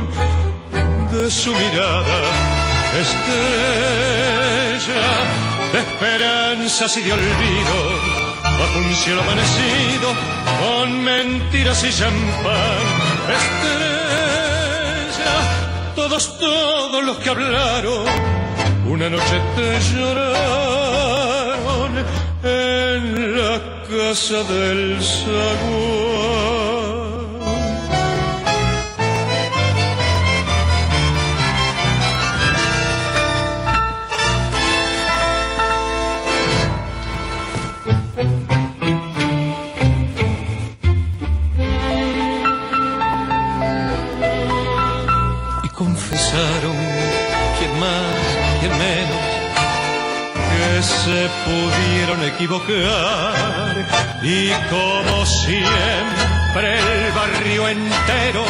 de 1.13 1.31
su 1.31 1.51
mirada 1.53 2.21
estrella 3.01 4.43
de 5.73 5.79
esperanzas 5.79 6.97
y 6.99 7.03
de 7.03 7.13
olvido, 7.13 7.77
un 8.77 8.95
cielo 8.95 9.21
amanecido, 9.23 10.09
con 10.61 11.05
mentiras 11.05 11.85
y 11.85 11.91
champán. 11.93 12.87
Estrella, 13.39 15.37
todos, 15.95 16.39
todos 16.39 17.05
los 17.05 17.17
que 17.19 17.31
hablaron, 17.31 18.07
una 18.87 19.09
noche 19.11 19.41
te 19.57 19.81
lloraron 19.95 21.91
en 22.43 23.37
la 23.37 23.61
casa 23.89 24.43
del 24.45 25.03
saguán. 25.03 26.62
Pudieron 51.45 52.23
equivocar. 52.25 53.75
Y 54.23 54.51
como 54.71 55.27
siempre 55.27 56.79
el 56.79 57.13
barrio 57.13 57.69
entero 57.69 58.45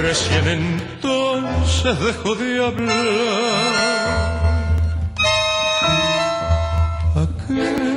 recién 0.00 0.48
entonces 0.48 1.98
dejó 2.00 2.34
de 2.34 2.64
hablar. 2.64 4.00
Aquella 7.16 7.90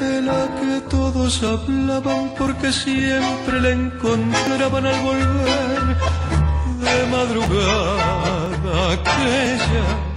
de 0.00 0.22
la 0.22 0.48
que 0.58 0.80
todos 0.88 1.42
hablaban 1.42 2.34
porque 2.38 2.72
siempre 2.72 3.60
la 3.60 3.70
encontraban 3.70 4.86
al 4.86 5.00
volver 5.00 5.96
de 6.80 7.06
madrugada 7.10 8.92
aquella 8.92 10.09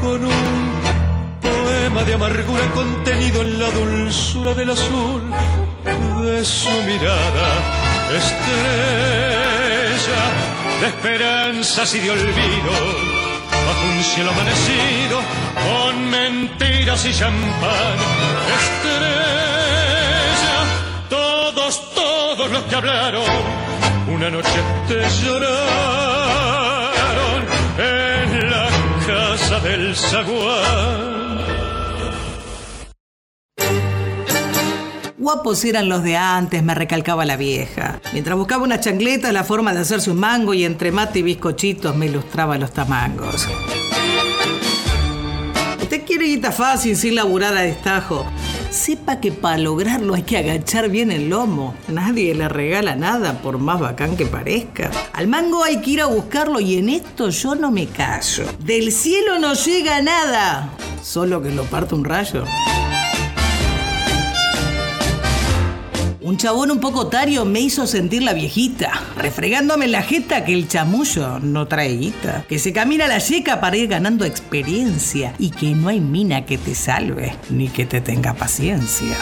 con 0.00 0.24
un 0.24 0.80
poema 1.40 2.04
de 2.04 2.14
amargura 2.14 2.64
contenido 2.72 3.42
en 3.42 3.58
la 3.58 3.70
dulzura 3.70 4.54
del 4.54 4.70
azul 4.70 5.22
de 6.22 6.44
su 6.44 6.70
mirada 6.86 7.48
estrella 8.16 9.20
de 10.80 10.86
esperanzas 10.86 11.94
y 11.94 11.98
de 12.00 12.10
olvido 12.10 12.72
bajo 13.66 13.86
un 13.94 14.02
cielo 14.02 14.30
amanecido 14.30 15.20
con 15.66 16.10
mentiras 16.10 17.04
y 17.04 17.12
champán 17.12 17.98
estrella 18.60 20.58
todos 21.08 21.94
todos 21.94 22.50
los 22.50 22.62
que 22.64 22.74
hablaron 22.76 23.24
una 24.08 24.30
noche 24.30 24.60
te 24.88 25.08
lloraron 25.24 26.09
zaguán. 29.94 31.40
Guapos 35.18 35.64
eran 35.66 35.88
los 35.88 36.02
de 36.02 36.16
antes, 36.16 36.62
me 36.62 36.74
recalcaba 36.74 37.26
la 37.26 37.36
vieja. 37.36 38.00
Mientras 38.12 38.38
buscaba 38.38 38.64
una 38.64 38.80
chancleta, 38.80 39.32
la 39.32 39.44
forma 39.44 39.74
de 39.74 39.80
hacerse 39.80 40.10
un 40.10 40.18
mango 40.18 40.54
y 40.54 40.64
entre 40.64 40.92
mate 40.92 41.18
y 41.18 41.22
bizcochitos 41.22 41.94
me 41.94 42.06
ilustraba 42.06 42.56
los 42.56 42.72
tamangos. 42.72 43.46
Usted 45.82 46.04
quiere 46.06 46.24
guita 46.24 46.52
fácil 46.52 46.96
sin 46.96 47.14
laburar 47.14 47.54
a 47.54 47.60
destajo. 47.60 48.24
Sepa 48.70 49.20
que 49.20 49.32
para 49.32 49.58
lograrlo 49.58 50.14
hay 50.14 50.22
que 50.22 50.38
agachar 50.38 50.88
bien 50.88 51.10
el 51.10 51.28
lomo. 51.28 51.74
Nadie 51.88 52.34
le 52.34 52.48
regala 52.48 52.96
nada 52.96 53.42
por 53.42 53.58
más 53.58 53.80
bacán 53.80 54.16
que 54.16 54.26
parezca. 54.26 54.90
Al 55.12 55.26
mango 55.26 55.62
hay 55.64 55.80
que 55.80 55.90
ir 55.90 56.00
a 56.00 56.06
buscarlo 56.06 56.60
y 56.60 56.78
en 56.78 56.88
esto 56.88 57.28
yo 57.30 57.54
no 57.54 57.70
me 57.70 57.86
callo. 57.86 58.44
Del 58.60 58.92
cielo 58.92 59.38
no 59.38 59.54
llega 59.54 60.00
nada, 60.00 60.70
solo 61.02 61.42
que 61.42 61.50
lo 61.50 61.64
parte 61.64 61.94
un 61.94 62.04
rayo. 62.04 62.44
Un 66.22 66.36
chabón 66.36 66.70
un 66.70 66.80
poco 66.80 67.06
tario 67.06 67.46
me 67.46 67.60
hizo 67.60 67.86
sentir 67.86 68.22
la 68.22 68.34
viejita, 68.34 68.92
refregándome 69.16 69.88
la 69.88 70.02
jeta 70.02 70.44
que 70.44 70.52
el 70.52 70.68
chamullo 70.68 71.38
no 71.38 71.66
trae 71.66 71.96
guita, 71.96 72.44
que 72.46 72.58
se 72.58 72.74
camina 72.74 73.08
la 73.08 73.18
yeca 73.18 73.58
para 73.58 73.78
ir 73.78 73.88
ganando 73.88 74.26
experiencia 74.26 75.34
y 75.38 75.50
que 75.50 75.70
no 75.70 75.88
hay 75.88 76.00
mina 76.00 76.44
que 76.44 76.58
te 76.58 76.74
salve 76.74 77.34
ni 77.48 77.68
que 77.68 77.86
te 77.86 78.02
tenga 78.02 78.34
paciencia. 78.34 79.16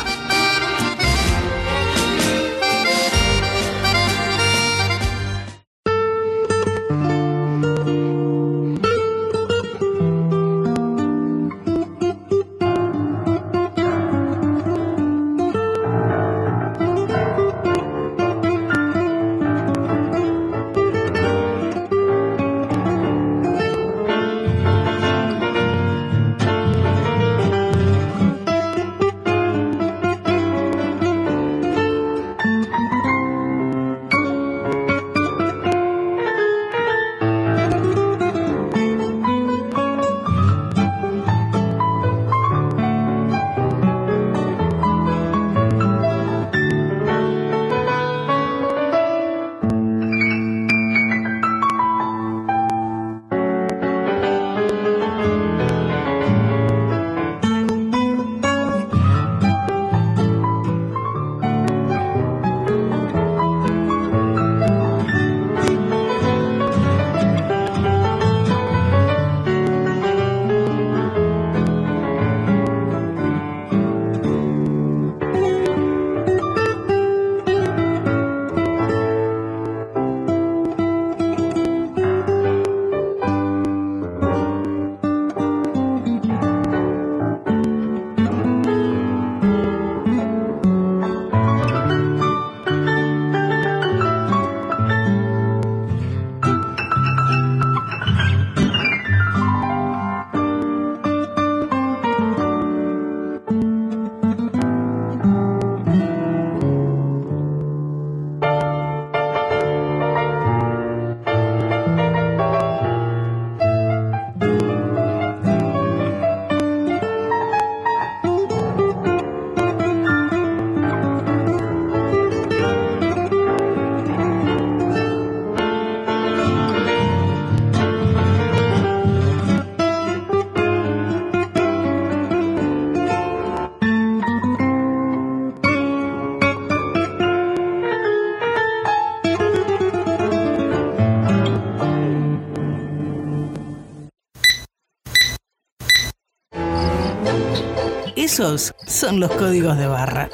Esos 148.39 148.73
son 148.87 149.19
los 149.19 149.33
códigos 149.33 149.77
de 149.77 149.89
barra. 149.89 150.31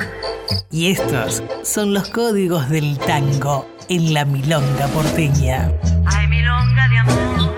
Y 0.71 0.91
estos 0.91 1.43
son 1.63 1.95
los 1.95 2.11
códigos 2.11 2.69
del 2.69 2.99
tango 2.99 3.67
en 3.89 4.13
la 4.13 4.27
milonga 4.27 4.89
porteña. 4.89 5.73
Hay 6.05 6.29
milonga 6.29 6.87
de 6.91 6.99
amor. 6.99 7.55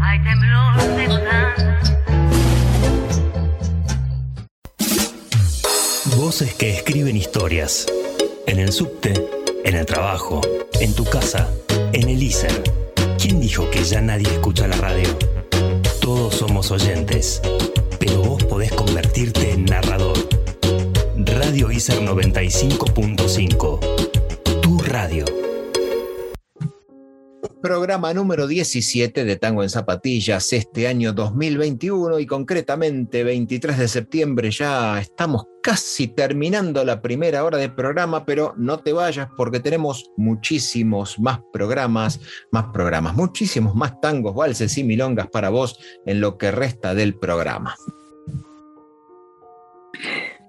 Hay 0.00 0.18
temblor 0.24 0.82
de 0.96 1.06
gozar. 1.08 1.54
Voces 6.16 6.54
que 6.54 6.70
escriben 6.70 7.18
historias. 7.18 7.84
En 8.46 8.60
el 8.60 8.72
subte, 8.72 9.28
en 9.66 9.74
el 9.74 9.84
trabajo, 9.84 10.40
en 10.80 10.94
tu 10.94 11.04
casa, 11.04 11.50
en 11.92 12.08
el 12.08 12.22
ISER. 12.22 12.62
¿Quién 13.20 13.40
dijo 13.40 13.68
que 13.68 13.84
ya 13.84 14.00
nadie 14.00 14.26
escucha 14.26 14.66
la 14.66 14.76
radio? 14.76 15.37
Somos 16.38 16.70
oyentes, 16.70 17.42
pero 17.98 18.22
vos 18.22 18.44
podés 18.44 18.70
convertirte 18.70 19.54
en 19.54 19.64
narrador. 19.64 20.16
Radio 21.16 21.72
ISER 21.72 22.00
95.5. 22.00 23.80
Tu 24.62 24.78
radio. 24.78 25.24
Programa 27.68 28.14
número 28.14 28.46
17 28.46 29.26
de 29.26 29.36
Tango 29.36 29.62
en 29.62 29.68
Zapatillas 29.68 30.54
este 30.54 30.88
año 30.88 31.12
2021 31.12 32.18
y 32.18 32.24
concretamente 32.24 33.24
23 33.24 33.76
de 33.76 33.88
septiembre 33.88 34.50
ya 34.50 34.98
estamos 34.98 35.44
casi 35.62 36.08
terminando 36.08 36.82
la 36.82 37.02
primera 37.02 37.44
hora 37.44 37.58
de 37.58 37.68
programa, 37.68 38.24
pero 38.24 38.54
no 38.56 38.78
te 38.78 38.94
vayas 38.94 39.28
porque 39.36 39.60
tenemos 39.60 40.10
muchísimos 40.16 41.18
más 41.18 41.40
programas, 41.52 42.20
más 42.52 42.68
programas, 42.72 43.14
muchísimos 43.14 43.74
más 43.74 44.00
tangos, 44.00 44.34
valses 44.34 44.78
y 44.78 44.84
milongas 44.84 45.26
para 45.26 45.50
vos 45.50 45.78
en 46.06 46.22
lo 46.22 46.38
que 46.38 46.50
resta 46.50 46.94
del 46.94 47.16
programa. 47.16 47.76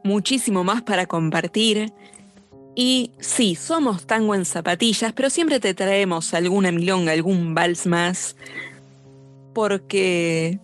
Muchísimo 0.06 0.64
más 0.64 0.84
para 0.84 1.06
compartir. 1.06 1.92
Y 2.82 3.12
sí, 3.20 3.56
somos 3.56 4.06
tango 4.08 4.34
en 4.36 4.46
zapatillas, 4.46 5.12
pero 5.12 5.30
siempre 5.30 5.60
te 5.60 5.74
traemos 5.74 6.34
alguna 6.34 6.72
milonga, 6.72 7.12
algún 7.12 7.54
vals 7.54 7.86
más, 7.86 8.38
porque 9.54 10.62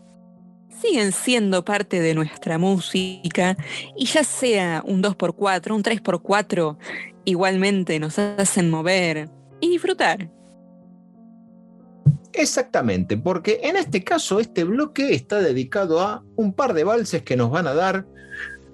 siguen 0.82 1.12
siendo 1.12 1.66
parte 1.66 2.00
de 2.00 2.14
nuestra 2.14 2.58
música 2.58 3.58
y 3.98 4.06
ya 4.06 4.24
sea 4.24 4.82
un 4.88 5.04
2x4, 5.04 5.72
un 5.72 5.84
3x4, 5.84 6.78
igualmente 7.26 8.00
nos 8.00 8.18
hacen 8.18 8.70
mover 8.70 9.30
y 9.60 9.72
disfrutar. 9.72 10.32
Exactamente, 12.32 13.18
porque 13.18 13.60
en 13.62 13.76
este 13.76 14.06
caso 14.06 14.40
este 14.40 14.64
bloque 14.64 15.14
está 15.14 15.42
dedicado 15.42 16.00
a 16.00 16.24
un 16.38 16.54
par 16.54 16.74
de 16.76 16.86
valses 16.86 17.24
que 17.24 17.36
nos 17.36 17.52
van 17.52 17.68
a 17.68 17.74
dar, 17.74 18.06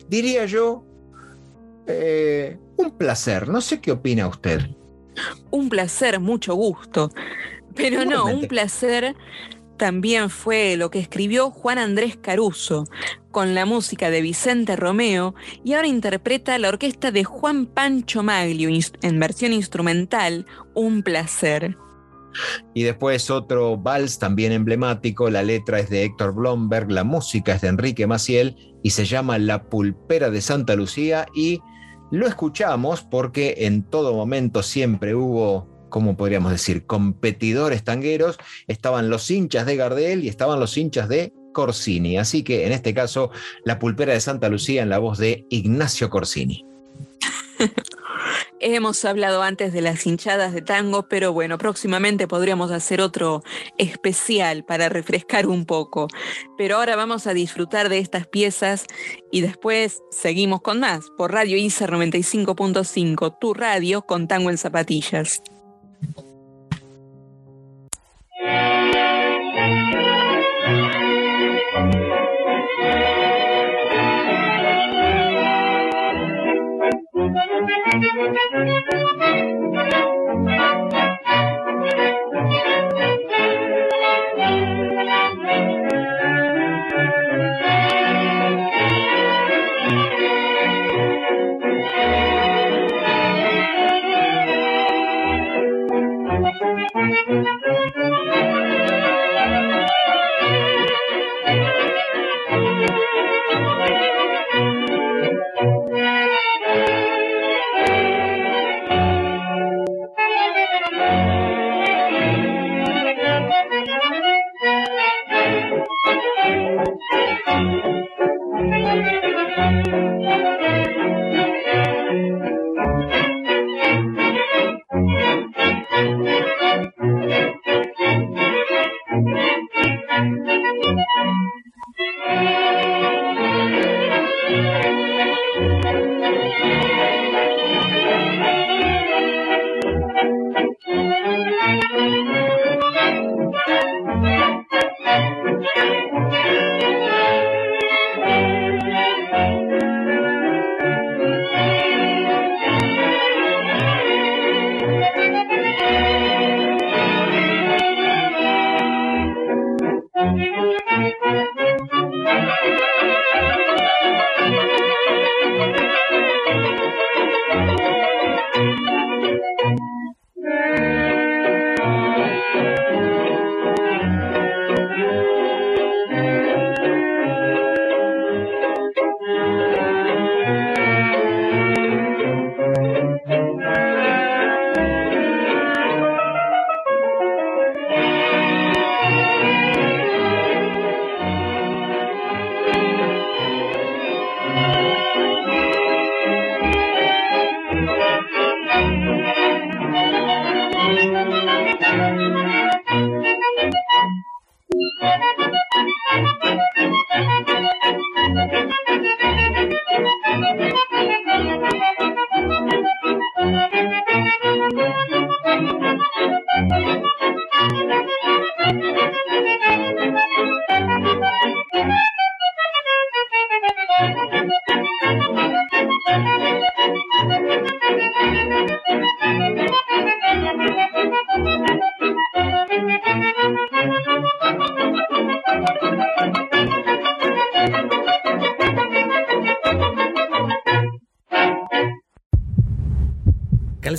diría 0.10 0.46
yo, 0.46 0.86
eh, 1.88 2.60
un 2.82 2.98
placer. 2.98 3.48
No 3.48 3.62
sé 3.62 3.80
qué 3.80 3.92
opina 3.92 4.28
usted. 4.28 4.62
Un 5.50 5.70
placer, 5.70 6.20
mucho 6.20 6.56
gusto. 6.56 7.12
Pero 7.76 8.06
no, 8.06 8.26
un 8.26 8.48
placer 8.48 9.16
también 9.78 10.30
fue 10.30 10.76
lo 10.78 10.92
que 10.92 11.00
escribió 11.00 11.50
Juan 11.50 11.80
Andrés 11.80 12.16
Caruso 12.16 12.86
con 13.32 13.56
la 13.56 13.66
música 13.66 14.10
de 14.10 14.22
Vicente 14.22 14.76
Romeo 14.76 15.34
y 15.64 15.74
ahora 15.74 15.88
interpreta 15.88 16.60
la 16.60 16.70
orquesta 16.70 17.12
de 17.12 17.24
Juan 17.24 17.66
Pancho 17.66 18.22
Maglio 18.22 18.70
en 19.02 19.20
versión 19.20 19.54
instrumental, 19.54 20.46
Un 20.76 21.02
placer. 21.02 21.78
Y 22.74 22.84
después 22.84 23.30
otro 23.30 23.78
vals 23.78 24.20
también 24.20 24.52
emblemático, 24.52 25.30
la 25.30 25.44
letra 25.44 25.80
es 25.80 25.90
de 25.90 26.04
Héctor 26.04 26.34
Blomberg, 26.34 26.92
la 26.92 27.04
música 27.04 27.56
es 27.56 27.62
de 27.62 27.70
Enrique 27.70 28.08
Maciel 28.08 28.56
y 28.84 28.92
se 28.92 29.06
llama 29.06 29.38
La 29.38 29.64
Pulpera 29.64 30.30
de 30.30 30.42
Santa 30.42 30.76
Lucía 30.76 31.26
y 31.36 31.60
lo 32.12 32.28
escuchamos 32.28 33.02
porque 33.02 33.56
en 33.60 33.84
todo 33.84 34.14
momento 34.14 34.62
siempre 34.64 35.16
hubo, 35.16 35.68
¿cómo 35.90 36.16
podríamos 36.18 36.52
decir?, 36.52 36.86
competidores 36.86 37.84
tangueros, 37.84 38.38
estaban 38.68 39.10
los 39.10 39.32
hinchas 39.32 39.66
de 39.66 39.78
Gardel 39.78 40.24
y 40.24 40.28
estaban 40.28 40.60
los 40.60 40.78
hinchas 40.78 41.10
de 41.10 41.34
Corsini. 41.54 42.18
Así 42.18 42.44
que 42.44 42.66
en 42.66 42.74
este 42.74 42.94
caso, 42.94 43.32
La 43.66 43.80
Pulpera 43.80 44.14
de 44.14 44.20
Santa 44.20 44.50
Lucía 44.50 44.84
en 44.84 44.90
la 44.90 45.00
voz 45.00 45.18
de 45.18 45.46
Ignacio 45.50 46.10
Corsini. 46.10 46.66
Hemos 48.64 49.04
hablado 49.06 49.42
antes 49.42 49.74
de 49.74 49.82
las 49.82 50.06
hinchadas 50.06 50.54
de 50.54 50.62
tango, 50.62 51.10
pero 51.10 51.34
bueno, 51.34 51.58
próximamente 51.58 52.28
podríamos 52.28 52.70
hacer 52.70 53.02
otro 53.02 53.42
especial 53.80 54.64
para 54.64 54.88
refrescar 54.88 55.48
un 55.48 55.66
poco. 55.66 56.08
Pero 56.60 56.76
ahora 56.76 56.96
vamos 56.96 57.26
a 57.26 57.34
disfrutar 57.34 57.90
de 57.90 57.98
estas 57.98 58.28
piezas 58.28 58.86
y 59.32 59.42
después 59.42 60.04
seguimos 60.12 60.62
con 60.62 60.80
más 60.80 61.10
por 61.18 61.32
Radio 61.32 61.58
ICER 61.58 61.92
95.5, 61.92 63.40
tu 63.42 63.56
radio 63.56 64.04
con 64.04 64.28
tango 64.28 64.52
en 64.52 64.60
zapatillas. 64.60 65.42
Thank 78.02 79.96
you. 80.06 80.21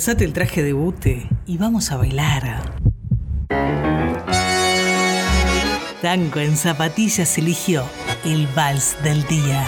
Calzate 0.03 0.25
el 0.25 0.33
traje 0.33 0.63
de 0.63 0.73
bute 0.73 1.29
y 1.45 1.57
vamos 1.57 1.89
a 1.89 1.95
bailar. 1.95 2.73
Tango 6.01 6.41
en 6.41 6.57
zapatillas 6.57 7.37
eligió 7.37 7.85
el 8.25 8.45
vals 8.47 8.97
del 9.01 9.25
día. 9.27 9.65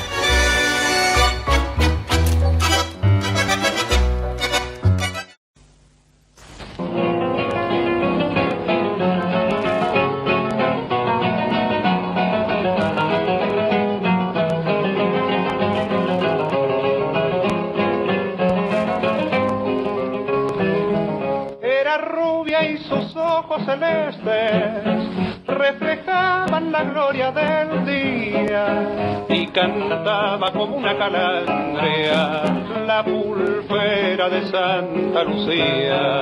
Cantaba 29.65 30.51
como 30.51 30.75
una 30.77 30.95
calandria 30.97 32.43
la 32.85 33.03
pulpera 33.03 34.29
de 34.29 34.45
Santa 34.45 35.23
Lucía. 35.23 36.21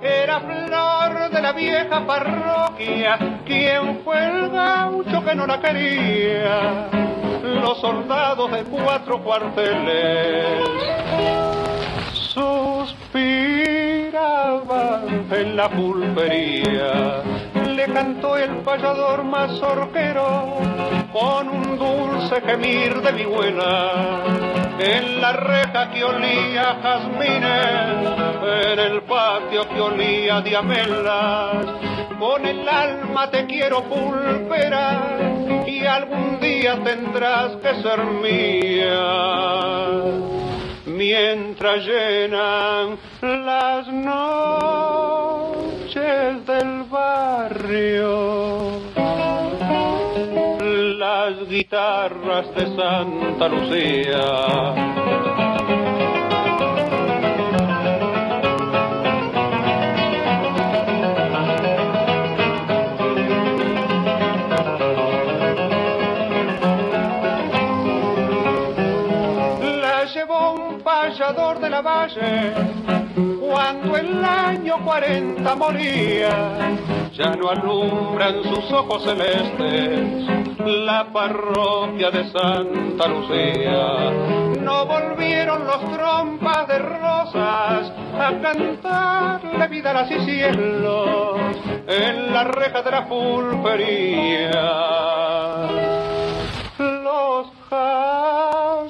Era 0.00 0.40
flor 0.40 1.30
de 1.30 1.42
la 1.42 1.52
vieja 1.52 2.06
parroquia, 2.06 3.40
quien 3.44 4.00
fue 4.04 4.24
el 4.24 4.50
gaucho 4.50 5.24
que 5.24 5.34
no 5.34 5.46
la 5.46 5.60
quería. 5.60 6.88
Los 7.42 7.78
soldados 7.80 8.52
de 8.52 8.62
cuatro 8.64 9.20
cuarteles 9.22 10.60
suspiraban 12.12 13.16
en 15.30 15.56
la 15.56 15.68
pulpería. 15.68 17.22
Le 17.74 17.86
cantó 17.86 18.36
el 18.36 18.58
payador 18.58 19.24
mazorquero 19.24 20.58
con 21.12 21.55
dulce 21.78 22.40
gemir 22.42 23.00
de 23.02 23.12
vihuela 23.12 24.24
en 24.78 25.20
la 25.20 25.32
reja 25.32 25.90
que 25.90 26.04
olía 26.04 26.78
jazmines, 26.82 28.72
en 28.72 28.78
el 28.78 29.02
patio 29.02 29.68
que 29.68 29.80
olía 29.80 30.40
diamelas, 30.42 31.66
con 32.18 32.46
el 32.46 32.68
alma 32.68 33.30
te 33.30 33.46
quiero 33.46 33.82
pulperar 33.84 35.36
y 35.66 35.84
algún 35.84 36.38
día 36.40 36.78
tendrás 36.82 37.56
que 37.56 37.74
ser 37.82 38.04
mía. 38.04 39.02
Mientras 40.86 41.84
llenan 41.86 42.98
las 43.20 43.88
noches 43.88 44.36
del 46.46 46.84
barrio, 46.90 48.25
guitarras 51.56 52.54
de 52.54 52.66
Santa 52.76 53.48
Lucía. 53.48 54.74
La 69.80 70.04
llevó 70.12 70.52
un 70.52 70.80
payador 70.82 71.58
de 71.60 71.70
la 71.70 71.80
valle 71.80 72.52
cuando 73.40 73.96
el 73.96 74.22
año 74.22 74.84
40 74.84 75.54
moría. 75.56 76.76
Ya 77.14 77.30
no 77.30 77.48
alumbran 77.48 78.42
sus 78.42 78.70
ojos 78.72 79.04
celestes 79.04 80.45
la 80.64 81.12
parroquia 81.12 82.10
de 82.10 82.24
Santa 82.30 83.08
Lucía. 83.08 84.10
No 84.60 84.86
volvieron 84.86 85.66
los 85.66 85.80
trompas 85.92 86.68
de 86.68 86.78
rosas 86.78 87.92
a 88.18 88.32
cantarle 88.40 89.68
vidalas 89.68 90.10
y 90.10 90.18
cielos 90.24 91.56
en 91.86 92.32
la 92.32 92.44
reja 92.44 92.82
de 92.82 92.90
la 92.90 93.06
pulpería. 93.06 94.62
Los 96.78 97.46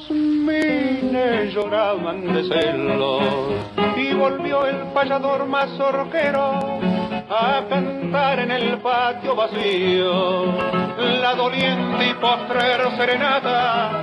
jazmines 0.01 1.53
lloraban 1.53 2.33
de 2.33 2.45
celos 2.45 3.23
y 3.97 4.15
volvió 4.15 4.67
el 4.67 4.77
payador 4.95 5.47
mazorquero 5.47 6.61
a 7.29 7.65
cantar 7.69 8.39
en 8.41 8.51
el 8.51 8.79
patio 8.79 9.35
vacío 9.35 10.45
la 11.21 11.35
doliente 11.35 12.09
y 12.11 12.15
postrer 12.15 12.81
serenata 12.97 14.03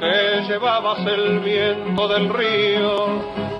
que 0.00 0.42
llevabas 0.48 1.06
el 1.06 1.40
viento 1.40 2.08
del 2.08 2.28
río. 2.28 3.06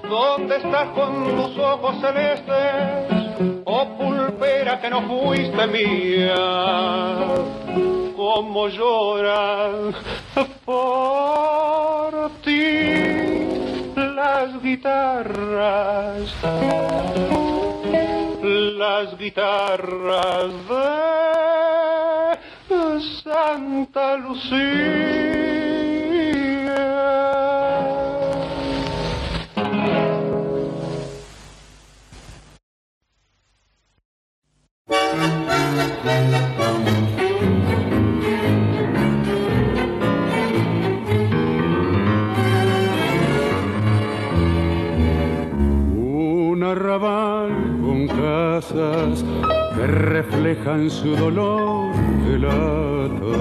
¿Dónde 0.08 0.56
estás 0.56 0.88
con 0.88 1.36
tus 1.36 1.58
ojos 1.58 1.96
celestes? 2.00 3.62
Oh 3.64 3.96
pulpera 3.98 4.80
que 4.80 4.90
no 4.90 5.02
fuiste 5.02 5.66
mía, 5.66 6.36
como 8.16 8.68
lloran 8.68 9.94
por 10.64 12.30
ti 12.42 13.44
las 13.96 14.62
guitarras, 14.62 16.34
las 18.78 19.16
guitarras 19.16 20.52
de 22.68 23.00
Santa 23.22 24.16
Lucía. 24.16 25.34
Que 48.60 49.86
reflejan 49.86 50.88
su 50.88 51.16
dolor 51.16 51.92
de 52.24 52.38
lata. 52.38 53.38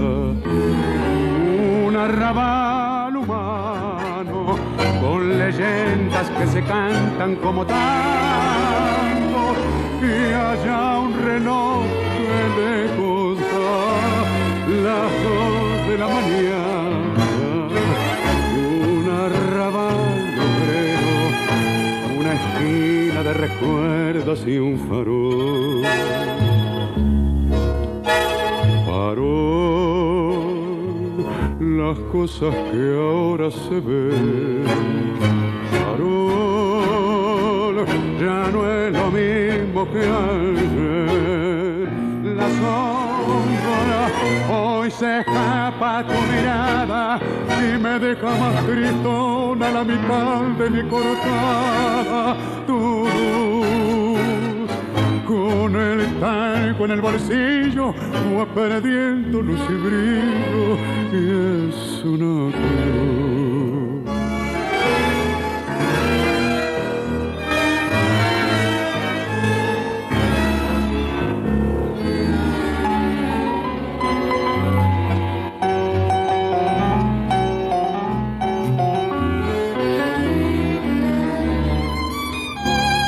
Un 1.88 1.95
arrabal 1.95 3.16
humano 3.18 4.57
con 4.99 5.38
leyendas 5.38 6.30
que 6.32 6.47
se 6.47 6.64
cantan 6.64 7.36
como 7.36 7.64
tango. 7.64 9.53
Y 10.01 10.34
allá 10.34 10.99
un 10.99 11.14
reloj 11.24 11.84
que 12.18 12.32
lejos 12.59 13.38
da 13.38 13.86
las 14.84 15.11
dos 15.24 15.88
de 15.89 15.97
la 15.99 16.07
mañana. 16.07 16.62
Recuerdos 23.64 24.45
y 24.45 24.57
un 24.57 24.78
farol. 24.78 25.84
Farol, 28.86 30.43
las 31.59 31.97
cosas 32.11 32.53
que 32.72 32.95
ahora 32.95 33.49
se 33.51 33.80
ven. 33.80 34.64
Farol, 35.72 36.16
ya 38.20 38.49
no 38.51 38.59
es 38.70 38.91
lo 38.93 39.11
mismo 39.11 39.88
que 39.91 39.99
ayer. 39.99 41.82
Hoy 44.49 44.91
se 44.91 45.19
escapa 45.19 46.03
tu 46.05 46.13
mirada 46.34 47.19
y 47.59 47.78
me 47.78 47.99
deja 47.99 48.36
más 48.38 48.65
tristona 48.65 49.71
la 49.71 49.84
mitad 49.84 50.41
de 50.59 50.69
mi 50.69 50.89
cortada. 50.89 52.36
Tu 52.67 52.74
luz 52.74 54.69
con 55.28 55.76
el 55.76 56.19
talco 56.19 56.86
en 56.86 56.91
el 56.91 57.01
bolsillo 57.01 57.93
va 58.38 58.45
perdiendo 58.53 59.41
luz 59.41 59.61
y 59.69 59.74
brillo 59.74 60.78
y 61.11 61.69
es 61.69 62.03
una 62.05 62.51
cruz. 62.51 63.42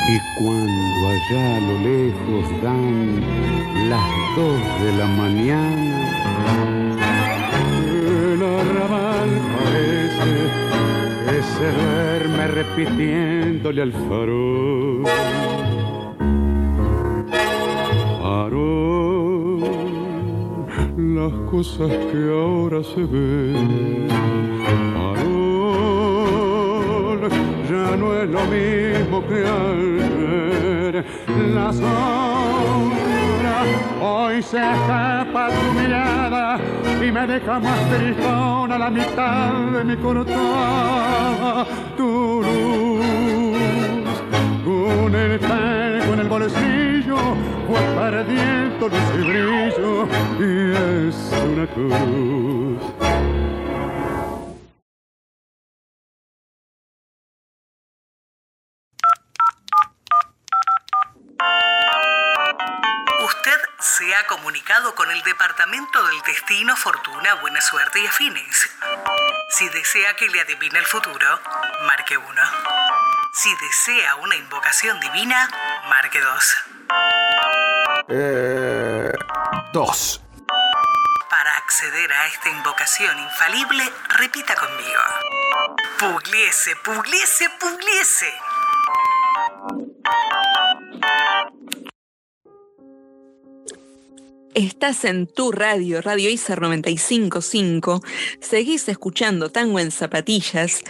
Y 0.08 0.20
cuando 0.36 1.08
allá 1.08 1.56
a 1.56 1.60
lo 1.60 1.80
lejos 1.80 2.62
dan 2.62 3.20
las 3.90 4.08
dos 4.36 4.60
de 4.84 4.92
la 4.98 5.06
mañana, 5.06 5.98
el 7.82 8.40
arrabal 8.40 9.30
parece 9.58 10.32
que 11.26 11.42
se 11.42 11.66
duerme 11.72 12.46
repitiéndole 12.46 13.82
al 13.82 13.92
farol. 13.92 15.02
Farol, 18.22 19.60
las 20.96 21.32
cosas 21.50 21.90
que 22.12 22.18
ahora 22.30 22.80
se 22.84 23.02
ven. 23.02 24.85
No 27.94 28.20
es 28.20 28.28
lo 28.28 28.44
mismo 28.46 29.26
que 29.28 29.44
ayer. 29.44 31.04
La 31.54 31.72
sombra 31.72 33.06
hoy 34.00 34.42
se 34.42 34.58
escapa 34.58 35.48
tu 35.48 35.80
mirada 35.80 36.58
y 37.00 37.12
me 37.12 37.26
deja 37.26 37.60
más 37.60 37.78
tristona 37.90 38.78
la 38.78 38.90
mitad 38.90 39.52
de 39.74 39.84
mi 39.84 39.96
cortada. 39.96 41.66
Tu 41.96 42.42
luz 42.42 43.56
con 44.64 45.14
el 45.14 45.38
talco 45.38 46.14
en 46.14 46.20
el 46.20 46.28
bolsillo 46.28 47.18
fue 47.66 47.80
perdiendo 47.94 48.88
luz 48.88 49.08
y 49.14 49.22
brillo 49.28 50.08
y 50.40 50.50
es 51.08 51.16
una 51.52 51.66
cruz. 51.66 53.25
Comunicado 64.36 64.94
con 64.94 65.10
el 65.10 65.22
Departamento 65.22 66.02
del 66.06 66.20
Destino, 66.26 66.76
Fortuna, 66.76 67.34
Buena 67.36 67.60
Suerte 67.62 68.00
y 68.00 68.06
Afines. 68.06 68.68
Si 69.48 69.66
desea 69.70 70.14
que 70.14 70.28
le 70.28 70.42
adivine 70.42 70.78
el 70.78 70.84
futuro, 70.84 71.40
marque 71.86 72.18
1. 72.18 72.26
Si 73.32 73.48
desea 73.56 74.16
una 74.16 74.36
invocación 74.36 75.00
divina, 75.00 75.48
marque 75.88 76.20
2. 76.20 76.56
Eh, 78.08 79.12
dos. 79.72 80.20
Para 81.30 81.56
acceder 81.56 82.12
a 82.12 82.26
esta 82.26 82.50
invocación 82.50 83.18
infalible, 83.18 83.90
repita 84.18 84.54
conmigo. 84.54 85.00
Pugliese, 85.98 86.76
pugliese, 86.76 87.48
pugliese. 87.58 88.38
Estás 94.56 95.04
en 95.04 95.26
tu 95.26 95.52
radio, 95.52 96.00
Radio 96.00 96.30
ICER 96.30 96.62
955. 96.62 98.00
Seguís 98.40 98.88
escuchando 98.88 99.50
Tango 99.50 99.78
en 99.78 99.90
Zapatillas. 99.90 100.80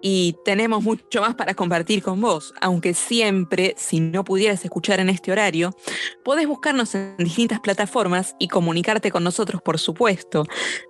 Y 0.00 0.34
tenemos 0.46 0.82
mucho 0.82 1.20
más 1.20 1.34
para 1.34 1.52
compartir 1.52 2.02
con 2.02 2.22
vos, 2.22 2.54
aunque 2.62 2.94
siempre, 2.94 3.74
si 3.76 4.00
no 4.00 4.24
pudieras 4.24 4.64
escuchar 4.64 4.98
en 5.00 5.10
este 5.10 5.30
horario, 5.30 5.76
podés 6.24 6.48
buscarnos 6.48 6.94
en 6.94 7.18
distintas 7.18 7.60
plataformas 7.60 8.34
y 8.38 8.48
comunicarte 8.48 9.10
con 9.10 9.24
nosotros, 9.24 9.60
por 9.60 9.78
supuesto. 9.78 10.46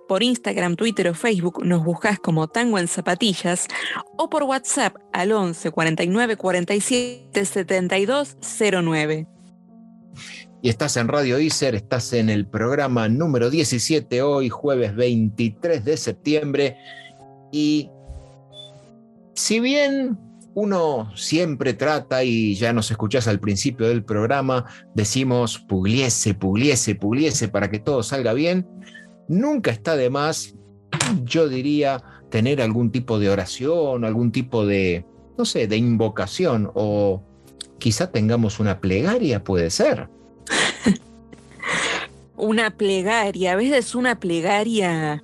Por 0.07 0.23
Instagram, 0.23 0.77
Twitter 0.77 1.09
o 1.09 1.13
Facebook 1.13 1.61
nos 1.65 1.83
buscás 1.83 2.19
como 2.19 2.47
Tango 2.47 2.79
en 2.79 2.87
Zapatillas 2.87 3.67
o 4.17 4.29
por 4.29 4.43
WhatsApp 4.43 4.95
al 5.11 5.33
11 5.33 5.71
49 5.71 6.37
47 6.37 7.43
72 7.43 8.37
09. 8.81 9.27
Y 10.65 10.69
estás 10.69 10.97
en 10.97 11.07
Radio 11.07 11.39
ICER, 11.39 11.75
estás 11.75 12.11
en 12.13 12.27
el 12.27 12.47
programa 12.47 13.07
número 13.07 13.51
17 13.51 14.23
hoy, 14.23 14.49
jueves 14.49 14.95
23 14.95 15.85
de 15.85 15.95
septiembre. 15.95 16.75
Y 17.51 17.91
si 19.35 19.59
bien 19.59 20.17
uno 20.55 21.11
siempre 21.15 21.75
trata, 21.75 22.23
y 22.23 22.55
ya 22.55 22.73
nos 22.73 22.89
escuchás 22.89 23.27
al 23.27 23.39
principio 23.39 23.87
del 23.87 24.03
programa, 24.03 24.65
decimos 24.95 25.59
pugliese, 25.59 26.33
pugliese, 26.33 26.95
pugliese 26.95 27.47
para 27.47 27.69
que 27.69 27.77
todo 27.77 28.01
salga 28.01 28.33
bien, 28.33 28.67
nunca 29.27 29.69
está 29.69 29.95
de 29.95 30.09
más, 30.09 30.55
yo 31.25 31.47
diría, 31.47 32.01
tener 32.31 32.59
algún 32.59 32.91
tipo 32.91 33.19
de 33.19 33.29
oración, 33.29 34.03
algún 34.03 34.31
tipo 34.31 34.65
de, 34.65 35.05
no 35.37 35.45
sé, 35.45 35.67
de 35.67 35.77
invocación, 35.77 36.71
o 36.73 37.21
quizá 37.77 38.11
tengamos 38.11 38.59
una 38.59 38.81
plegaria, 38.81 39.43
puede 39.43 39.69
ser. 39.69 40.09
Una 42.37 42.71
plegaria, 42.71 43.53
a 43.53 43.55
veces 43.55 43.95
una 43.95 44.19
plegaria 44.19 45.23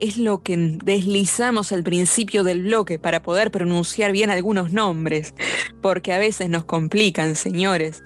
es 0.00 0.16
lo 0.16 0.42
que 0.42 0.56
deslizamos 0.56 1.72
al 1.72 1.84
principio 1.84 2.42
del 2.42 2.62
bloque 2.62 2.98
para 2.98 3.22
poder 3.22 3.50
pronunciar 3.50 4.12
bien 4.12 4.30
algunos 4.30 4.72
nombres, 4.72 5.34
porque 5.80 6.12
a 6.12 6.18
veces 6.18 6.48
nos 6.48 6.64
complican, 6.64 7.36
señores. 7.36 8.02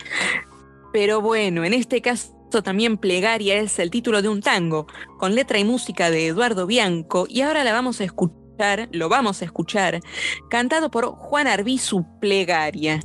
Pero 0.92 1.20
bueno, 1.20 1.64
en 1.64 1.72
este 1.72 2.02
caso 2.02 2.34
también 2.62 2.98
Plegaria 2.98 3.56
es 3.56 3.78
el 3.78 3.90
título 3.90 4.22
de 4.22 4.28
un 4.28 4.40
tango, 4.40 4.86
con 5.18 5.34
letra 5.34 5.58
y 5.58 5.64
música 5.64 6.10
de 6.10 6.28
Eduardo 6.28 6.66
Bianco, 6.66 7.26
y 7.28 7.40
ahora 7.40 7.64
la 7.64 7.72
vamos 7.72 8.00
a 8.00 8.04
escuchar, 8.04 8.88
lo 8.92 9.08
vamos 9.08 9.42
a 9.42 9.44
escuchar, 9.44 10.00
cantado 10.50 10.90
por 10.90 11.06
Juan 11.06 11.46
Arbizu 11.46 12.04
Plegaria. 12.20 13.00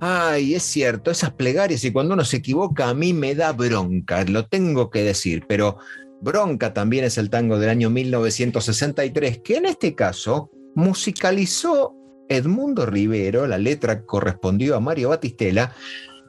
Ay, 0.00 0.54
es 0.54 0.62
cierto, 0.62 1.10
esas 1.10 1.32
plegarias 1.32 1.84
y 1.84 1.90
cuando 1.90 2.14
uno 2.14 2.24
se 2.24 2.38
equivoca 2.38 2.88
a 2.88 2.94
mí 2.94 3.12
me 3.12 3.34
da 3.34 3.52
bronca, 3.52 4.24
lo 4.24 4.46
tengo 4.46 4.90
que 4.90 5.02
decir, 5.02 5.44
pero 5.48 5.78
Bronca 6.20 6.72
también 6.72 7.04
es 7.04 7.18
el 7.18 7.30
tango 7.30 7.58
del 7.58 7.70
año 7.70 7.90
1963, 7.90 9.40
que 9.44 9.56
en 9.56 9.66
este 9.66 9.94
caso 9.94 10.50
musicalizó 10.74 11.94
Edmundo 12.28 12.86
Rivero, 12.86 13.46
la 13.46 13.58
letra 13.58 14.04
correspondió 14.04 14.76
a 14.76 14.80
Mario 14.80 15.10
Batistela, 15.10 15.74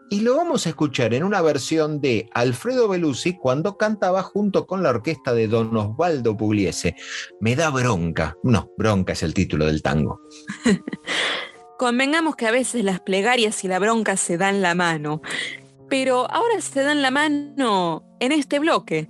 y 0.10 0.22
lo 0.22 0.38
vamos 0.38 0.66
a 0.66 0.70
escuchar 0.70 1.14
en 1.14 1.24
una 1.24 1.42
versión 1.42 2.00
de 2.00 2.30
Alfredo 2.34 2.88
Belusi 2.88 3.38
cuando 3.38 3.78
cantaba 3.78 4.24
junto 4.24 4.66
con 4.66 4.82
la 4.82 4.90
orquesta 4.90 5.34
de 5.34 5.50
Don 5.50 5.76
Osvaldo 5.76 6.38
Pugliese. 6.38 6.96
Me 7.42 7.58
da 7.58 7.70
bronca. 7.72 8.38
No, 8.42 8.72
bronca 8.78 9.12
es 9.12 9.24
el 9.24 9.34
título 9.34 9.66
del 9.66 9.82
tango. 9.82 10.22
Convengamos 11.78 12.36
que 12.36 12.48
a 12.48 12.52
veces 12.52 12.84
las 12.84 13.00
plegarias 13.00 13.64
y 13.64 13.68
la 13.68 13.78
bronca 13.78 14.18
se 14.18 14.38
dan 14.38 14.62
la 14.62 14.74
mano, 14.74 15.22
pero 15.90 16.30
ahora 16.32 16.60
se 16.60 16.82
dan 16.82 17.04
la 17.04 17.12
mano 17.12 18.04
en 18.20 18.32
este 18.32 18.58
bloque. 18.60 19.10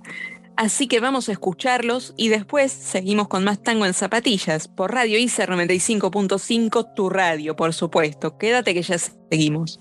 Así 0.56 0.86
que 0.86 1.00
vamos 1.00 1.28
a 1.28 1.32
escucharlos 1.32 2.14
y 2.16 2.28
después 2.28 2.72
seguimos 2.72 3.28
con 3.28 3.44
más 3.44 3.62
tango 3.62 3.86
en 3.86 3.94
zapatillas 3.94 4.68
por 4.68 4.92
Radio 4.92 5.16
ICER 5.18 5.48
95.5, 5.50 6.94
tu 6.94 7.08
radio, 7.08 7.56
por 7.56 7.72
supuesto. 7.72 8.36
Quédate 8.36 8.74
que 8.74 8.82
ya 8.82 8.98
seguimos. 8.98 9.80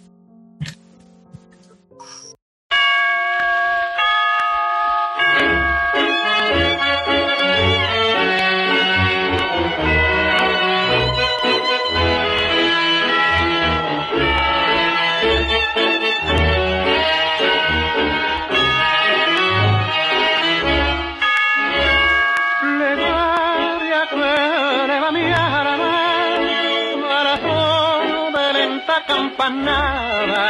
Campanada. 29.48 30.46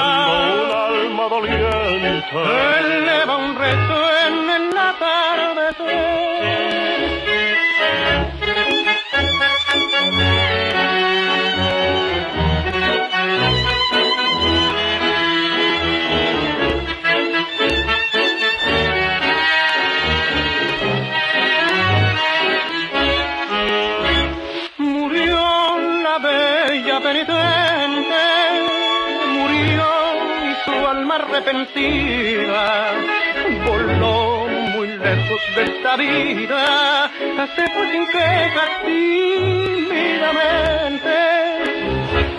Un 0.63 0.71
alma 0.71 1.25
doliente 1.29 2.37
eleva 2.81 3.37
un 3.37 3.55
rezo 3.55 3.97
en 4.27 4.51
el 4.51 4.73
Murió 10.13 10.42
bella 26.93 27.01
penitente, 27.01 28.25
murió 29.29 29.89
y 30.45 30.55
su 30.65 30.73
alma 30.87 31.15
arrepentida 31.17 32.93
voló 33.67 34.47
muy 34.75 34.89
lejos 34.89 35.41
de 35.57 35.63
esta 35.63 35.97
vida, 35.97 37.11
se 37.55 37.71
fue 37.71 37.93
sin 37.93 38.07
quejas 38.07 38.71
tímidamente. 38.85 39.73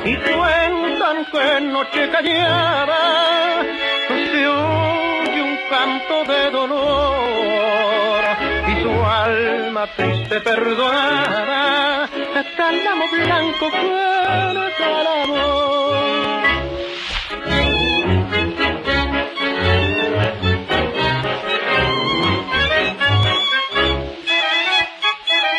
Y 0.05 0.15
cuentan 0.17 1.25
que 1.31 1.61
noche 1.61 2.09
callada 2.11 3.63
se 4.07 4.47
oye 4.47 5.41
un 5.41 5.57
canto 5.69 6.25
de 6.31 6.51
dolor 6.51 8.21
y 8.67 8.81
su 8.83 8.91
alma 9.05 9.87
triste 9.95 10.41
perdonada, 10.41 12.09
cálamo 12.41 13.05
blanco 13.11 13.69
con 13.69 14.53
calamo. 14.77 15.93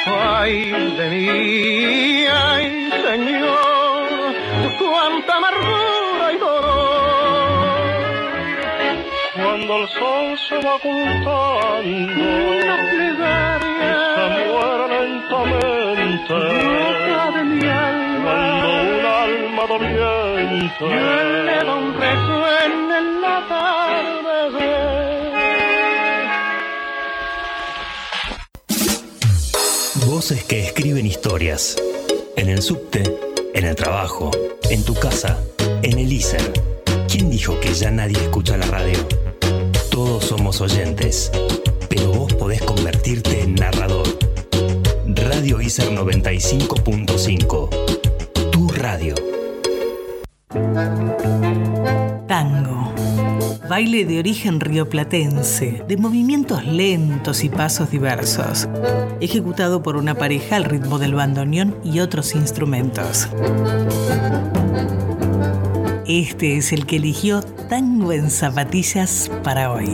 Ay 0.06 0.72
de 0.98 1.06
mí, 1.10 2.03
Cuando 9.74 9.88
el 9.88 9.94
sol 9.98 10.38
se 10.48 10.56
va 10.64 10.76
ocultando, 10.76 11.36
la 12.64 12.76
plegaria 12.90 13.96
se 14.14 14.26
muere 14.46 14.86
lentamente. 14.94 16.32
Boca 16.32 17.24
de 17.34 17.42
mi 17.42 17.66
alma, 17.66 18.34
cuando 18.62 18.68
un 18.84 19.04
alma 19.04 19.64
doliente, 19.66 20.78
yo 20.78 20.86
le 20.86 21.58
da 21.64 21.74
un 21.74 21.90
beso 21.98 22.36
en 22.64 22.74
el 22.92 23.24
atardecer. 23.24 24.62
Voces 30.06 30.44
que 30.44 30.56
escriben 30.66 31.06
historias. 31.06 31.76
En 32.36 32.48
el 32.48 32.62
subte, 32.62 33.02
en 33.54 33.64
el 33.64 33.74
trabajo, 33.74 34.30
en 34.70 34.84
tu 34.84 34.94
casa, 34.94 35.42
en 35.82 35.98
el 35.98 36.12
ISER. 36.12 36.52
¿Quién 37.08 37.28
dijo 37.28 37.58
que 37.58 37.74
ya 37.74 37.90
nadie 37.90 38.18
escucha 38.18 38.56
la 38.56 38.66
radio? 38.66 38.98
Somos 40.24 40.60
oyentes, 40.62 41.30
pero 41.90 42.10
vos 42.10 42.32
podés 42.32 42.62
convertirte 42.62 43.42
en 43.42 43.56
narrador. 43.56 44.06
Radio 45.06 45.60
ISER 45.60 45.90
95.5. 45.90 47.68
Tu 48.50 48.68
radio. 48.68 49.14
Tango. 52.26 52.94
Baile 53.68 54.06
de 54.06 54.18
origen 54.18 54.60
rioplatense, 54.60 55.84
de 55.86 55.96
movimientos 55.98 56.64
lentos 56.64 57.44
y 57.44 57.50
pasos 57.50 57.90
diversos, 57.90 58.66
ejecutado 59.20 59.82
por 59.82 59.96
una 59.96 60.14
pareja 60.14 60.56
al 60.56 60.64
ritmo 60.64 60.98
del 60.98 61.12
bandoneón 61.14 61.76
y 61.84 62.00
otros 62.00 62.34
instrumentos. 62.34 63.28
Este 66.06 66.58
es 66.58 66.72
el 66.74 66.84
que 66.84 66.96
eligió 66.96 67.40
Tango 67.42 68.12
en 68.12 68.30
Zapatillas 68.30 69.30
para 69.42 69.72
hoy. 69.72 69.88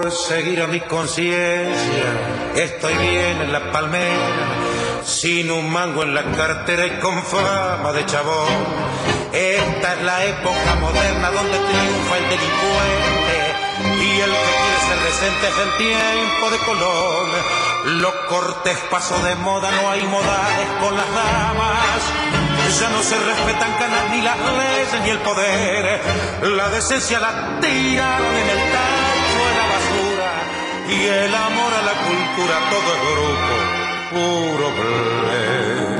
Por 0.00 0.12
seguir 0.12 0.62
a 0.62 0.66
mi 0.66 0.80
conciencia, 0.80 2.08
estoy 2.54 2.94
bien 2.94 3.42
en 3.42 3.52
la 3.52 3.70
palmera, 3.70 5.04
sin 5.04 5.50
un 5.50 5.68
mango 5.70 6.02
en 6.02 6.14
la 6.14 6.22
cartera 6.22 6.86
y 6.86 6.98
con 7.00 7.22
fama 7.22 7.92
de 7.92 8.06
chabón. 8.06 8.48
Esta 9.30 9.92
es 9.92 10.02
la 10.02 10.24
época 10.24 10.74
moderna 10.80 11.30
donde 11.30 11.52
triunfa 11.52 12.16
el 12.16 12.28
delincuente 12.30 13.36
y 14.00 14.20
el 14.20 14.30
que 14.30 14.52
quiere 14.56 14.80
ser 14.88 15.00
decente 15.04 15.48
es 15.48 15.58
el 15.66 15.76
tiempo 15.76 16.50
de 16.50 16.58
color. 16.64 17.28
Lo 18.00 18.26
cortés 18.28 18.78
pasó 18.90 19.18
de 19.22 19.34
moda, 19.34 19.70
no 19.70 19.90
hay 19.90 20.02
modales 20.04 20.68
con 20.80 20.96
las 20.96 21.14
damas. 21.14 22.00
Ya 22.80 22.88
no 22.88 23.02
se 23.02 23.18
respetan 23.18 23.72
canas 23.74 24.10
ni 24.12 24.22
las 24.22 24.38
leyes 24.38 25.02
ni 25.04 25.10
el 25.10 25.18
poder. 25.18 26.00
La 26.56 26.70
decencia 26.70 27.20
la 27.20 27.60
tiraron 27.60 28.34
en 28.34 28.48
el 28.48 28.70
basura. 28.72 28.99
Y 30.90 31.06
el 31.06 31.34
amor 31.34 31.72
a 31.72 31.82
la 31.82 31.92
cultura, 31.92 32.54
todo 32.70 32.88
es 32.94 33.00
grupo, 33.10 33.54
puro 34.10 34.66
play. 34.78 35.90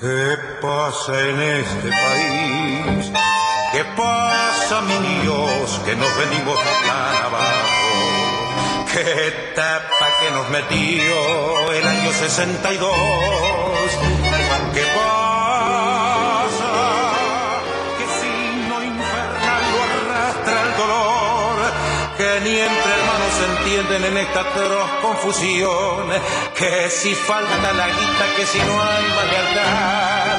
¿Qué 0.00 0.26
pasa 0.60 1.12
en 1.20 1.40
este 1.40 1.88
país? 1.90 3.12
¿Qué 3.72 3.84
pasa, 3.96 4.80
mi 4.82 4.98
Dios, 5.22 5.80
que 5.84 5.94
nos 5.94 6.12
venimos 6.18 6.58
tan 6.86 7.14
abajo? 7.24 7.90
¿Qué 8.92 9.52
tapa 9.54 10.06
que 10.20 10.30
nos 10.32 10.48
metió 10.50 11.72
el 11.72 11.86
año 11.86 12.12
62? 12.12 12.90
¿Qué 14.74 14.82
pasa? 14.96 15.21
En 23.96 24.16
esta 24.16 24.40
atroz 24.40 24.90
confusión. 25.02 26.10
Que 26.56 26.88
si 26.90 27.14
falta 27.14 27.72
la 27.72 27.86
guita, 27.86 28.24
que 28.36 28.46
si 28.46 28.58
no 28.58 28.82
hay 28.82 29.04
más 29.16 29.26
lealtad. 29.32 30.38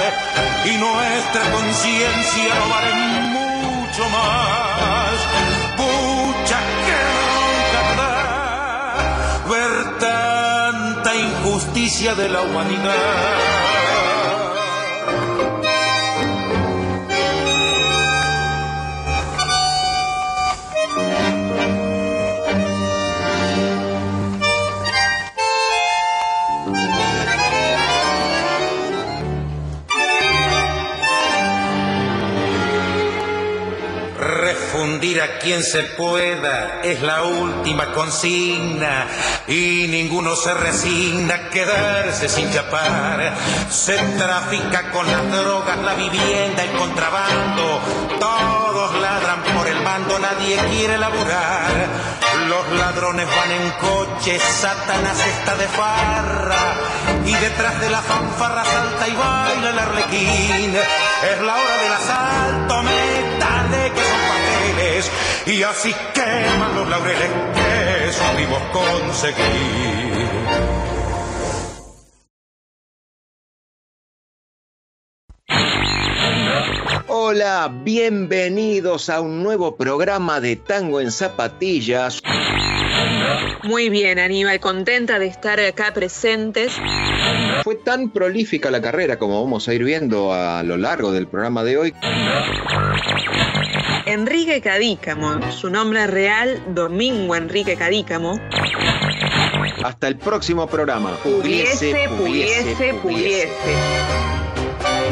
Y 0.65 0.77
nuestra 0.77 1.41
conciencia 1.51 2.55
no 2.55 2.69
vale 2.69 2.93
mucho 3.37 4.09
más. 4.09 5.13
Pucha, 5.77 6.59
que 6.85 6.99
da 7.97 8.13
ver 9.49 9.99
tanta 9.99 11.15
injusticia 11.15 12.15
de 12.15 12.29
la 12.29 12.41
humanidad. 12.41 13.72
Refundir 35.13 35.21
a 35.21 35.39
quien 35.39 35.63
se 35.63 35.83
pueda 35.83 36.81
es 36.83 37.01
la 37.01 37.23
última 37.23 37.91
consigna 37.93 39.07
y 39.47 39.87
ninguno 39.87 40.35
se 40.35 40.53
resigna 40.53 41.35
a 41.35 41.49
quedarse 41.49 42.29
sin 42.29 42.51
chapar. 42.51 43.33
Se 43.69 43.97
trafica 44.17 44.91
con 44.91 45.05
las 45.05 45.31
drogas, 45.31 45.77
la 45.79 45.93
vivienda, 45.95 46.63
el 46.63 46.71
contrabando. 46.77 47.81
Todos 48.19 49.01
ladran 49.01 49.43
por 49.55 49.67
el 49.67 49.81
mando, 49.81 50.17
nadie 50.19 50.57
quiere 50.69 50.97
laburar. 50.97 51.87
Los 52.47 52.79
ladrones 52.79 53.27
van 53.27 53.51
en 53.51 53.71
coche, 53.71 54.39
Satanás 54.39 55.17
está 55.25 55.55
de 55.55 55.67
farra 55.67 56.55
y 57.25 57.33
detrás 57.33 57.79
de 57.79 57.89
la 57.89 58.01
fanfarra 58.01 58.63
salta 58.65 59.07
y 59.07 59.15
baila 59.15 59.69
el 59.69 59.79
arlequín. 59.79 60.75
Es 60.75 61.41
la 61.41 61.55
hora 61.55 61.77
del 61.83 61.93
asalto, 61.93 62.82
y 65.45 65.61
así 65.63 65.93
queman 66.13 66.75
los 66.75 66.89
laureles 66.89 67.29
que 67.53 68.11
supimos 68.11 68.61
conseguir. 68.71 70.13
Hola, 77.07 77.71
bienvenidos 77.83 79.09
a 79.09 79.21
un 79.21 79.43
nuevo 79.43 79.75
programa 79.75 80.39
de 80.39 80.55
Tango 80.55 81.01
en 81.01 81.11
Zapatillas. 81.11 82.21
Muy 83.63 83.89
bien, 83.89 84.19
Aníbal, 84.19 84.59
contenta 84.59 85.19
de 85.19 85.27
estar 85.27 85.59
acá 85.59 85.93
presentes. 85.93 86.73
Fue 87.63 87.75
tan 87.75 88.09
prolífica 88.09 88.71
la 88.71 88.81
carrera 88.81 89.17
como 89.17 89.41
vamos 89.43 89.67
a 89.67 89.73
ir 89.73 89.83
viendo 89.83 90.33
a 90.33 90.63
lo 90.63 90.77
largo 90.77 91.11
del 91.11 91.27
programa 91.27 91.63
de 91.63 91.77
hoy. 91.77 91.93
Enrique 94.13 94.61
Cadícamo, 94.61 95.51
su 95.51 95.69
nombre 95.69 96.07
real, 96.07 96.63
Domingo 96.67 97.35
Enrique 97.35 97.75
Cadícamo. 97.75 98.39
Hasta 99.83 100.07
el 100.07 100.15
próximo 100.17 100.65
programa. 100.67 101.17
Pudiese, 101.17 102.09
pudiese, 102.17 102.93
pudiese. 102.95 103.75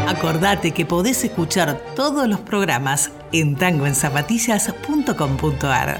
Acordate 0.08 0.72
que 0.72 0.86
podés 0.86 1.24
escuchar 1.24 1.80
todos 1.96 2.28
los 2.28 2.40
programas 2.40 3.12
en 3.32 3.56
tangoenzapatillas.com.ar. 3.56 6.00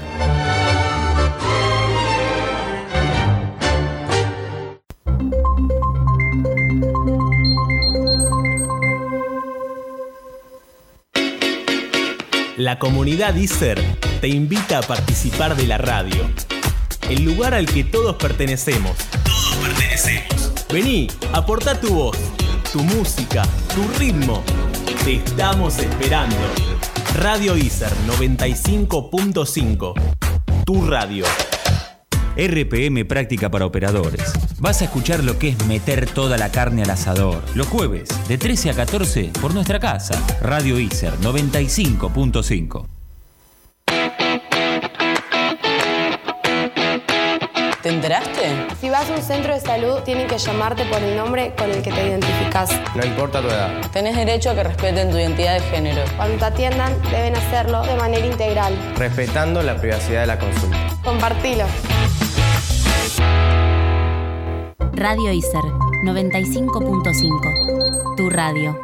La 12.62 12.78
comunidad 12.78 13.34
ISER 13.34 13.82
te 14.20 14.28
invita 14.28 14.78
a 14.78 14.82
participar 14.82 15.56
de 15.56 15.66
la 15.66 15.78
radio. 15.78 16.30
El 17.10 17.24
lugar 17.24 17.54
al 17.54 17.66
que 17.66 17.82
todos 17.82 18.14
pertenecemos. 18.14 18.92
Todos 19.24 19.56
pertenecemos. 19.56 20.52
Vení, 20.72 21.08
aporta 21.32 21.80
tu 21.80 21.92
voz, 21.92 22.16
tu 22.72 22.84
música, 22.84 23.42
tu 23.74 23.82
ritmo. 23.98 24.44
Te 25.04 25.16
estamos 25.16 25.76
esperando. 25.78 26.36
Radio 27.16 27.56
ISER 27.56 27.90
95.5. 28.06 29.94
Tu 30.64 30.86
radio. 30.86 31.24
RPM 32.36 33.04
Práctica 33.06 33.50
para 33.50 33.66
Operadores. 33.66 34.32
Vas 34.62 34.80
a 34.80 34.84
escuchar 34.84 35.24
lo 35.24 35.40
que 35.40 35.48
es 35.48 35.66
meter 35.66 36.08
toda 36.08 36.38
la 36.38 36.50
carne 36.50 36.84
al 36.84 36.90
asador. 36.90 37.42
Los 37.56 37.66
jueves, 37.66 38.08
de 38.28 38.38
13 38.38 38.70
a 38.70 38.74
14, 38.74 39.32
por 39.40 39.52
nuestra 39.52 39.80
casa. 39.80 40.14
Radio 40.40 40.78
ISER 40.78 41.14
95.5. 41.18 42.86
¿Te 47.82 47.88
enteraste? 47.88 48.68
Si 48.80 48.88
vas 48.88 49.10
a 49.10 49.14
un 49.14 49.22
centro 49.22 49.52
de 49.52 49.60
salud, 49.60 49.98
tienen 50.04 50.28
que 50.28 50.38
llamarte 50.38 50.84
por 50.84 51.02
el 51.02 51.16
nombre 51.16 51.52
con 51.58 51.68
el 51.68 51.82
que 51.82 51.90
te 51.90 52.06
identificas. 52.06 52.70
No 52.94 53.04
importa 53.04 53.42
tu 53.42 53.48
edad. 53.48 53.90
Tenés 53.90 54.14
derecho 54.14 54.50
a 54.50 54.54
que 54.54 54.62
respeten 54.62 55.10
tu 55.10 55.18
identidad 55.18 55.54
de 55.54 55.60
género. 55.70 56.02
Cuando 56.16 56.38
te 56.38 56.44
atiendan, 56.44 57.02
deben 57.10 57.34
hacerlo 57.34 57.82
de 57.82 57.96
manera 57.96 58.24
integral. 58.24 58.78
Respetando 58.96 59.60
la 59.60 59.76
privacidad 59.76 60.20
de 60.20 60.26
la 60.28 60.38
consulta. 60.38 60.78
Compartilo. 61.02 61.64
Radio 64.94 65.32
ISER 65.32 65.62
95.5. 66.04 68.16
Tu 68.16 68.28
radio. 68.28 68.78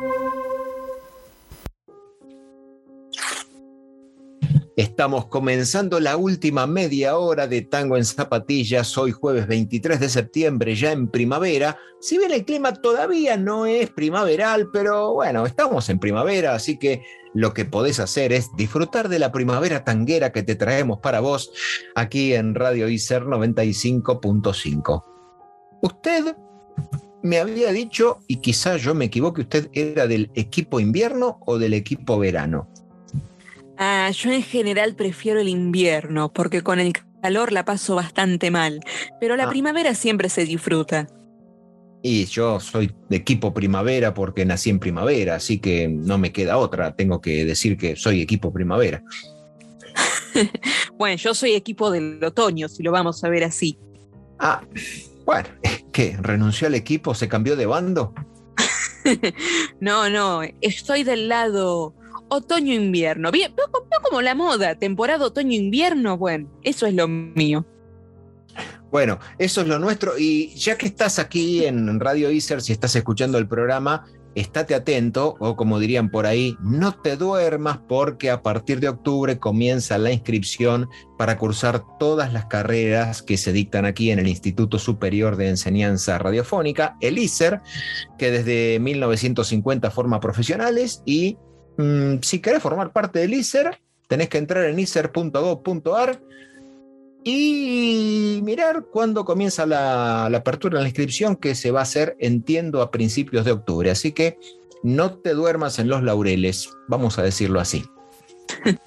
Estamos 4.74 5.26
comenzando 5.26 6.00
la 6.00 6.16
última 6.16 6.66
media 6.66 7.18
hora 7.18 7.46
de 7.46 7.60
Tango 7.60 7.98
en 7.98 8.06
Zapatillas, 8.06 8.96
hoy 8.96 9.12
jueves 9.12 9.46
23 9.46 10.00
de 10.00 10.08
septiembre, 10.08 10.74
ya 10.74 10.92
en 10.92 11.08
primavera. 11.08 11.76
Si 12.00 12.16
bien 12.16 12.32
el 12.32 12.46
clima 12.46 12.72
todavía 12.72 13.36
no 13.36 13.66
es 13.66 13.90
primaveral, 13.90 14.70
pero 14.72 15.12
bueno, 15.12 15.44
estamos 15.44 15.90
en 15.90 15.98
primavera, 15.98 16.54
así 16.54 16.78
que 16.78 17.02
lo 17.34 17.52
que 17.52 17.66
podés 17.66 18.00
hacer 18.00 18.32
es 18.32 18.48
disfrutar 18.56 19.10
de 19.10 19.18
la 19.18 19.30
primavera 19.30 19.84
tanguera 19.84 20.32
que 20.32 20.42
te 20.42 20.56
traemos 20.56 21.00
para 21.00 21.20
vos 21.20 21.52
aquí 21.94 22.32
en 22.32 22.54
Radio 22.54 22.88
ICER 22.88 23.24
95.5. 23.24 25.17
Usted 25.82 26.36
me 27.22 27.38
había 27.38 27.72
dicho, 27.72 28.18
y 28.28 28.36
quizá 28.36 28.76
yo 28.76 28.94
me 28.94 29.06
equivoque, 29.06 29.42
usted 29.42 29.68
era 29.72 30.06
del 30.06 30.30
equipo 30.34 30.80
invierno 30.80 31.38
o 31.46 31.58
del 31.58 31.74
equipo 31.74 32.18
verano. 32.18 32.68
Ah, 33.76 34.10
yo 34.10 34.30
en 34.32 34.42
general 34.42 34.94
prefiero 34.96 35.40
el 35.40 35.48
invierno 35.48 36.32
porque 36.32 36.62
con 36.62 36.80
el 36.80 36.92
calor 37.22 37.52
la 37.52 37.64
paso 37.64 37.94
bastante 37.94 38.50
mal, 38.50 38.80
pero 39.20 39.36
la 39.36 39.44
Ah. 39.44 39.50
primavera 39.50 39.94
siempre 39.94 40.28
se 40.28 40.44
disfruta. 40.44 41.08
Y 42.02 42.24
yo 42.26 42.60
soy 42.60 42.92
de 43.08 43.16
equipo 43.16 43.52
primavera 43.52 44.14
porque 44.14 44.44
nací 44.44 44.70
en 44.70 44.78
primavera, 44.78 45.34
así 45.34 45.58
que 45.58 45.88
no 45.88 46.16
me 46.18 46.30
queda 46.30 46.56
otra. 46.56 46.94
Tengo 46.94 47.20
que 47.20 47.44
decir 47.44 47.76
que 47.76 47.96
soy 47.96 48.20
equipo 48.20 48.52
primavera. 48.52 49.02
Bueno, 50.96 51.16
yo 51.16 51.32
soy 51.34 51.52
equipo 51.54 51.90
del 51.92 52.22
otoño, 52.24 52.68
si 52.68 52.82
lo 52.82 52.90
vamos 52.92 53.22
a 53.24 53.28
ver 53.28 53.44
así. 53.44 53.78
Ah, 54.38 54.62
bueno, 55.28 55.50
¿qué? 55.92 56.16
¿Renunció 56.22 56.68
al 56.68 56.74
equipo? 56.74 57.14
¿Se 57.14 57.28
cambió 57.28 57.54
de 57.54 57.66
bando? 57.66 58.14
No, 59.80 60.08
no, 60.08 60.40
estoy 60.62 61.04
del 61.04 61.28
lado 61.28 61.94
otoño-invierno. 62.28 63.30
Bien, 63.30 63.54
veo 63.54 63.66
veo 63.70 64.00
como 64.02 64.22
la 64.22 64.34
moda, 64.34 64.74
temporada 64.74 65.26
otoño-invierno, 65.26 66.16
bueno, 66.16 66.50
eso 66.62 66.86
es 66.86 66.94
lo 66.94 67.08
mío. 67.08 67.66
Bueno, 68.90 69.18
eso 69.38 69.60
es 69.60 69.68
lo 69.68 69.78
nuestro. 69.78 70.18
Y 70.18 70.54
ya 70.54 70.78
que 70.78 70.86
estás 70.86 71.18
aquí 71.18 71.64
en 71.66 72.00
Radio 72.00 72.30
ISER, 72.30 72.62
si 72.62 72.72
estás 72.72 72.96
escuchando 72.96 73.36
el 73.36 73.46
programa, 73.46 74.06
estate 74.40 74.74
atento, 74.74 75.36
o 75.40 75.56
como 75.56 75.78
dirían 75.78 76.10
por 76.10 76.26
ahí, 76.26 76.56
no 76.62 76.92
te 76.92 77.16
duermas 77.16 77.78
porque 77.88 78.30
a 78.30 78.42
partir 78.42 78.80
de 78.80 78.88
octubre 78.88 79.38
comienza 79.38 79.98
la 79.98 80.12
inscripción 80.12 80.88
para 81.16 81.38
cursar 81.38 81.82
todas 81.98 82.32
las 82.32 82.46
carreras 82.46 83.22
que 83.22 83.36
se 83.36 83.52
dictan 83.52 83.84
aquí 83.84 84.10
en 84.10 84.18
el 84.18 84.28
Instituto 84.28 84.78
Superior 84.78 85.36
de 85.36 85.48
Enseñanza 85.48 86.18
Radiofónica, 86.18 86.96
el 87.00 87.18
ISER, 87.18 87.60
que 88.18 88.30
desde 88.30 88.78
1950 88.80 89.90
forma 89.90 90.20
profesionales 90.20 91.02
y 91.04 91.36
mm, 91.76 92.16
si 92.22 92.40
querés 92.40 92.62
formar 92.62 92.92
parte 92.92 93.18
del 93.18 93.34
ISER, 93.34 93.80
tenés 94.08 94.28
que 94.28 94.38
entrar 94.38 94.64
en 94.64 94.78
iser.gov.ar 94.78 96.20
y 97.24 98.40
mirar 98.42 98.86
cuándo 98.90 99.24
comienza 99.24 99.66
la, 99.66 100.28
la 100.30 100.38
apertura 100.38 100.78
de 100.78 100.82
la 100.82 100.88
inscripción 100.88 101.36
que 101.36 101.54
se 101.54 101.70
va 101.70 101.80
a 101.80 101.82
hacer, 101.82 102.16
entiendo, 102.18 102.80
a 102.82 102.90
principios 102.90 103.44
de 103.44 103.52
octubre. 103.52 103.90
Así 103.90 104.12
que 104.12 104.38
no 104.82 105.18
te 105.18 105.34
duermas 105.34 105.78
en 105.78 105.88
los 105.88 106.02
laureles, 106.02 106.70
vamos 106.88 107.18
a 107.18 107.22
decirlo 107.22 107.60
así. 107.60 107.84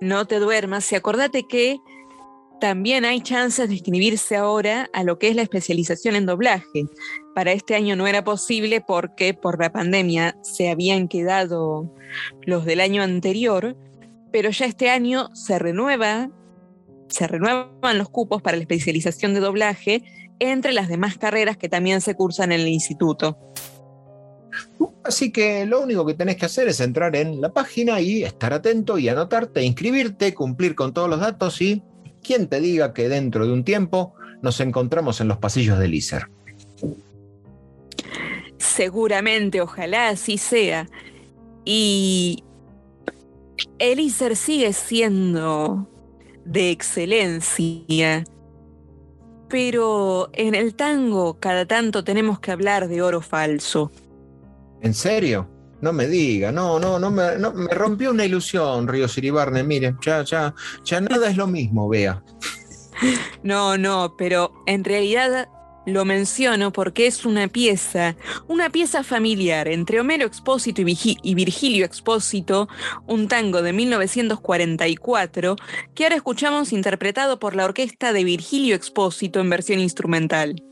No 0.00 0.26
te 0.26 0.38
duermas 0.38 0.92
y 0.92 0.94
acordate 0.94 1.48
que 1.48 1.80
también 2.60 3.04
hay 3.04 3.20
chances 3.20 3.68
de 3.68 3.74
inscribirse 3.74 4.36
ahora 4.36 4.88
a 4.92 5.02
lo 5.02 5.18
que 5.18 5.28
es 5.28 5.36
la 5.36 5.42
especialización 5.42 6.16
en 6.16 6.26
doblaje. 6.26 6.86
Para 7.34 7.52
este 7.52 7.74
año 7.74 7.96
no 7.96 8.06
era 8.06 8.22
posible 8.22 8.80
porque 8.80 9.34
por 9.34 9.60
la 9.60 9.72
pandemia 9.72 10.36
se 10.42 10.70
habían 10.70 11.08
quedado 11.08 11.92
los 12.42 12.64
del 12.64 12.80
año 12.80 13.02
anterior, 13.02 13.76
pero 14.32 14.50
ya 14.50 14.66
este 14.66 14.90
año 14.90 15.34
se 15.34 15.58
renueva, 15.58 16.30
se 17.08 17.26
renuevan 17.26 17.98
los 17.98 18.08
cupos 18.08 18.42
para 18.42 18.56
la 18.56 18.62
especialización 18.62 19.34
de 19.34 19.40
doblaje 19.40 20.02
entre 20.38 20.72
las 20.72 20.88
demás 20.88 21.18
carreras 21.18 21.56
que 21.56 21.68
también 21.68 22.00
se 22.00 22.14
cursan 22.14 22.52
en 22.52 22.60
el 22.60 22.68
instituto. 22.68 23.38
Así 25.04 25.32
que 25.32 25.64
lo 25.66 25.80
único 25.80 26.04
que 26.04 26.14
tenés 26.14 26.36
que 26.36 26.46
hacer 26.46 26.68
es 26.68 26.80
entrar 26.80 27.16
en 27.16 27.40
la 27.40 27.52
página 27.52 28.00
y 28.00 28.24
estar 28.24 28.52
atento 28.52 28.98
y 28.98 29.08
anotarte, 29.08 29.62
inscribirte, 29.62 30.34
cumplir 30.34 30.74
con 30.74 30.92
todos 30.92 31.08
los 31.08 31.20
datos 31.20 31.60
y 31.62 31.82
quien 32.22 32.48
te 32.48 32.60
diga 32.60 32.92
que 32.92 33.08
dentro 33.08 33.46
de 33.46 33.52
un 33.52 33.64
tiempo 33.64 34.14
nos 34.42 34.60
encontramos 34.60 35.20
en 35.20 35.28
los 35.28 35.38
pasillos 35.38 35.78
del 35.78 35.94
ISER. 35.94 36.28
Seguramente, 38.58 39.60
ojalá 39.60 40.08
así 40.08 40.36
sea. 40.36 40.88
Y 41.64 42.44
el 43.78 44.00
ISER 44.00 44.36
sigue 44.36 44.72
siendo 44.72 45.88
de 46.48 46.70
excelencia. 46.70 48.24
Pero 49.48 50.30
en 50.32 50.54
el 50.54 50.74
tango 50.74 51.38
cada 51.38 51.66
tanto 51.66 52.04
tenemos 52.04 52.40
que 52.40 52.50
hablar 52.50 52.88
de 52.88 53.02
oro 53.02 53.20
falso. 53.20 53.90
¿En 54.82 54.94
serio? 54.94 55.48
No 55.80 55.92
me 55.92 56.06
diga, 56.06 56.50
no, 56.50 56.80
no, 56.80 56.98
no 56.98 57.10
me, 57.10 57.36
no, 57.38 57.52
me 57.52 57.72
rompió 57.72 58.10
una 58.10 58.24
ilusión, 58.24 58.88
Río 58.88 59.06
Siribarne. 59.06 59.62
Mire, 59.62 59.94
ya, 60.00 60.24
ya, 60.24 60.54
ya 60.84 61.00
nada 61.00 61.30
es 61.30 61.36
lo 61.36 61.46
mismo, 61.46 61.88
vea. 61.88 62.22
No, 63.44 63.78
no, 63.78 64.16
pero 64.18 64.52
en 64.66 64.82
realidad 64.82 65.48
lo 65.88 66.04
menciono 66.04 66.72
porque 66.72 67.06
es 67.06 67.24
una 67.24 67.48
pieza, 67.48 68.16
una 68.46 68.70
pieza 68.70 69.02
familiar 69.02 69.68
entre 69.68 70.00
Homero 70.00 70.26
Expósito 70.26 70.82
y, 70.82 71.34
Virgilio 71.34 71.84
Expósito, 71.84 72.68
un 73.06 73.28
tango 73.28 73.62
de 73.62 73.72
1944 73.72 75.56
que 75.94 76.04
ahora 76.04 76.16
escuchamos 76.16 76.72
interpretado 76.72 77.38
por 77.38 77.56
la 77.56 77.64
orquesta 77.64 78.12
de 78.12 78.24
Virgilio 78.24 78.74
Expósito 78.74 79.40
en 79.40 79.50
versión 79.50 79.80
instrumental. 79.80 80.62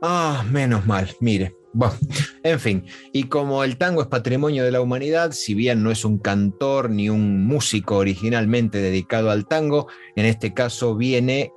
Ah, 0.00 0.44
menos 0.50 0.86
mal, 0.86 1.14
mire. 1.20 1.54
Bueno, 1.72 1.94
en 2.42 2.58
fin, 2.58 2.84
y 3.12 3.24
como 3.24 3.62
el 3.62 3.76
tango 3.76 4.00
es 4.00 4.08
patrimonio 4.08 4.64
de 4.64 4.70
la 4.70 4.80
humanidad, 4.80 5.32
si 5.32 5.52
bien 5.52 5.82
no 5.82 5.90
es 5.90 6.06
un 6.06 6.16
cantor 6.16 6.88
ni 6.88 7.10
un 7.10 7.46
músico 7.46 7.98
originalmente 7.98 8.78
dedicado 8.78 9.30
al 9.30 9.46
tango, 9.46 9.86
en 10.14 10.24
este 10.24 10.54
caso 10.54 10.96
viene 10.96 11.52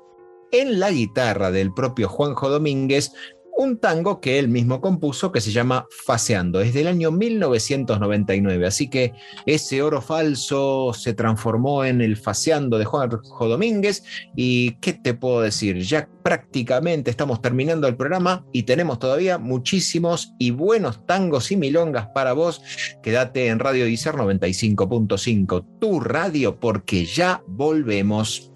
en 0.51 0.79
la 0.79 0.91
guitarra 0.91 1.51
del 1.51 1.73
propio 1.73 2.09
Juanjo 2.09 2.49
Domínguez 2.49 3.11
un 3.59 3.77
tango 3.77 4.21
que 4.21 4.39
él 4.39 4.47
mismo 4.47 4.79
compuso 4.79 5.33
que 5.33 5.41
se 5.41 5.51
llama 5.51 5.85
Faseando, 6.05 6.61
es 6.61 6.73
del 6.73 6.87
año 6.87 7.11
1999, 7.11 8.65
así 8.65 8.89
que 8.89 9.11
ese 9.45 9.81
oro 9.81 10.01
falso 10.01 10.93
se 10.93 11.13
transformó 11.13 11.83
en 11.83 11.99
el 11.99 12.15
Faseando 12.15 12.77
de 12.77 12.85
Juanjo 12.85 13.49
Domínguez 13.49 14.03
y 14.33 14.75
¿qué 14.75 14.93
te 14.93 15.13
puedo 15.13 15.41
decir? 15.41 15.81
Ya 15.81 16.07
prácticamente 16.23 17.11
estamos 17.11 17.41
terminando 17.41 17.89
el 17.89 17.97
programa 17.97 18.45
y 18.53 18.63
tenemos 18.63 18.97
todavía 18.97 19.37
muchísimos 19.37 20.33
y 20.39 20.51
buenos 20.51 21.05
tangos 21.05 21.51
y 21.51 21.57
milongas 21.57 22.07
para 22.15 22.31
vos. 22.31 22.61
Quédate 23.03 23.47
en 23.47 23.59
Radio 23.59 23.83
Dicer 23.83 24.15
95.5, 24.15 25.79
tu 25.81 25.99
radio, 25.99 26.57
porque 26.61 27.03
ya 27.03 27.43
volvemos. 27.45 28.48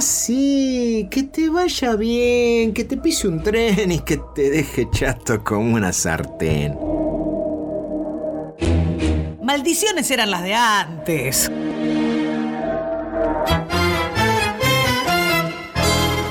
Así, 0.00 1.08
que 1.10 1.24
te 1.24 1.50
vaya 1.50 1.94
bien, 1.94 2.72
que 2.72 2.84
te 2.84 2.96
pise 2.96 3.28
un 3.28 3.42
tren 3.42 3.92
y 3.92 3.98
que 3.98 4.18
te 4.34 4.48
deje 4.48 4.88
chato 4.90 5.44
como 5.44 5.74
una 5.74 5.92
sartén. 5.92 6.74
Maldiciones 9.42 10.10
eran 10.10 10.30
las 10.30 10.42
de 10.42 10.54
antes. 10.54 11.52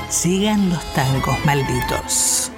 Sigan 0.08 0.68
los 0.68 0.84
tangos 0.92 1.38
malditos. 1.44 2.50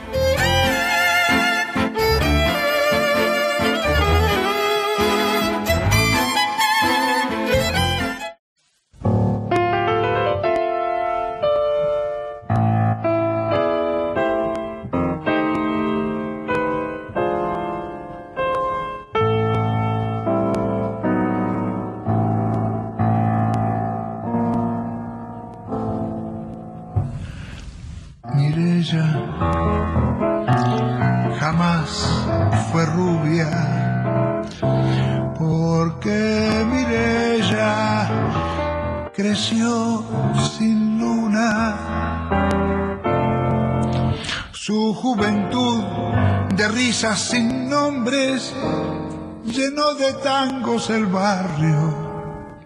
De 50.03 50.13
tangos 50.15 50.91
el 50.91 51.07
barrio 51.07 51.95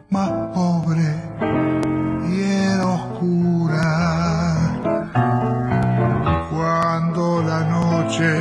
más 0.09 0.31
pobre 0.55 1.09
y 2.31 2.43
era 2.43 2.87
oscura 2.87 3.93
cuando 6.51 7.43
la 7.43 7.61
noche 7.77 8.33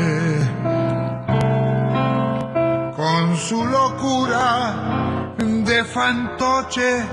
con 2.95 3.35
su 3.35 3.65
locura 3.65 5.35
de 5.39 5.83
fantoche 5.83 7.03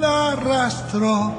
la 0.00 0.32
arrastró. 0.32 1.32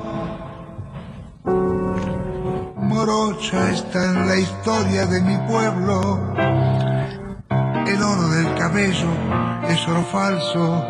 Morocha 2.77 3.72
está 3.72 4.06
en 4.06 4.26
la 4.26 4.38
historia 4.38 5.06
de 5.06 5.22
mi 5.22 5.38
pueblo. 5.49 6.39
Es 9.90 9.95
oro 9.95 10.03
falso. 10.03 10.86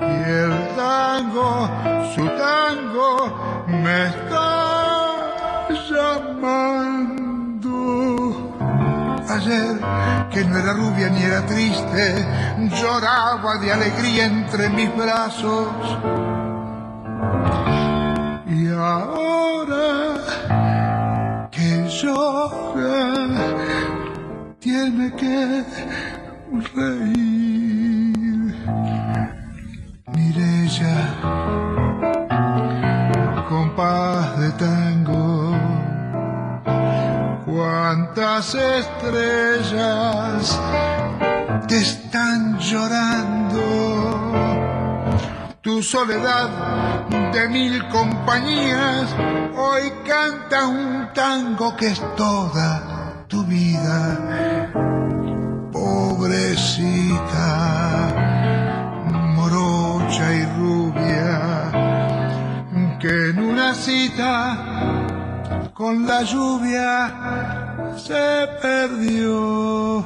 Y 0.00 0.22
el 0.28 0.68
tango, 0.76 1.68
su 2.14 2.24
tango, 2.28 3.64
me 3.66 4.06
está 4.06 5.68
llamando. 5.90 7.72
Ayer, 9.28 9.76
que 10.30 10.44
no 10.44 10.58
era 10.58 10.72
rubia 10.72 11.08
ni 11.10 11.22
era 11.22 11.44
triste, 11.46 12.26
lloraba 12.80 13.58
de 13.58 13.72
alegría 13.72 14.26
entre 14.26 14.68
mis 14.70 14.96
brazos. 14.96 15.68
Y 18.48 18.68
ahora 18.72 20.14
que 21.50 21.88
llora, 21.88 23.16
tiene 24.60 25.12
que 25.16 25.64
soledad 45.96 46.50
de 47.32 47.48
mil 47.48 47.88
compañías 47.88 49.06
hoy 49.56 49.90
canta 50.06 50.66
un 50.66 51.08
tango 51.14 51.74
que 51.74 51.86
es 51.86 52.02
toda 52.16 53.24
tu 53.28 53.42
vida. 53.46 54.18
Pobrecita, 55.72 57.48
morocha 59.36 60.34
y 60.34 60.44
rubia, 60.58 61.30
que 63.00 63.30
en 63.30 63.38
una 63.38 63.72
cita 63.72 64.28
con 65.72 66.06
la 66.06 66.20
lluvia 66.24 67.94
se 67.96 68.46
perdió. 68.60 70.04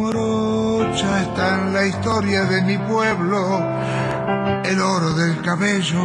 Morocha 0.00 1.20
está 1.20 1.58
en 1.58 1.74
la 1.74 1.84
historia 1.84 2.44
de 2.44 2.62
mi 2.62 2.78
pueblo, 2.78 3.60
el 4.64 4.80
oro 4.80 5.12
del 5.14 5.40
cabello 5.42 6.02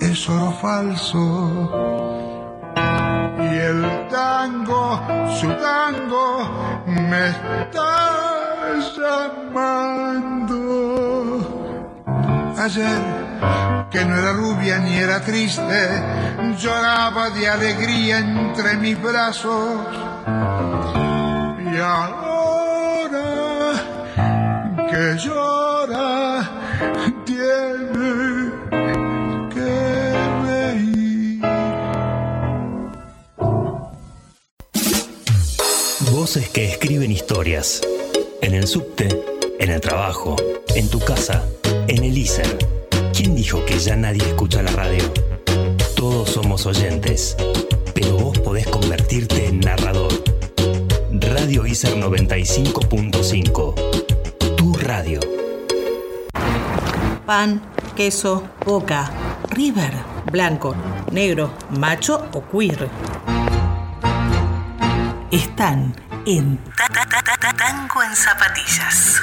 es 0.00 0.28
oro 0.28 0.52
falso. 0.52 1.20
Y 3.38 3.56
el 3.56 4.08
tango, 4.10 5.00
su 5.40 5.48
tango, 5.54 6.84
me 6.86 7.28
está 7.28 8.18
llamando. 8.96 10.58
Ayer, 12.58 13.02
que 13.90 14.04
no 14.04 14.16
era 14.16 14.32
rubia 14.32 14.78
ni 14.78 14.96
era 14.96 15.20
triste, 15.20 16.02
lloraba 16.58 17.30
de 17.30 17.48
alegría 17.48 18.18
entre 18.18 18.76
mis 18.76 19.00
brazos. 19.00 19.86
Y 21.72 21.78
ahora 21.78 23.28
que 24.90 25.16
llora, 25.16 25.57
Voces 36.28 36.50
que 36.50 36.66
escriben 36.66 37.10
historias. 37.10 37.80
En 38.42 38.52
el 38.52 38.66
subte, 38.66 39.08
en 39.60 39.70
el 39.70 39.80
trabajo, 39.80 40.36
en 40.74 40.90
tu 40.90 41.00
casa, 41.00 41.42
en 41.86 42.04
el 42.04 42.18
ISER. 42.18 42.58
¿Quién 43.14 43.34
dijo 43.34 43.64
que 43.64 43.78
ya 43.78 43.96
nadie 43.96 44.22
escucha 44.22 44.62
la 44.62 44.70
radio? 44.72 45.10
Todos 45.96 46.28
somos 46.28 46.66
oyentes, 46.66 47.34
pero 47.94 48.18
vos 48.18 48.38
podés 48.40 48.66
convertirte 48.66 49.46
en 49.46 49.60
narrador. 49.60 50.12
Radio 51.12 51.64
ISER 51.64 51.96
95.5. 51.96 53.74
Tu 54.54 54.74
radio. 54.74 55.20
Pan, 57.24 57.62
queso, 57.96 58.42
boca, 58.66 59.10
river, 59.48 59.94
blanco, 60.30 60.74
negro, 61.10 61.54
macho 61.70 62.28
o 62.34 62.42
queer. 62.50 62.90
Están 65.30 65.94
en 66.26 66.58
Ta- 66.76 66.88
Ta- 66.88 67.04
Ta- 67.06 67.36
Ta- 67.36 67.52
Tango 67.52 68.02
en 68.02 68.14
Zapatillas. 68.16 69.22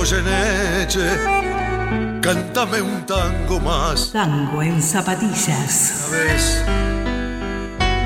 Goyeneche, 0.00 1.10
cántame 2.22 2.80
un 2.80 3.04
tango 3.04 3.60
más. 3.60 4.10
Tango 4.10 4.62
en 4.62 4.80
zapatillas. 4.80 6.08
Ya 6.10 6.16
ves, 6.16 6.64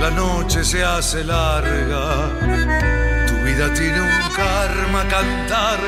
la 0.01 0.11
noche 0.11 0.65
se 0.65 0.83
hace 0.83 1.23
larga. 1.23 2.33
Tu 3.29 3.35
vida 3.45 3.73
tiene 3.75 4.01
un 4.01 4.35
karma 4.35 5.07
cantar, 5.07 5.79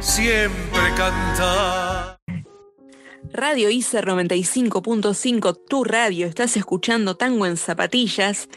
siempre 0.00 0.94
cantar. 0.94 2.18
Radio 3.32 3.70
ICER 3.70 4.06
95.5, 4.06 5.58
tu 5.66 5.84
radio, 5.84 6.26
estás 6.26 6.54
escuchando 6.58 7.16
Tango 7.16 7.46
en 7.46 7.56
Zapatillas 7.56 8.50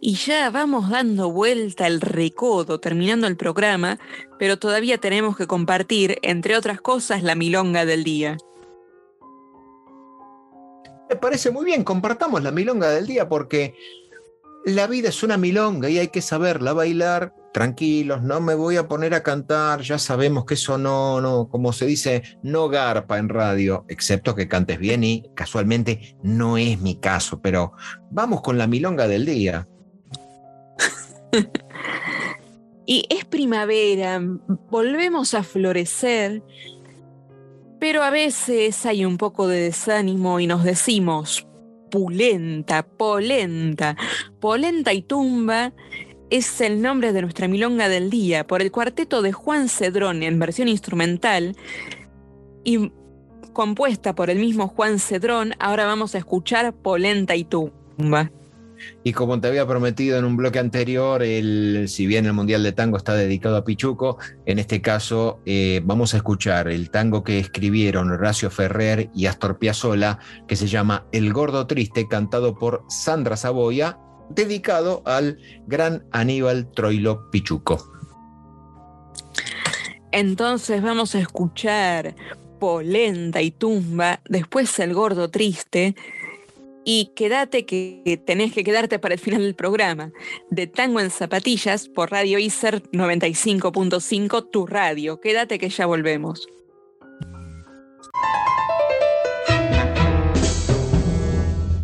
y 0.00 0.14
ya 0.14 0.50
vamos 0.50 0.88
dando 0.88 1.30
vuelta 1.30 1.86
el 1.86 2.00
recodo, 2.00 2.80
terminando 2.80 3.26
el 3.26 3.36
programa, 3.36 3.98
pero 4.38 4.58
todavía 4.58 4.98
tenemos 4.98 5.36
que 5.36 5.46
compartir, 5.46 6.18
entre 6.22 6.56
otras 6.56 6.80
cosas, 6.80 7.22
la 7.22 7.34
milonga 7.34 7.84
del 7.84 8.02
día. 8.02 8.38
Me 11.08 11.16
parece 11.16 11.50
muy 11.50 11.64
bien, 11.64 11.84
compartamos 11.84 12.42
la 12.42 12.50
milonga 12.50 12.88
del 12.90 13.06
día 13.06 13.28
porque 13.28 13.74
la 14.64 14.86
vida 14.86 15.08
es 15.08 15.22
una 15.22 15.36
milonga 15.36 15.90
y 15.90 15.98
hay 15.98 16.08
que 16.08 16.22
saberla 16.22 16.72
bailar 16.72 17.34
tranquilos, 17.52 18.22
no 18.22 18.40
me 18.40 18.54
voy 18.54 18.76
a 18.76 18.86
poner 18.86 19.12
a 19.12 19.24
cantar, 19.24 19.80
ya 19.80 19.98
sabemos 19.98 20.44
que 20.44 20.54
eso 20.54 20.78
no, 20.78 21.20
no, 21.20 21.48
como 21.48 21.72
se 21.72 21.84
dice, 21.84 22.22
no 22.44 22.68
garpa 22.68 23.18
en 23.18 23.28
radio, 23.28 23.84
excepto 23.88 24.36
que 24.36 24.46
cantes 24.46 24.78
bien 24.78 25.02
y 25.02 25.24
casualmente 25.34 26.16
no 26.22 26.56
es 26.56 26.80
mi 26.80 27.00
caso, 27.00 27.40
pero 27.42 27.72
vamos 28.10 28.40
con 28.40 28.56
la 28.56 28.68
milonga 28.68 29.08
del 29.08 29.26
día. 29.26 29.66
y 32.86 33.04
es 33.08 33.24
primavera, 33.24 34.20
volvemos 34.70 35.34
a 35.34 35.42
florecer, 35.42 36.42
pero 37.78 38.02
a 38.02 38.10
veces 38.10 38.84
hay 38.86 39.04
un 39.04 39.16
poco 39.16 39.48
de 39.48 39.60
desánimo 39.60 40.40
y 40.40 40.46
nos 40.46 40.64
decimos, 40.64 41.46
pulenta, 41.90 42.82
polenta, 42.84 43.96
polenta 44.40 44.92
y 44.92 45.02
tumba 45.02 45.72
es 46.30 46.60
el 46.60 46.80
nombre 46.80 47.12
de 47.12 47.22
nuestra 47.22 47.48
milonga 47.48 47.88
del 47.88 48.08
día 48.08 48.46
por 48.46 48.62
el 48.62 48.70
cuarteto 48.70 49.20
de 49.20 49.32
Juan 49.32 49.68
Cedrón 49.68 50.22
en 50.22 50.38
versión 50.38 50.68
instrumental 50.68 51.56
y 52.64 52.92
compuesta 53.52 54.14
por 54.14 54.30
el 54.30 54.38
mismo 54.38 54.68
Juan 54.68 54.98
Cedrón, 54.98 55.54
ahora 55.58 55.86
vamos 55.86 56.14
a 56.14 56.18
escuchar 56.18 56.72
Polenta 56.72 57.34
y 57.34 57.44
Tumba. 57.44 58.30
Y 59.04 59.12
como 59.12 59.40
te 59.40 59.48
había 59.48 59.66
prometido 59.66 60.18
en 60.18 60.24
un 60.24 60.36
bloque 60.36 60.58
anterior, 60.58 61.22
el, 61.22 61.86
si 61.88 62.06
bien 62.06 62.26
el 62.26 62.32
Mundial 62.32 62.62
de 62.62 62.72
Tango 62.72 62.96
está 62.96 63.14
dedicado 63.14 63.56
a 63.56 63.64
Pichuco, 63.64 64.18
en 64.46 64.58
este 64.58 64.80
caso 64.80 65.40
eh, 65.46 65.80
vamos 65.84 66.14
a 66.14 66.18
escuchar 66.18 66.68
el 66.68 66.90
tango 66.90 67.24
que 67.24 67.38
escribieron 67.38 68.10
Horacio 68.10 68.50
Ferrer 68.50 69.10
y 69.14 69.26
Astor 69.26 69.58
Piazzolla, 69.58 70.18
que 70.46 70.56
se 70.56 70.66
llama 70.66 71.06
El 71.12 71.32
Gordo 71.32 71.66
Triste, 71.66 72.08
cantado 72.08 72.58
por 72.58 72.84
Sandra 72.88 73.36
Saboya 73.36 73.98
dedicado 74.30 75.02
al 75.04 75.38
gran 75.66 76.04
Aníbal 76.12 76.70
Troilo 76.72 77.30
Pichuco. 77.30 77.84
Entonces 80.12 80.82
vamos 80.82 81.14
a 81.14 81.20
escuchar 81.20 82.14
Polenta 82.58 83.42
y 83.42 83.50
Tumba, 83.50 84.20
después 84.28 84.78
El 84.78 84.94
Gordo 84.94 85.30
Triste, 85.30 85.94
y 86.84 87.12
quédate 87.14 87.66
que 87.66 88.20
tenés 88.26 88.52
que 88.52 88.64
quedarte 88.64 88.98
para 88.98 89.14
el 89.14 89.20
final 89.20 89.42
del 89.42 89.54
programa, 89.54 90.12
de 90.50 90.66
Tango 90.66 91.00
en 91.00 91.10
Zapatillas 91.10 91.88
por 91.88 92.10
Radio 92.10 92.38
ICER 92.38 92.82
95.5, 92.90 94.50
tu 94.50 94.66
radio. 94.66 95.20
Quédate 95.20 95.58
que 95.58 95.68
ya 95.68 95.86
volvemos. 95.86 96.48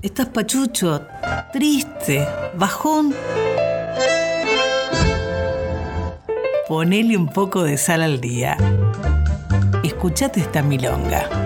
Estás 0.02 0.28
pachucho, 0.28 1.06
triste, 1.52 2.27
bajón. 2.56 3.14
Ponele 6.68 7.16
un 7.16 7.28
poco 7.28 7.64
de 7.64 7.77
sal 7.77 8.02
al 8.02 8.20
día. 8.20 8.56
Escuchate 9.85 10.40
esta 10.40 10.62
milonga. 10.62 11.45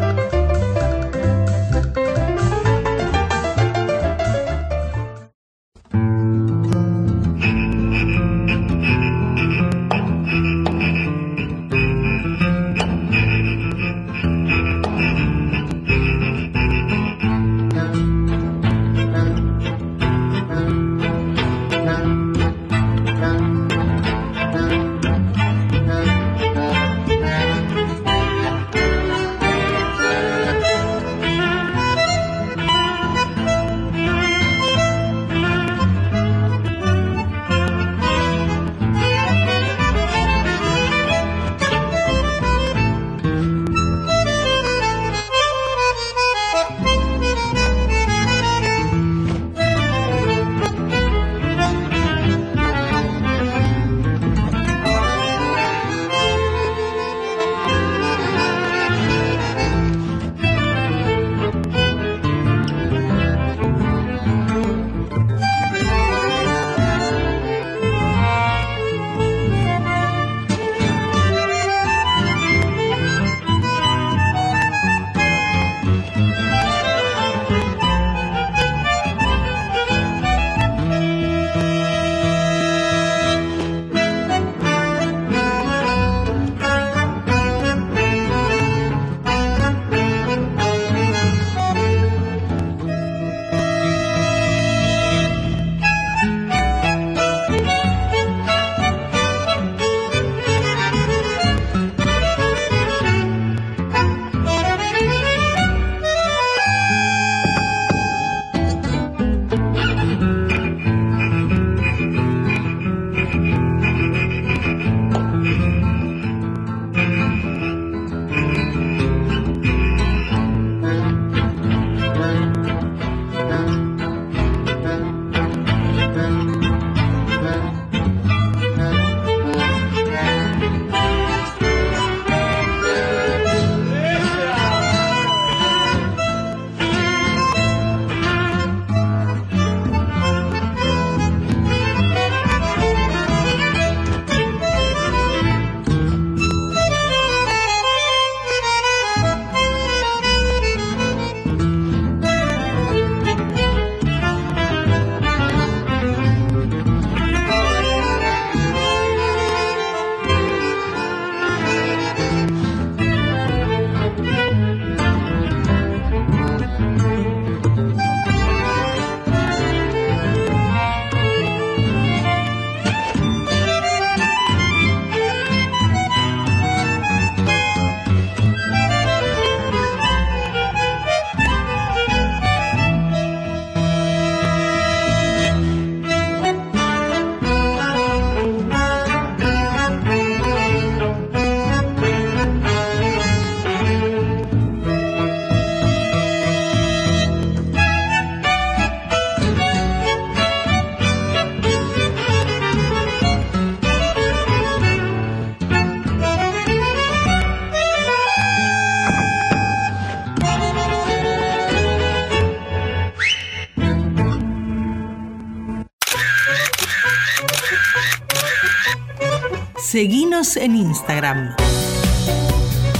Seguinos 220.01 220.57
en 220.57 220.77
Instagram. 220.77 221.55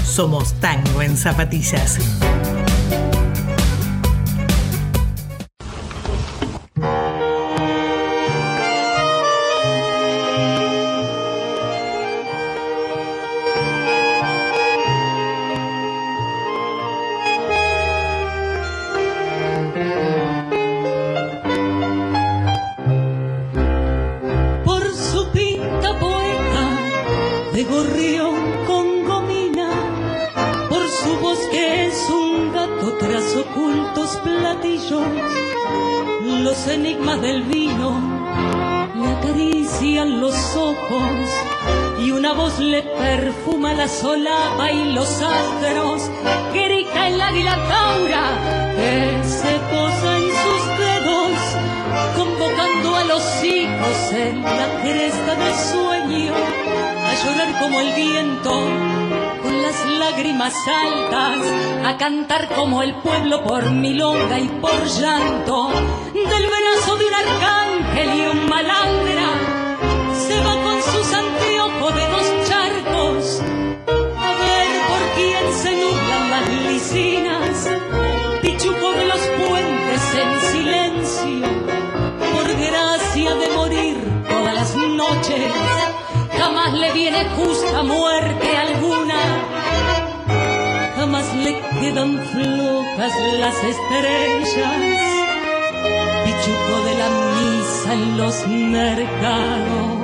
Somos 0.05 0.53
Tango 0.61 1.01
en 1.01 1.17
Zapatillas. 1.17 1.99
Le 91.51 91.81
quedan 91.81 92.19
flojas 92.33 93.13
las 93.39 93.57
estrellas, 93.65 94.77
pichuco 96.25 96.75
de 96.87 96.95
la 97.03 97.09
misa 97.35 97.95
en 97.95 98.17
los 98.19 98.47
mercados. 98.47 100.01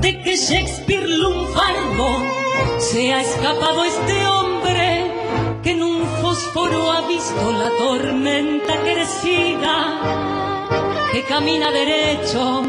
De 0.00 0.22
que 0.22 0.36
Shakespeare 0.36 1.08
lunfardo 1.08 2.08
se 2.78 3.12
ha 3.12 3.20
escapado 3.20 3.84
este 3.84 4.26
hombre 4.26 5.10
que 5.62 5.70
en 5.72 5.82
un 5.82 6.06
fósforo 6.20 6.92
ha 6.92 7.00
visto 7.08 7.52
la 7.52 7.70
tormenta 7.78 8.74
crecida, 8.82 9.74
que 11.12 11.22
camina 11.24 11.70
derecho 11.70 12.62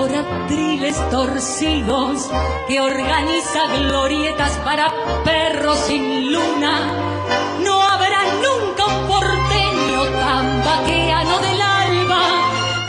por 0.00 0.16
atriles 0.16 0.96
torcidos, 1.10 2.30
que 2.66 2.80
organiza 2.80 3.66
glorietas 3.66 4.52
para 4.64 4.90
perros 5.24 5.76
sin 5.80 6.32
luna. 6.32 6.74
No 7.62 7.82
habrá 7.82 8.22
nunca 8.46 8.86
un 8.86 9.06
porteño 9.06 10.04
tan 10.18 10.64
vaqueano 10.64 11.38
del 11.40 11.60
alba, 11.60 12.22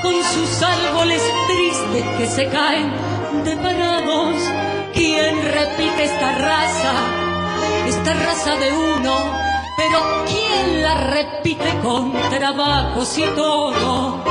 con 0.01 0.13
sus 0.23 0.63
árboles 0.63 1.21
tristes 1.47 2.05
que 2.17 2.27
se 2.27 2.47
caen 2.47 2.93
de 3.43 3.57
parados. 3.57 4.35
¿Quién 4.93 5.35
repite 5.43 6.05
esta 6.05 6.31
raza? 6.38 6.93
esta 7.88 8.13
raza 8.13 8.55
de 8.55 8.71
uno, 8.71 9.33
pero 9.75 9.99
¿quién 10.27 10.81
la 10.81 10.95
repite 10.95 11.77
con 11.83 12.13
trabajos 12.29 13.17
y 13.17 13.25
todo? 13.35 14.23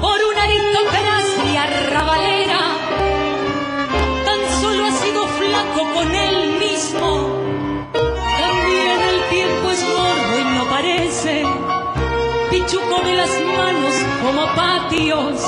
Por 0.00 0.18
una 0.30 0.42
aristocracia 0.44 1.33
rabalera, 1.62 2.58
tan 4.24 4.60
solo 4.60 4.86
ha 4.86 4.90
sido 4.90 5.26
flaco 5.26 5.94
con 5.94 6.14
él 6.14 6.58
mismo. 6.58 7.28
También 7.92 9.00
el 9.00 9.28
tiempo 9.30 9.70
es 9.70 9.84
gordo 9.84 10.40
y 10.40 10.44
no 10.56 10.64
parece, 10.68 11.44
pichuco 12.50 13.00
de 13.04 13.14
las 13.14 13.30
manos 13.56 13.94
como 14.22 14.46
patios. 14.56 15.40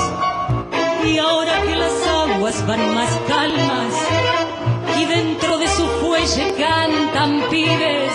Y 1.05 1.17
ahora 1.17 1.61
que 1.61 1.75
las 1.75 2.07
aguas 2.07 2.65
van 2.65 2.95
más 2.95 3.11
calmas, 3.27 3.93
y 4.97 5.05
dentro 5.05 5.57
de 5.57 5.67
su 5.67 5.85
fuelle 5.99 6.53
cantan 6.57 7.43
pibes. 7.49 8.13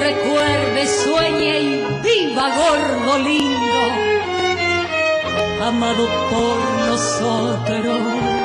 Recuerde, 0.00 0.86
sueñe 0.86 1.60
y 1.60 1.86
viva 2.02 2.50
gordo 2.56 3.18
lindo, 3.18 4.17
amado 5.60 6.06
por 6.30 6.56
nosotros, 6.88 8.37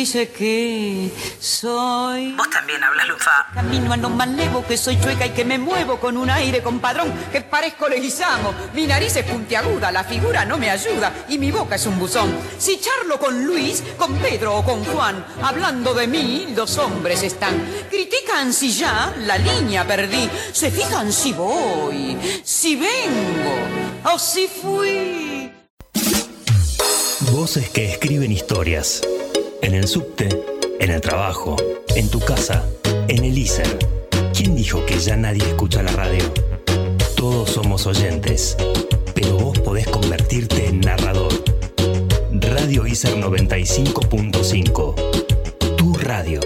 dice 0.00 0.30
que 0.30 1.10
soy. 1.38 2.32
Vos 2.32 2.48
también 2.48 2.82
hablas 2.82 3.06
lufa. 3.06 3.46
Camino 3.52 3.92
a 3.92 3.98
no 3.98 4.08
más 4.08 4.28
levo, 4.28 4.64
que 4.66 4.78
soy 4.78 4.98
chueca 4.98 5.26
y 5.26 5.30
que 5.30 5.44
me 5.44 5.58
muevo 5.58 6.00
con 6.00 6.16
un 6.16 6.30
aire 6.30 6.62
compadrón, 6.62 7.12
que 7.30 7.42
parezco 7.42 7.86
leguizamo. 7.86 8.54
Mi 8.72 8.86
nariz 8.86 9.14
es 9.16 9.26
puntiaguda, 9.26 9.92
la 9.92 10.02
figura 10.04 10.46
no 10.46 10.56
me 10.56 10.70
ayuda 10.70 11.12
y 11.28 11.36
mi 11.36 11.50
boca 11.50 11.74
es 11.74 11.84
un 11.84 11.98
buzón. 11.98 12.34
Si 12.56 12.80
charlo 12.80 13.18
con 13.18 13.44
Luis, 13.44 13.82
con 13.98 14.14
Pedro 14.16 14.56
o 14.56 14.64
con 14.64 14.82
Juan, 14.86 15.22
hablando 15.42 15.92
de 15.92 16.06
mí, 16.06 16.54
los 16.56 16.78
hombres 16.78 17.22
están. 17.22 17.54
Critican 17.90 18.54
si 18.54 18.72
ya 18.72 19.12
la 19.26 19.36
línea 19.36 19.86
perdí, 19.86 20.30
se 20.52 20.70
fijan 20.70 21.12
si 21.12 21.34
voy, 21.34 22.16
si 22.42 22.76
vengo 22.76 24.14
o 24.14 24.18
si 24.18 24.48
fui. 24.48 25.52
Voces 27.32 27.68
que 27.68 27.92
escriben 27.92 28.32
historias. 28.32 29.02
En 29.62 29.74
el 29.74 29.86
subte, 29.86 30.28
en 30.80 30.90
el 30.90 31.00
trabajo, 31.00 31.56
en 31.94 32.08
tu 32.08 32.18
casa, 32.20 32.64
en 33.08 33.24
el 33.24 33.36
ISER. 33.36 33.78
¿Quién 34.34 34.54
dijo 34.54 34.84
que 34.86 34.98
ya 34.98 35.16
nadie 35.16 35.46
escucha 35.46 35.82
la 35.82 35.92
radio? 35.92 36.24
Todos 37.14 37.50
somos 37.50 37.86
oyentes, 37.86 38.56
pero 39.14 39.36
vos 39.36 39.58
podés 39.58 39.86
convertirte 39.88 40.68
en 40.68 40.80
narrador. 40.80 41.32
Radio 42.32 42.86
ISER 42.86 43.16
95.5. 43.16 45.76
Tu 45.76 45.94
radio. 45.94 46.40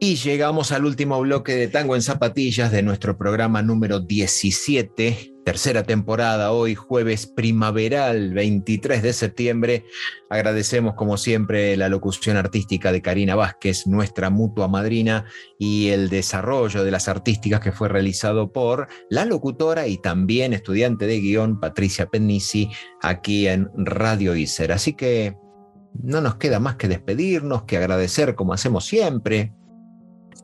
Y 0.00 0.16
llegamos 0.16 0.72
al 0.72 0.84
último 0.84 1.20
bloque 1.20 1.54
de 1.54 1.68
Tango 1.68 1.94
en 1.94 2.02
Zapatillas 2.02 2.72
de 2.72 2.82
nuestro 2.82 3.18
programa 3.18 3.62
número 3.62 4.00
17, 4.00 5.31
tercera 5.44 5.82
temporada, 5.82 6.52
hoy 6.52 6.74
jueves 6.74 7.26
primaveral 7.26 8.32
23 8.32 9.02
de 9.02 9.12
septiembre. 9.12 9.84
Agradecemos 10.30 10.94
como 10.94 11.16
siempre 11.16 11.76
la 11.76 11.88
locución 11.88 12.36
artística 12.36 12.92
de 12.92 13.02
Karina 13.02 13.34
Vázquez, 13.34 13.86
nuestra 13.86 14.30
mutua 14.30 14.68
madrina, 14.68 15.24
y 15.58 15.88
el 15.88 16.08
desarrollo 16.08 16.84
de 16.84 16.90
las 16.90 17.08
artísticas 17.08 17.60
que 17.60 17.72
fue 17.72 17.88
realizado 17.88 18.52
por 18.52 18.88
la 19.10 19.24
locutora 19.24 19.86
y 19.86 19.98
también 19.98 20.52
estudiante 20.52 21.06
de 21.06 21.20
guion 21.20 21.60
Patricia 21.60 22.06
Penisi 22.06 22.70
aquí 23.00 23.48
en 23.48 23.68
Radio 23.74 24.36
Iser. 24.36 24.72
Así 24.72 24.94
que 24.94 25.36
no 26.02 26.20
nos 26.20 26.36
queda 26.36 26.60
más 26.60 26.76
que 26.76 26.88
despedirnos, 26.88 27.64
que 27.64 27.76
agradecer 27.76 28.34
como 28.34 28.54
hacemos 28.54 28.84
siempre 28.84 29.52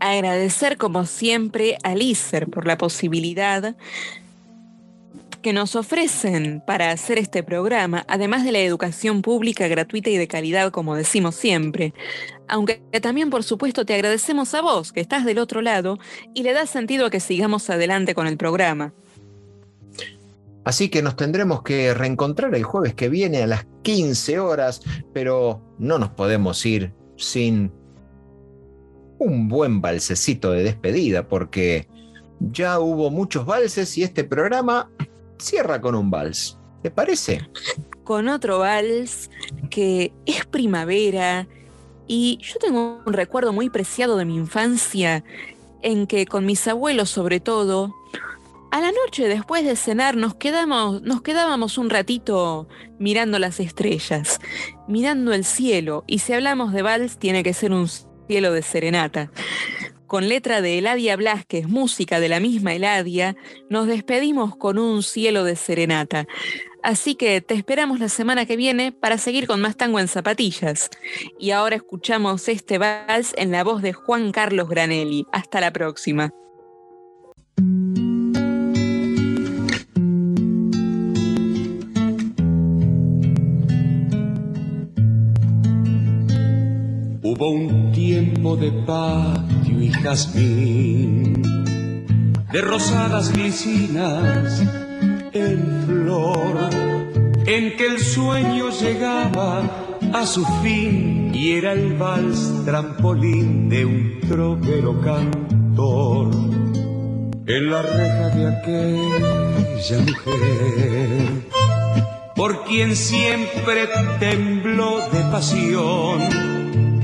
Agradecer 0.01 0.77
como 0.77 1.07
siempre 1.07 1.77
a 1.83 1.95
Lícer 1.95 2.49
por 2.49 2.67
la 2.67 2.79
posibilidad 2.79 3.75
que 5.49 5.55
nos 5.55 5.77
ofrecen 5.77 6.63
para 6.67 6.91
hacer 6.91 7.17
este 7.17 7.43
programa, 7.43 8.05
además 8.07 8.45
de 8.45 8.53
la 8.53 8.59
educación 8.59 9.23
pública 9.23 9.67
gratuita 9.67 10.11
y 10.11 10.19
de 10.19 10.29
calidad, 10.29 10.71
como 10.71 10.95
decimos 10.95 11.37
siempre. 11.37 11.95
Aunque 12.49 12.83
también, 13.01 13.31
por 13.31 13.43
supuesto, 13.43 13.87
te 13.87 13.95
agradecemos 13.95 14.53
a 14.53 14.61
vos, 14.61 14.93
que 14.93 15.01
estás 15.01 15.25
del 15.25 15.39
otro 15.39 15.63
lado, 15.63 15.99
y 16.35 16.43
le 16.43 16.53
das 16.53 16.69
sentido 16.69 17.07
a 17.07 17.11
que 17.11 17.19
sigamos 17.19 17.71
adelante 17.71 18.15
con 18.15 18.27
el 18.27 18.37
programa. 18.37 18.93
Así 20.67 20.91
que 20.91 21.01
nos 21.01 21.17
tendremos 21.17 21.63
que 21.63 21.95
reencontrar 21.95 22.55
el 22.55 22.65
jueves 22.65 22.93
que 22.93 23.09
viene 23.09 23.43
a 23.43 23.47
las 23.47 23.67
15 23.85 24.41
horas, 24.41 24.83
pero 25.15 25.63
no 25.79 25.99
nos 25.99 26.11
podemos 26.11 26.67
ir 26.67 26.93
sin 27.17 27.73
un 29.19 29.49
buen 29.49 29.81
balsecito 29.81 30.51
de 30.53 30.65
despedida, 30.65 31.27
porque 31.27 31.89
ya 32.39 32.81
hubo 32.81 33.11
muchos 33.11 33.47
valses 33.47 33.97
y 33.97 34.03
este 34.03 34.25
programa 34.25 34.91
cierra 35.39 35.81
con 35.81 35.95
un 35.95 36.11
vals. 36.11 36.59
¿Te 36.83 36.91
parece? 36.91 37.49
Con 38.05 38.29
otro 38.29 38.61
vals 38.61 39.31
que 39.71 40.13
es 40.27 40.47
primavera 40.47 41.47
y 42.07 42.39
yo 42.41 42.59
tengo 42.59 43.03
un 43.05 43.13
recuerdo 43.13 43.53
muy 43.53 43.69
preciado 43.69 44.17
de 44.17 44.25
mi 44.25 44.37
infancia 44.37 45.25
en 45.83 46.07
que 46.07 46.27
con 46.27 46.47
mis 46.47 46.67
abuelos 46.67 47.11
sobre 47.11 47.41
todo, 47.41 47.95
a 48.71 48.81
la 48.81 48.93
noche 48.93 49.29
después 49.29 49.65
de 49.65 49.77
cenar 49.77 50.17
nos, 50.17 50.35
quedamos, 50.35 51.03
nos 51.03 51.23
quedábamos 51.23 51.79
un 51.79 51.91
ratito 51.91 52.69
mirando 52.99 53.39
las 53.39 53.61
estrellas, 53.61 54.41
mirando 54.87 55.33
el 55.33 55.45
cielo 55.45 56.05
y 56.07 56.21
si 56.21 56.33
hablamos 56.33 56.73
de 56.73 56.83
vals 56.83 57.19
tiene 57.19 57.43
que 57.43 57.55
ser 57.55 57.73
un 57.73 57.89
cielo 58.29 58.53
de 58.53 58.63
serenata 58.63 59.31
con 60.09 60.29
letra 60.29 60.61
de 60.61 60.79
Eladia 60.79 61.15
Blasquez, 61.17 61.69
música 61.69 62.19
de 62.19 62.29
la 62.29 62.41
misma 62.41 62.75
Eladia, 62.75 63.37
nos 63.69 63.87
despedimos 63.87 64.57
con 64.57 64.79
un 64.79 65.03
cielo 65.05 65.45
de 65.45 65.55
serenata. 65.55 66.27
Así 66.83 67.15
que 67.15 67.41
te 67.43 67.55
esperamos 67.55 68.01
la 68.01 68.09
semana 68.09 68.47
que 68.47 68.57
viene 68.57 68.91
para 68.91 69.19
seguir 69.19 69.47
con 69.47 69.61
más 69.61 69.77
tango 69.77 70.01
en 70.01 70.09
zapatillas. 70.09 70.91
Y 71.39 71.51
ahora 71.51 71.77
escuchamos 71.77 72.49
este 72.49 72.79
vals 72.79 73.35
en 73.37 73.53
la 73.53 73.63
voz 73.63 73.83
de 73.83 73.93
Juan 73.93 74.33
Carlos 74.33 74.69
Granelli. 74.69 75.27
Hasta 75.31 75.61
la 75.61 75.73
próxima. 75.73 76.33
Hubo 87.23 87.51
un 87.51 87.93
tiempo 87.93 88.57
de 88.57 88.73
patio 88.87 89.58
jazmín, 89.87 91.43
de 92.53 92.61
rosadas 92.61 93.33
glicinas 93.33 94.63
en 95.33 95.85
flor, 95.87 96.71
en 97.47 97.77
que 97.77 97.87
el 97.87 98.01
sueño 98.01 98.71
llegaba 98.71 99.63
a 100.13 100.27
su 100.27 100.45
fin 100.63 101.31
y 101.35 101.53
era 101.53 101.73
el 101.73 101.95
vals 101.97 102.65
trampolín 102.65 103.69
de 103.69 103.85
un 103.85 104.21
trovero 104.29 105.01
cantor. 105.01 106.31
En 107.47 107.71
la 107.71 107.83
reja 107.83 108.29
de 108.37 108.47
aquella 108.49 109.99
mujer, 110.01 111.29
por 112.37 112.65
quien 112.65 112.95
siempre 112.95 113.89
tembló 114.19 114.99
de 115.11 115.21
pasión, 115.31 116.58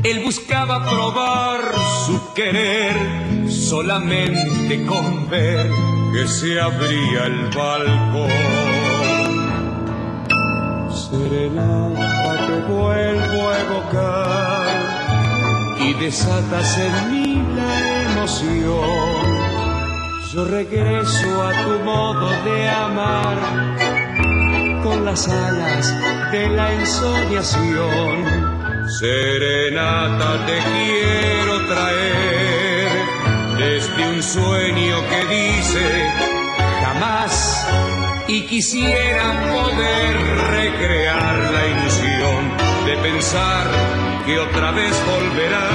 él 0.05 0.23
buscaba 0.23 0.85
probar 0.85 1.61
su 2.05 2.35
querer 2.35 2.95
solamente 3.51 4.85
con 4.85 5.31
ver 5.31 5.71
que 6.13 6.29
se 6.29 6.61
abría 6.61 7.25
el 7.25 7.49
balcón. 7.49 8.31
Serenata 10.93 12.47
te 12.47 12.57
vuelvo 12.71 13.49
a 13.49 13.61
evocar 13.61 14.67
y 15.81 15.95
desatas 15.95 16.79
en 16.79 17.11
mí 17.11 17.43
la 17.57 18.03
emoción. 18.13 19.25
Yo 20.33 20.45
regreso 20.45 21.43
a 21.43 21.53
tu 21.65 21.79
modo 21.83 22.29
de 22.45 22.69
amar 22.69 23.39
con 24.83 25.05
las 25.07 25.29
alas 25.29 25.95
de 26.31 26.49
la 26.49 26.73
ensoñación 26.75 28.64
Serenata 28.87 30.45
te 30.45 30.59
quiero 30.59 31.67
traer 31.67 32.89
desde 33.57 34.09
un 34.11 34.23
sueño 34.23 34.97
que 35.09 35.25
dice 35.35 36.13
jamás 36.83 37.67
y 38.29 38.43
quisiera 38.43 39.33
poder 39.53 40.17
recrear 40.51 41.35
la 41.53 41.67
ilusión 41.67 42.57
de 42.85 42.97
pensar 42.99 43.67
que 44.27 44.39
otra 44.39 44.71
vez 44.73 44.95
volverás, 45.07 45.73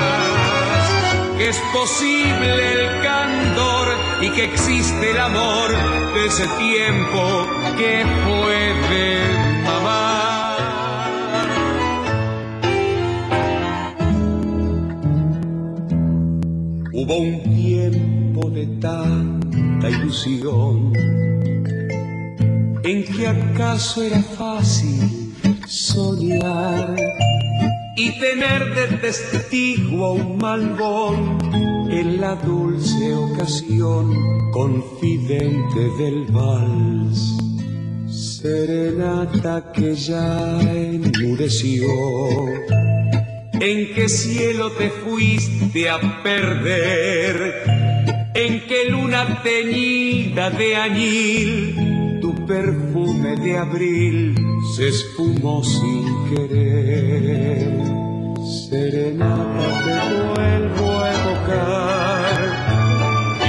que 1.38 1.49
es 1.49 1.57
posible 1.73 2.72
el 2.73 3.02
candor 3.02 3.88
y 4.22 4.30
que 4.30 4.45
existe 4.45 5.11
el 5.11 5.19
amor 5.19 5.72
de 6.14 6.26
ese 6.27 6.48
tiempo 6.60 7.48
que 7.76 8.06
fue 8.23 8.73
de 8.94 9.64
mamá. 9.65 9.98
Hubo 17.10 17.22
un 17.22 17.41
tiempo 17.56 18.52
de 18.52 18.68
tanta 18.80 19.90
ilusión 19.90 20.94
en 22.84 23.03
que 23.03 23.27
acaso 23.27 24.03
era 24.03 24.22
fácil 24.22 25.34
soñar 25.65 26.95
y 27.95 28.11
tener 28.19 28.76
de 28.76 28.98
testigo 28.98 30.06
a 30.06 30.11
un 30.11 30.38
malvón 30.38 31.40
en 31.90 32.22
la 32.22 32.36
dulce 32.36 33.15
ocasión 33.15 34.52
confidente 34.52 35.80
del 35.98 36.26
vals. 36.26 37.40
Serenata 38.06 39.72
que 39.72 39.95
ya 39.95 40.61
enmudeció 40.61 41.88
¿En 43.61 43.94
qué 43.94 44.07
cielo 44.07 44.72
te 44.72 44.90
fuiste 44.90 45.90
a 45.90 46.23
perder? 46.23 48.31
¿En 48.34 48.65
qué 48.68 48.86
luna 48.90 49.44
teñida 49.44 50.49
de 50.49 50.77
añil 50.77 52.19
tu 52.22 52.34
perfume 52.45 53.36
de 53.36 53.57
abril 53.57 54.34
se 54.77 54.88
espumó 54.88 55.61
sin 55.61 56.06
querer? 56.30 57.68
Serenata 58.69 59.84
te 59.84 59.91
vuelvo 60.23 60.99
a 60.99 61.02
evocar 61.19 62.31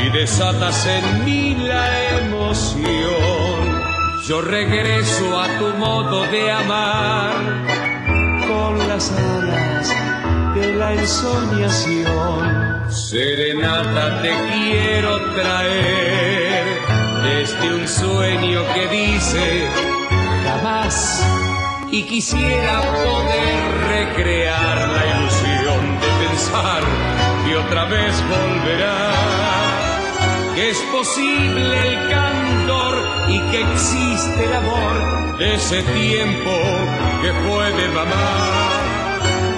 y 0.05 0.11
desatas 0.11 0.87
en 0.87 1.25
mí 1.25 1.55
la 1.55 2.19
emoción. 2.19 3.79
Yo 4.27 4.41
regreso 4.41 5.41
a 5.41 5.47
tu 5.59 5.69
modo 5.79 6.27
de 6.33 6.51
amar 6.51 7.90
con 8.51 8.79
las 8.89 9.13
alas 9.13 9.89
de 10.55 10.75
la 10.75 10.93
ensoñación. 10.95 12.91
Serenata 12.91 14.23
te 14.23 14.33
quiero 14.51 15.13
traer 15.37 16.65
desde 17.23 17.75
un 17.75 17.87
sueño 17.87 18.61
que 18.75 18.89
dice 18.89 19.69
jamás 20.45 21.25
y 21.93 22.03
quisiera 22.03 22.81
poder 23.07 23.59
recrear 23.95 24.77
la 24.97 25.03
ilusión 25.15 25.81
de 26.03 26.11
pensar 26.27 26.83
que 27.45 27.57
otra 27.57 27.85
vez 27.85 28.15
volverá, 28.35 29.13
que 30.55 30.71
es 30.71 30.79
posible 30.93 31.89
el 31.89 32.11
candor 32.11 32.95
y 33.29 33.39
que 33.51 33.61
existe 33.73 34.45
el 34.45 34.53
amor 34.55 35.39
de 35.39 35.55
ese 35.55 35.83
tiempo 35.83 36.51
que 37.23 37.33
fue 37.33 37.73
de 37.73 37.89
mamá 37.89 38.81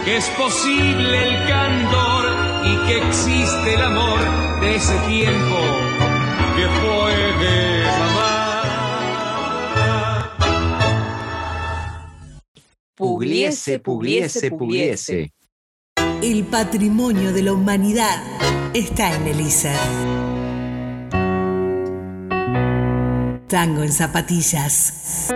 que 0.05 0.16
es 0.16 0.28
posible 0.31 1.28
el 1.28 1.48
candor 1.48 2.24
y 2.64 2.77
que 2.86 2.98
existe 3.06 3.74
el 3.74 3.82
amor 3.82 4.19
de 4.60 4.74
ese 4.74 4.97
tiempo 5.09 5.56
que 6.56 6.66
fue 6.81 7.14
de 7.44 7.85
mamá. 7.98 8.28
Pugliese, 12.97 13.78
pugliese, 13.78 14.51
pugliese. 14.51 15.32
El 16.20 16.44
patrimonio 16.44 17.32
de 17.32 17.43
la 17.43 17.52
humanidad 17.52 18.23
está 18.74 19.14
en 19.14 19.27
el 19.28 19.40
Tango 23.53 23.83
en 23.83 23.93
zapatillas. 23.93 25.29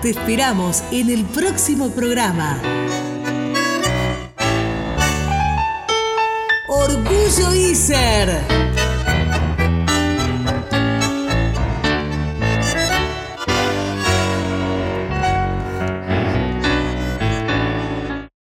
Te 0.00 0.10
esperamos 0.10 0.84
en 0.92 1.10
el 1.10 1.24
próximo 1.24 1.90
programa. 1.90 2.56
Orgullo 6.68 7.52
ISER. 7.52 8.44